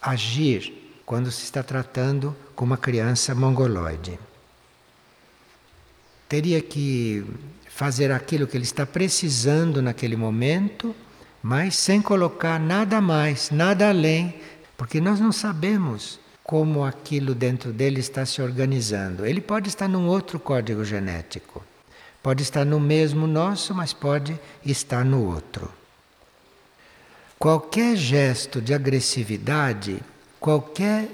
agir 0.00 1.00
quando 1.06 1.30
se 1.30 1.44
está 1.44 1.62
tratando 1.62 2.36
com 2.54 2.64
uma 2.64 2.76
criança 2.76 3.34
mongoloide. 3.34 4.18
Teria 6.28 6.60
que 6.60 7.24
fazer 7.68 8.10
aquilo 8.12 8.46
que 8.46 8.56
ele 8.56 8.64
está 8.64 8.84
precisando 8.84 9.80
naquele 9.80 10.16
momento, 10.16 10.94
mas 11.42 11.74
sem 11.74 12.00
colocar 12.00 12.60
nada 12.60 13.00
mais, 13.00 13.50
nada 13.50 13.88
além, 13.88 14.34
porque 14.76 15.00
nós 15.00 15.18
não 15.18 15.32
sabemos 15.32 16.20
como 16.44 16.84
aquilo 16.84 17.34
dentro 17.34 17.72
dele 17.72 17.98
está 17.98 18.24
se 18.24 18.40
organizando. 18.40 19.26
Ele 19.26 19.40
pode 19.40 19.68
estar 19.68 19.88
num 19.88 20.06
outro 20.06 20.38
código 20.38 20.84
genético. 20.84 21.64
Pode 22.22 22.44
estar 22.44 22.64
no 22.64 22.78
mesmo 22.78 23.26
nosso, 23.26 23.74
mas 23.74 23.92
pode 23.92 24.38
estar 24.64 25.04
no 25.04 25.26
outro. 25.26 25.68
Qualquer 27.38 27.96
gesto 27.96 28.60
de 28.60 28.72
agressividade, 28.72 30.00
qualquer 30.38 31.08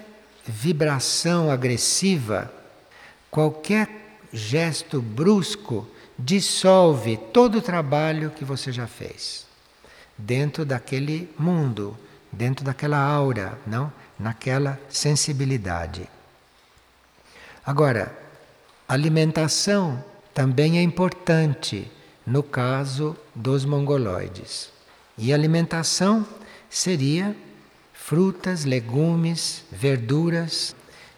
vibração 0.46 1.50
agressiva, 1.50 2.52
qualquer 3.30 4.18
gesto 4.30 5.00
brusco 5.00 5.88
dissolve 6.18 7.16
todo 7.32 7.58
o 7.58 7.62
trabalho 7.62 8.30
que 8.30 8.44
você 8.44 8.70
já 8.70 8.86
fez 8.86 9.47
dentro 10.18 10.64
daquele 10.64 11.32
mundo, 11.38 11.96
dentro 12.32 12.64
daquela 12.64 12.98
aura, 12.98 13.56
não? 13.66 13.92
Naquela 14.18 14.78
sensibilidade. 14.88 16.08
Agora, 17.64 18.12
alimentação 18.88 20.02
também 20.34 20.78
é 20.78 20.82
importante 20.82 21.90
no 22.26 22.42
caso 22.42 23.16
dos 23.34 23.64
mongoloides. 23.64 24.70
E 25.16 25.32
alimentação 25.32 26.26
seria 26.68 27.34
frutas, 27.92 28.64
legumes, 28.64 29.64
verduras 29.70 30.74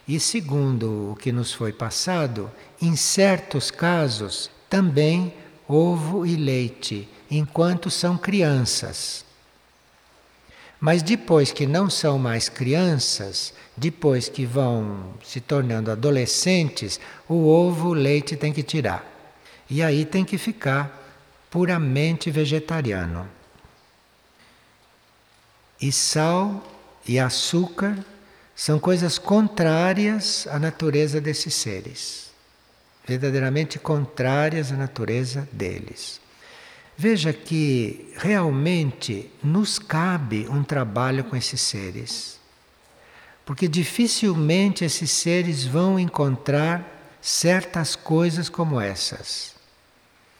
e, 0.06 0.18
segundo 0.18 1.12
o 1.12 1.16
que 1.16 1.30
nos 1.30 1.52
foi 1.52 1.72
passado, 1.72 2.50
em 2.82 2.96
certos 2.96 3.70
casos 3.70 4.50
também 4.68 5.34
ovo 5.68 6.26
e 6.26 6.34
leite, 6.34 7.08
enquanto 7.30 7.90
são 7.90 8.18
crianças. 8.18 9.24
Mas 10.80 11.02
depois 11.02 11.52
que 11.52 11.66
não 11.66 11.90
são 11.90 12.18
mais 12.18 12.48
crianças, 12.48 13.52
depois 13.76 14.28
que 14.28 14.46
vão 14.46 15.14
se 15.22 15.40
tornando 15.40 15.90
adolescentes, 15.90 16.98
o 17.28 17.46
ovo, 17.46 17.90
o 17.90 17.94
leite 17.94 18.34
tem 18.34 18.52
que 18.52 18.62
tirar. 18.62 19.04
E 19.68 19.82
aí 19.82 20.04
tem 20.04 20.24
que 20.24 20.38
ficar 20.38 20.98
puramente 21.50 22.30
vegetariano. 22.30 23.28
E 25.80 25.92
sal 25.92 26.62
e 27.06 27.18
açúcar 27.18 27.98
são 28.54 28.78
coisas 28.78 29.18
contrárias 29.18 30.46
à 30.48 30.58
natureza 30.58 31.20
desses 31.20 31.54
seres. 31.54 32.30
Verdadeiramente 33.06 33.78
contrárias 33.78 34.70
à 34.72 34.76
natureza 34.76 35.48
deles. 35.52 36.19
Veja 37.02 37.32
que 37.32 38.12
realmente 38.18 39.30
nos 39.42 39.78
cabe 39.78 40.46
um 40.50 40.62
trabalho 40.62 41.24
com 41.24 41.34
esses 41.34 41.62
seres. 41.62 42.38
Porque 43.42 43.66
dificilmente 43.66 44.84
esses 44.84 45.10
seres 45.10 45.64
vão 45.64 45.98
encontrar 45.98 47.16
certas 47.18 47.96
coisas 47.96 48.50
como 48.50 48.78
essas. 48.78 49.54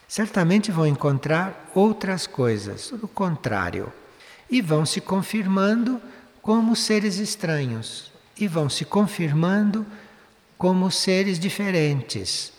Certamente 0.07 0.71
vão 0.71 0.85
encontrar 0.85 1.71
outras 1.73 2.27
coisas, 2.27 2.91
o 2.91 3.07
contrário 3.07 3.91
e 4.47 4.61
vão 4.61 4.85
se 4.85 5.01
confirmando 5.01 5.99
como 6.43 6.75
seres 6.75 7.17
estranhos 7.17 8.11
e 8.37 8.47
vão 8.47 8.69
se 8.69 8.85
confirmando 8.85 9.83
como 10.59 10.91
seres 10.91 11.39
diferentes, 11.39 12.53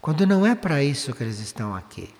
quando 0.00 0.24
não 0.28 0.46
é 0.46 0.54
para 0.54 0.80
isso 0.80 1.12
que 1.12 1.24
eles 1.24 1.40
estão 1.40 1.74
aqui. 1.74 2.14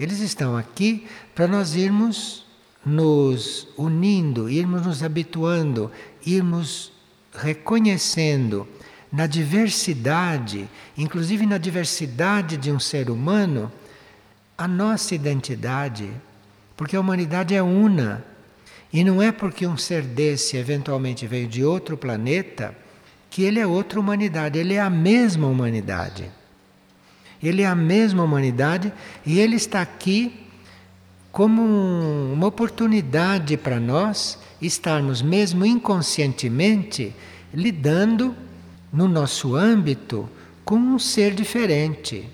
Eles 0.00 0.20
estão 0.20 0.56
aqui 0.56 1.06
para 1.34 1.46
nós 1.46 1.74
irmos 1.74 2.46
nos 2.86 3.68
unindo, 3.76 4.48
irmos 4.48 4.86
nos 4.86 5.02
habituando, 5.02 5.92
irmos 6.24 6.90
reconhecendo 7.34 8.66
na 9.12 9.26
diversidade, 9.26 10.66
inclusive 10.96 11.44
na 11.44 11.58
diversidade 11.58 12.56
de 12.56 12.72
um 12.72 12.80
ser 12.80 13.10
humano, 13.10 13.70
a 14.56 14.66
nossa 14.66 15.14
identidade, 15.14 16.10
porque 16.78 16.96
a 16.96 17.00
humanidade 17.00 17.54
é 17.54 17.62
una. 17.62 18.24
E 18.90 19.04
não 19.04 19.20
é 19.20 19.30
porque 19.30 19.66
um 19.66 19.76
ser 19.76 20.00
desse 20.00 20.56
eventualmente 20.56 21.26
veio 21.26 21.46
de 21.46 21.62
outro 21.62 21.98
planeta 21.98 22.74
que 23.28 23.42
ele 23.42 23.60
é 23.60 23.66
outra 23.66 24.00
humanidade, 24.00 24.58
ele 24.58 24.72
é 24.72 24.80
a 24.80 24.88
mesma 24.88 25.46
humanidade. 25.46 26.39
Ele 27.42 27.62
é 27.62 27.66
a 27.66 27.74
mesma 27.74 28.22
humanidade 28.22 28.92
e 29.24 29.38
ele 29.38 29.56
está 29.56 29.80
aqui 29.80 30.46
como 31.32 31.62
uma 31.62 32.46
oportunidade 32.46 33.56
para 33.56 33.78
nós 33.78 34.38
estarmos, 34.60 35.22
mesmo 35.22 35.64
inconscientemente, 35.64 37.14
lidando 37.54 38.34
no 38.92 39.06
nosso 39.06 39.54
âmbito 39.54 40.28
com 40.64 40.76
um 40.76 40.98
ser 40.98 41.34
diferente, 41.34 42.28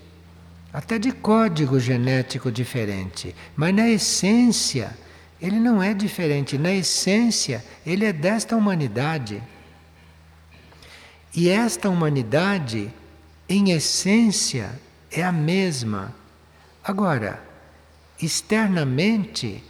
até 0.73 0.99
de 0.99 1.11
código 1.11 1.79
genético 1.79 2.51
diferente, 2.51 3.33
mas 3.55 3.73
na 3.73 3.89
essência 3.89 4.97
ele 5.41 5.59
não 5.59 5.81
é 5.81 5.93
diferente, 5.93 6.57
na 6.57 6.73
essência 6.73 7.63
ele 7.85 8.05
é 8.05 8.11
desta 8.11 8.55
humanidade. 8.55 9.41
E 11.35 11.49
esta 11.49 11.89
humanidade, 11.89 12.91
em 13.47 13.71
essência, 13.71 14.71
é 15.11 15.23
a 15.23 15.31
mesma. 15.31 16.13
Agora, 16.83 17.41
externamente, 18.21 19.63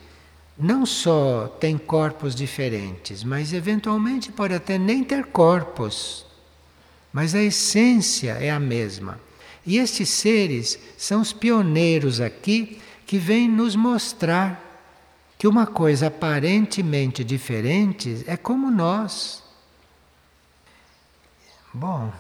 não 0.58 0.86
só 0.86 1.48
tem 1.60 1.78
corpos 1.78 2.34
diferentes, 2.34 3.24
mas 3.24 3.54
eventualmente 3.54 4.32
pode 4.32 4.54
até 4.54 4.78
nem 4.78 5.04
ter 5.04 5.26
corpos, 5.26 6.26
mas 7.14 7.36
a 7.36 7.42
essência 7.42 8.32
é 8.34 8.50
a 8.50 8.60
mesma. 8.60 9.20
E 9.66 9.78
estes 9.78 10.10
seres 10.10 10.80
são 10.98 11.22
os 11.22 11.34
pioneiros 11.34 12.22
aqui 12.22 12.80
que 13.06 13.18
vêm 13.18 13.50
nos 13.50 13.76
mostrar 13.76 14.64
que 15.38 15.48
uma 15.48 15.68
coisa 15.68 16.08
aparentemente 16.08 17.24
diferente 17.24 18.24
é 18.26 18.36
como 18.36 18.72
nós. 18.72 19.44
Bom, 21.74 22.12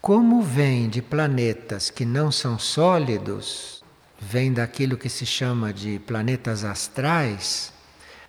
como 0.00 0.42
vem 0.42 0.88
de 0.88 1.02
planetas 1.02 1.90
que 1.90 2.04
não 2.04 2.32
são 2.32 2.58
sólidos, 2.58 3.82
vem 4.18 4.52
daquilo 4.52 4.96
que 4.96 5.08
se 5.08 5.26
chama 5.26 5.72
de 5.72 5.98
planetas 5.98 6.64
astrais, 6.64 7.72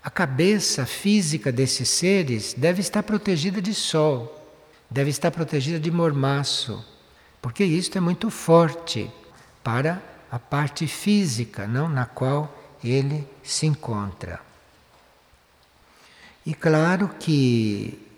a 0.04 0.10
cabeça 0.10 0.86
física 0.86 1.52
desses 1.52 1.88
seres 1.90 2.54
deve 2.54 2.82
estar 2.82 3.04
protegida 3.04 3.62
de 3.62 3.74
sol, 3.74 4.38
deve 4.90 5.10
estar 5.10 5.32
protegida 5.32 5.80
de 5.80 5.92
mormaço, 5.92 6.84
porque 7.42 7.64
isto 7.64 7.98
é 7.98 8.02
muito 8.02 8.30
forte 8.30 9.10
para 9.64 10.02
a 10.30 10.40
parte 10.40 10.88
física, 10.88 11.68
não 11.68 11.88
na 11.88 12.06
qual 12.06 12.54
ele 12.84 13.28
se 13.44 13.66
encontra. 13.66 14.40
E 16.46 16.54
claro 16.54 17.10
que 17.20 18.11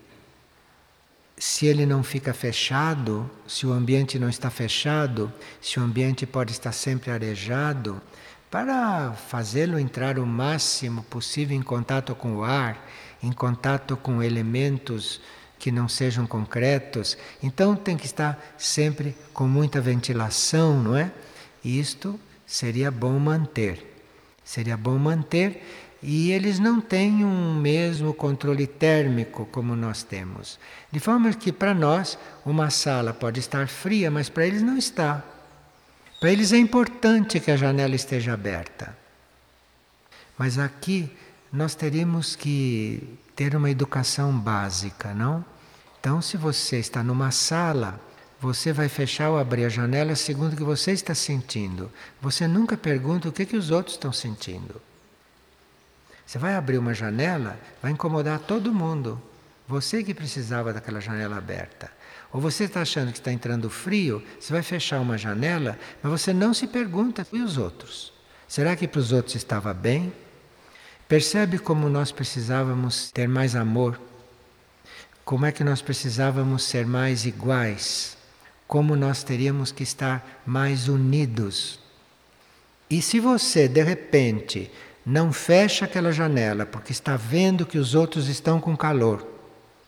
se 1.45 1.65
ele 1.65 1.85
não 1.85 2.01
fica 2.03 2.33
fechado, 2.33 3.29
se 3.45 3.67
o 3.67 3.73
ambiente 3.73 4.17
não 4.17 4.29
está 4.29 4.49
fechado, 4.49 5.29
se 5.59 5.77
o 5.77 5.83
ambiente 5.83 6.25
pode 6.25 6.53
estar 6.53 6.71
sempre 6.71 7.11
arejado, 7.11 8.01
para 8.49 9.11
fazê-lo 9.11 9.77
entrar 9.77 10.17
o 10.17 10.25
máximo 10.25 11.03
possível 11.03 11.57
em 11.57 11.61
contato 11.61 12.15
com 12.15 12.37
o 12.37 12.45
ar, 12.45 12.89
em 13.21 13.33
contato 13.33 13.97
com 13.97 14.23
elementos 14.23 15.19
que 15.59 15.69
não 15.69 15.89
sejam 15.89 16.25
concretos, 16.25 17.17
então 17.43 17.75
tem 17.75 17.97
que 17.97 18.05
estar 18.05 18.41
sempre 18.57 19.13
com 19.33 19.45
muita 19.45 19.81
ventilação, 19.81 20.81
não 20.81 20.95
é? 20.95 21.11
E 21.61 21.77
isto 21.77 22.17
seria 22.45 22.89
bom 22.89 23.19
manter. 23.19 23.93
Seria 24.45 24.77
bom 24.77 24.97
manter 24.97 25.61
e 26.03 26.31
eles 26.31 26.59
não 26.59 26.81
têm 26.81 27.23
um 27.23 27.55
mesmo 27.55 28.13
controle 28.13 28.67
térmico 28.67 29.45
como 29.45 29.73
nós 29.73 30.03
temos. 30.03 30.59
De 30.91 30.99
forma 30.99 31.33
que 31.33 31.51
para 31.51 31.73
nós 31.73 32.17
uma 32.45 32.69
sala 32.69 33.13
pode 33.13 33.39
estar 33.39 33.69
fria, 33.69 34.11
mas 34.11 34.27
para 34.27 34.45
eles 34.45 34.61
não 34.61 34.77
está. 34.77 35.23
Para 36.19 36.31
eles 36.31 36.51
é 36.51 36.57
importante 36.57 37.39
que 37.39 37.49
a 37.49 37.55
janela 37.55 37.95
esteja 37.95 38.33
aberta. 38.33 38.95
Mas 40.37 40.59
aqui 40.59 41.09
nós 41.51 41.73
teríamos 41.73 42.35
que 42.35 43.17
ter 43.33 43.55
uma 43.55 43.69
educação 43.69 44.37
básica, 44.37 45.13
não? 45.13 45.43
Então, 45.99 46.21
se 46.21 46.35
você 46.35 46.79
está 46.79 47.01
numa 47.01 47.31
sala, 47.31 47.97
você 48.41 48.73
vai 48.73 48.89
fechar 48.89 49.29
ou 49.29 49.39
abrir 49.39 49.63
a 49.63 49.69
janela 49.69 50.15
segundo 50.15 50.51
o 50.51 50.57
que 50.57 50.63
você 50.63 50.91
está 50.91 51.15
sentindo. 51.15 51.89
Você 52.21 52.45
nunca 52.45 52.75
pergunta 52.75 53.29
o 53.29 53.31
que, 53.31 53.45
que 53.45 53.55
os 53.55 53.71
outros 53.71 53.95
estão 53.95 54.11
sentindo. 54.11 54.81
Você 56.25 56.37
vai 56.37 56.55
abrir 56.55 56.77
uma 56.77 56.93
janela, 56.93 57.59
vai 57.81 57.91
incomodar 57.91 58.39
todo 58.39 58.73
mundo. 58.73 59.21
Você 59.67 60.03
que 60.03 60.13
precisava 60.13 60.73
daquela 60.73 60.99
janela 60.99 61.37
aberta. 61.37 61.91
Ou 62.31 62.41
você 62.41 62.63
está 62.63 62.81
achando 62.81 63.11
que 63.11 63.19
está 63.19 63.31
entrando 63.31 63.69
frio, 63.69 64.23
você 64.39 64.51
vai 64.51 64.63
fechar 64.63 64.99
uma 64.99 65.17
janela, 65.17 65.77
mas 66.01 66.11
você 66.11 66.33
não 66.33 66.53
se 66.53 66.67
pergunta 66.67 67.25
e 67.31 67.41
os 67.41 67.57
outros. 67.57 68.11
Será 68.47 68.75
que 68.75 68.87
para 68.87 68.99
os 68.99 69.11
outros 69.11 69.35
estava 69.35 69.73
bem? 69.73 70.11
Percebe 71.07 71.59
como 71.59 71.89
nós 71.89 72.11
precisávamos 72.11 73.11
ter 73.11 73.27
mais 73.27 73.55
amor? 73.55 73.99
Como 75.23 75.45
é 75.45 75.51
que 75.51 75.63
nós 75.63 75.81
precisávamos 75.81 76.63
ser 76.63 76.85
mais 76.85 77.25
iguais? 77.25 78.17
como 78.73 78.95
nós 78.95 79.23
teríamos 79.23 79.71
que 79.71 79.83
estar 79.83 80.41
mais 80.45 80.87
unidos. 80.87 81.79
E 82.89 83.03
se 83.03 83.19
você, 83.19 83.67
de 83.67 83.83
repente, 83.83 84.71
não 85.05 85.33
fecha 85.33 85.85
aquela 85.85 86.11
janela 86.11 86.65
porque 86.65 86.91
está 86.91 87.17
vendo 87.17 87.65
que 87.65 87.77
os 87.77 87.93
outros 87.93 88.27
estão 88.27 88.59
com 88.59 88.75
calor 88.75 89.27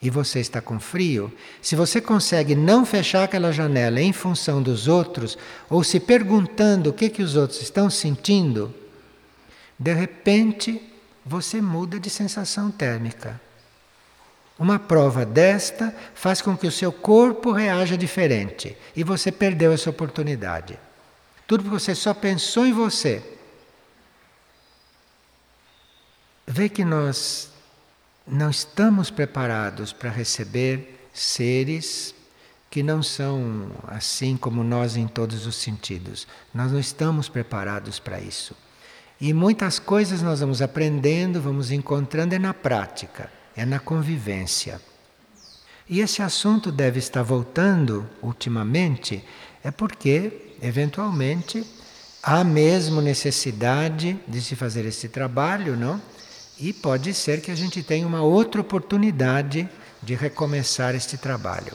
e 0.02 0.10
você 0.10 0.40
está 0.40 0.62
com 0.62 0.80
frio, 0.80 1.34
se 1.62 1.76
você 1.76 2.00
consegue 2.00 2.54
não 2.54 2.86
fechar 2.86 3.24
aquela 3.24 3.52
janela 3.52 4.00
em 4.00 4.14
função 4.14 4.62
dos 4.62 4.88
outros 4.88 5.38
ou 5.70 5.84
se 5.84 6.00
perguntando 6.00 6.90
o 6.90 6.94
que, 6.94 7.10
que 7.10 7.24
os 7.24 7.36
outros 7.36 7.62
estão 7.62 7.90
sentindo, 7.90 8.74
de 9.80 9.94
repente 9.94 10.82
você 11.26 11.60
muda 11.60 12.00
de 12.00 12.10
sensação 12.10 12.70
térmica. 12.70 13.42
Uma 14.60 14.78
prova 14.78 15.26
desta 15.26 15.94
faz 16.14 16.42
com 16.42 16.56
que 16.56 16.68
o 16.68 16.72
seu 16.72 16.92
corpo 16.92 17.52
reaja 17.52 17.98
diferente 17.98 18.78
e 18.96 19.04
você 19.04 19.32
perdeu 19.32 19.72
essa 19.74 19.90
oportunidade. 19.90 20.80
Tudo 21.48 21.64
porque 21.64 21.80
você 21.80 21.96
só 21.96 22.14
pensou 22.14 22.66
em 22.66 22.72
você. 22.72 23.35
Vê 26.48 26.70
que 26.70 26.86
nós 26.86 27.50
não 28.28 28.50
estamos 28.50 29.10
preparados 29.10 29.92
para 29.92 30.10
receber 30.10 31.08
seres 31.14 32.14
que 32.70 32.84
não 32.84 33.02
são 33.02 33.72
assim 33.88 34.36
como 34.36 34.64
nós 34.64 34.98
em 34.98 35.08
todos 35.08 35.46
os 35.48 35.56
sentidos. 35.56 36.28
Nós 36.54 36.72
não 36.72 36.80
estamos 36.80 37.30
preparados 37.30 38.00
para 38.00 38.20
isso. 38.20 38.56
E 39.20 39.34
muitas 39.34 39.80
coisas 39.80 40.22
nós 40.22 40.42
vamos 40.42 40.62
aprendendo, 40.62 41.42
vamos 41.42 41.72
encontrando 41.72 42.36
é 42.36 42.40
na 42.40 42.54
prática 42.54 43.30
é 43.56 43.66
na 43.66 43.80
convivência. 43.80 44.82
E 45.88 46.02
esse 46.02 46.22
assunto 46.22 46.72
deve 46.72 47.00
estar 47.00 47.24
voltando 47.24 48.08
ultimamente, 48.22 49.24
é 49.64 49.72
porque, 49.72 50.56
eventualmente, 50.62 51.66
há 52.22 52.44
mesmo 52.44 53.02
necessidade 53.02 54.20
de 54.28 54.42
se 54.42 54.56
fazer 54.56 54.86
esse 54.86 55.08
trabalho, 55.08 55.78
não? 55.78 56.02
E 56.60 56.72
pode 56.72 57.14
ser 57.14 57.42
que 57.42 57.52
a 57.52 57.56
gente 57.56 57.84
tenha 57.84 58.08
uma 58.08 58.22
outra 58.22 58.62
oportunidade 58.62 59.70
de 60.02 60.16
recomeçar 60.16 60.96
este 60.96 61.18
trabalho. 61.18 61.74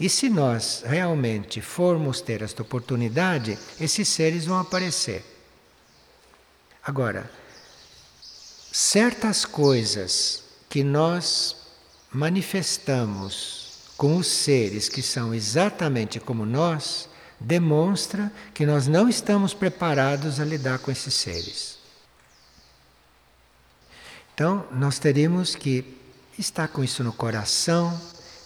E 0.00 0.08
se 0.08 0.28
nós 0.28 0.82
realmente 0.86 1.60
formos 1.60 2.20
ter 2.20 2.42
esta 2.42 2.62
oportunidade, 2.62 3.58
esses 3.80 4.08
seres 4.08 4.44
vão 4.44 4.58
aparecer. 4.58 5.24
Agora, 6.82 7.30
certas 8.72 9.44
coisas 9.44 10.42
que 10.68 10.82
nós 10.82 11.56
manifestamos 12.12 13.68
com 13.96 14.16
os 14.16 14.28
seres 14.28 14.88
que 14.88 15.02
são 15.02 15.34
exatamente 15.34 16.20
como 16.20 16.46
nós, 16.46 17.08
demonstra 17.40 18.32
que 18.54 18.64
nós 18.64 18.86
não 18.86 19.08
estamos 19.08 19.52
preparados 19.52 20.38
a 20.38 20.44
lidar 20.44 20.78
com 20.78 20.90
esses 20.90 21.14
seres. 21.14 21.77
Então, 24.38 24.64
nós 24.70 25.00
teríamos 25.00 25.56
que 25.56 25.84
estar 26.38 26.68
com 26.68 26.84
isso 26.84 27.02
no 27.02 27.12
coração, 27.12 28.00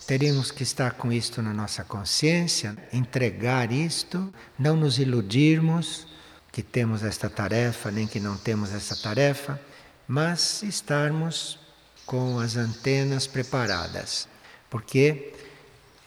teríamos 0.07 0.51
que 0.51 0.62
estar 0.62 0.95
com 0.95 1.12
isto 1.12 1.43
na 1.43 1.53
nossa 1.53 1.84
consciência, 1.84 2.74
entregar 2.95 3.70
isto, 3.70 4.32
não 4.59 4.74
nos 4.74 4.99
iludirmos 4.99 6.07
que 6.51 6.62
temos 6.62 7.03
esta 7.03 7.28
tarefa, 7.28 7.90
nem 7.90 8.07
que 8.07 8.18
não 8.18 8.38
temos 8.38 8.72
essa 8.72 8.97
tarefa, 8.97 9.61
mas 10.09 10.62
estarmos 10.62 11.59
com 12.07 12.38
as 12.38 12.57
antenas 12.57 13.26
preparadas, 13.26 14.26
porque 14.70 15.34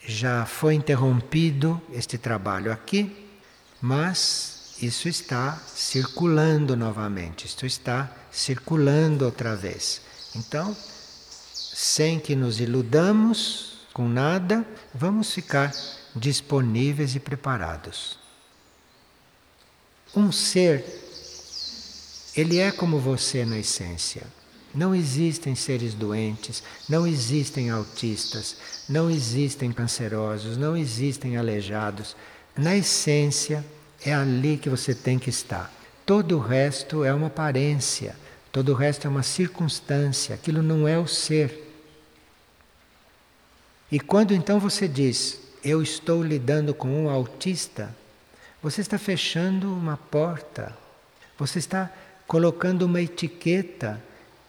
já 0.04 0.48
foi 0.48 0.74
interrompido 0.74 1.80
este 1.94 2.18
trabalho 2.18 2.72
aqui, 2.72 3.30
mas 3.80 4.55
isso 4.82 5.08
está 5.08 5.62
circulando 5.74 6.76
novamente, 6.76 7.46
isto 7.46 7.66
está 7.66 8.12
circulando 8.32 9.26
outra 9.26 9.56
vez. 9.56 10.02
Então, 10.36 10.76
sem 11.54 12.20
que 12.20 12.36
nos 12.36 12.60
iludamos 12.60 13.88
com 13.94 14.08
nada, 14.10 14.68
vamos 14.94 15.32
ficar 15.32 15.74
disponíveis 16.16 17.16
e 17.16 17.20
preparados. 17.20 18.18
Um 20.14 20.32
ser, 20.32 20.84
ele 22.36 22.58
é 22.60 22.72
como 22.72 23.00
você 23.00 23.46
na 23.46 23.58
essência. 23.58 24.24
Não 24.74 24.94
existem 24.94 25.56
seres 25.56 25.94
doentes, 25.94 26.62
não 26.90 27.08
existem 27.08 27.70
autistas, 27.70 28.58
não 28.90 29.10
existem 29.10 29.72
cancerosos, 29.72 30.58
não 30.58 30.76
existem 30.76 31.38
aleijados. 31.38 32.16
Na 32.58 32.76
essência, 32.76 33.66
É 34.06 34.14
ali 34.14 34.58
que 34.58 34.70
você 34.70 34.94
tem 34.94 35.18
que 35.18 35.30
estar. 35.30 35.74
Todo 36.06 36.38
o 36.38 36.40
resto 36.40 37.04
é 37.04 37.12
uma 37.12 37.28
aparência, 37.28 38.16
todo 38.52 38.70
o 38.70 38.76
resto 38.76 39.08
é 39.08 39.10
uma 39.10 39.24
circunstância, 39.24 40.36
aquilo 40.36 40.62
não 40.62 40.88
é 40.88 41.00
o 41.00 41.08
ser. 41.08 41.74
E 43.92 44.00
quando 44.00 44.34
então 44.34 44.60
você 44.60 44.88
diz, 44.88 45.40
eu 45.64 45.82
estou 45.82 46.24
lidando 46.24 46.74
com 46.76 46.88
um 46.88 47.10
autista, 47.10 47.96
você 48.62 48.82
está 48.82 49.00
fechando 49.00 49.74
uma 49.74 49.98
porta, 49.98 50.78
você 51.38 51.58
está 51.58 51.92
colocando 52.28 52.84
uma 52.84 53.02
etiqueta 53.02 54.02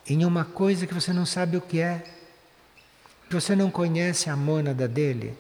em 0.07 0.25
uma 0.25 0.45
coisa 0.45 0.87
que 0.87 0.95
você 0.95 1.13
não 1.13 1.25
sabe 1.25 1.57
o 1.57 1.61
que 1.61 1.81
é. 1.81 2.05
Você 3.31 3.57
não 3.57 3.71
conhece 3.71 4.31
a 4.31 4.37
mônada 4.37 4.87
dele. 4.87 5.37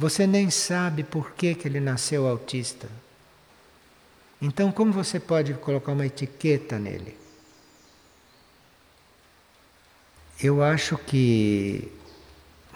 Você 0.00 0.26
nem 0.26 0.48
sabe 0.48 1.04
por 1.04 1.32
que, 1.32 1.54
que 1.54 1.68
ele 1.68 1.78
nasceu 1.78 2.26
autista. 2.26 2.88
Então, 4.40 4.72
como 4.72 4.90
você 4.90 5.20
pode 5.20 5.52
colocar 5.52 5.92
uma 5.92 6.06
etiqueta 6.06 6.78
nele? 6.78 7.18
Eu 10.42 10.62
acho 10.62 10.96
que 10.96 11.92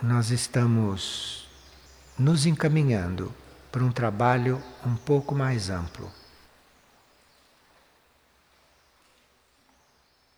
nós 0.03 0.31
estamos 0.31 1.49
nos 2.18 2.45
encaminhando 2.45 3.33
para 3.72 3.83
um 3.83 3.91
trabalho 3.91 4.62
um 4.85 4.95
pouco 4.95 5.35
mais 5.35 5.70
amplo. 5.70 6.12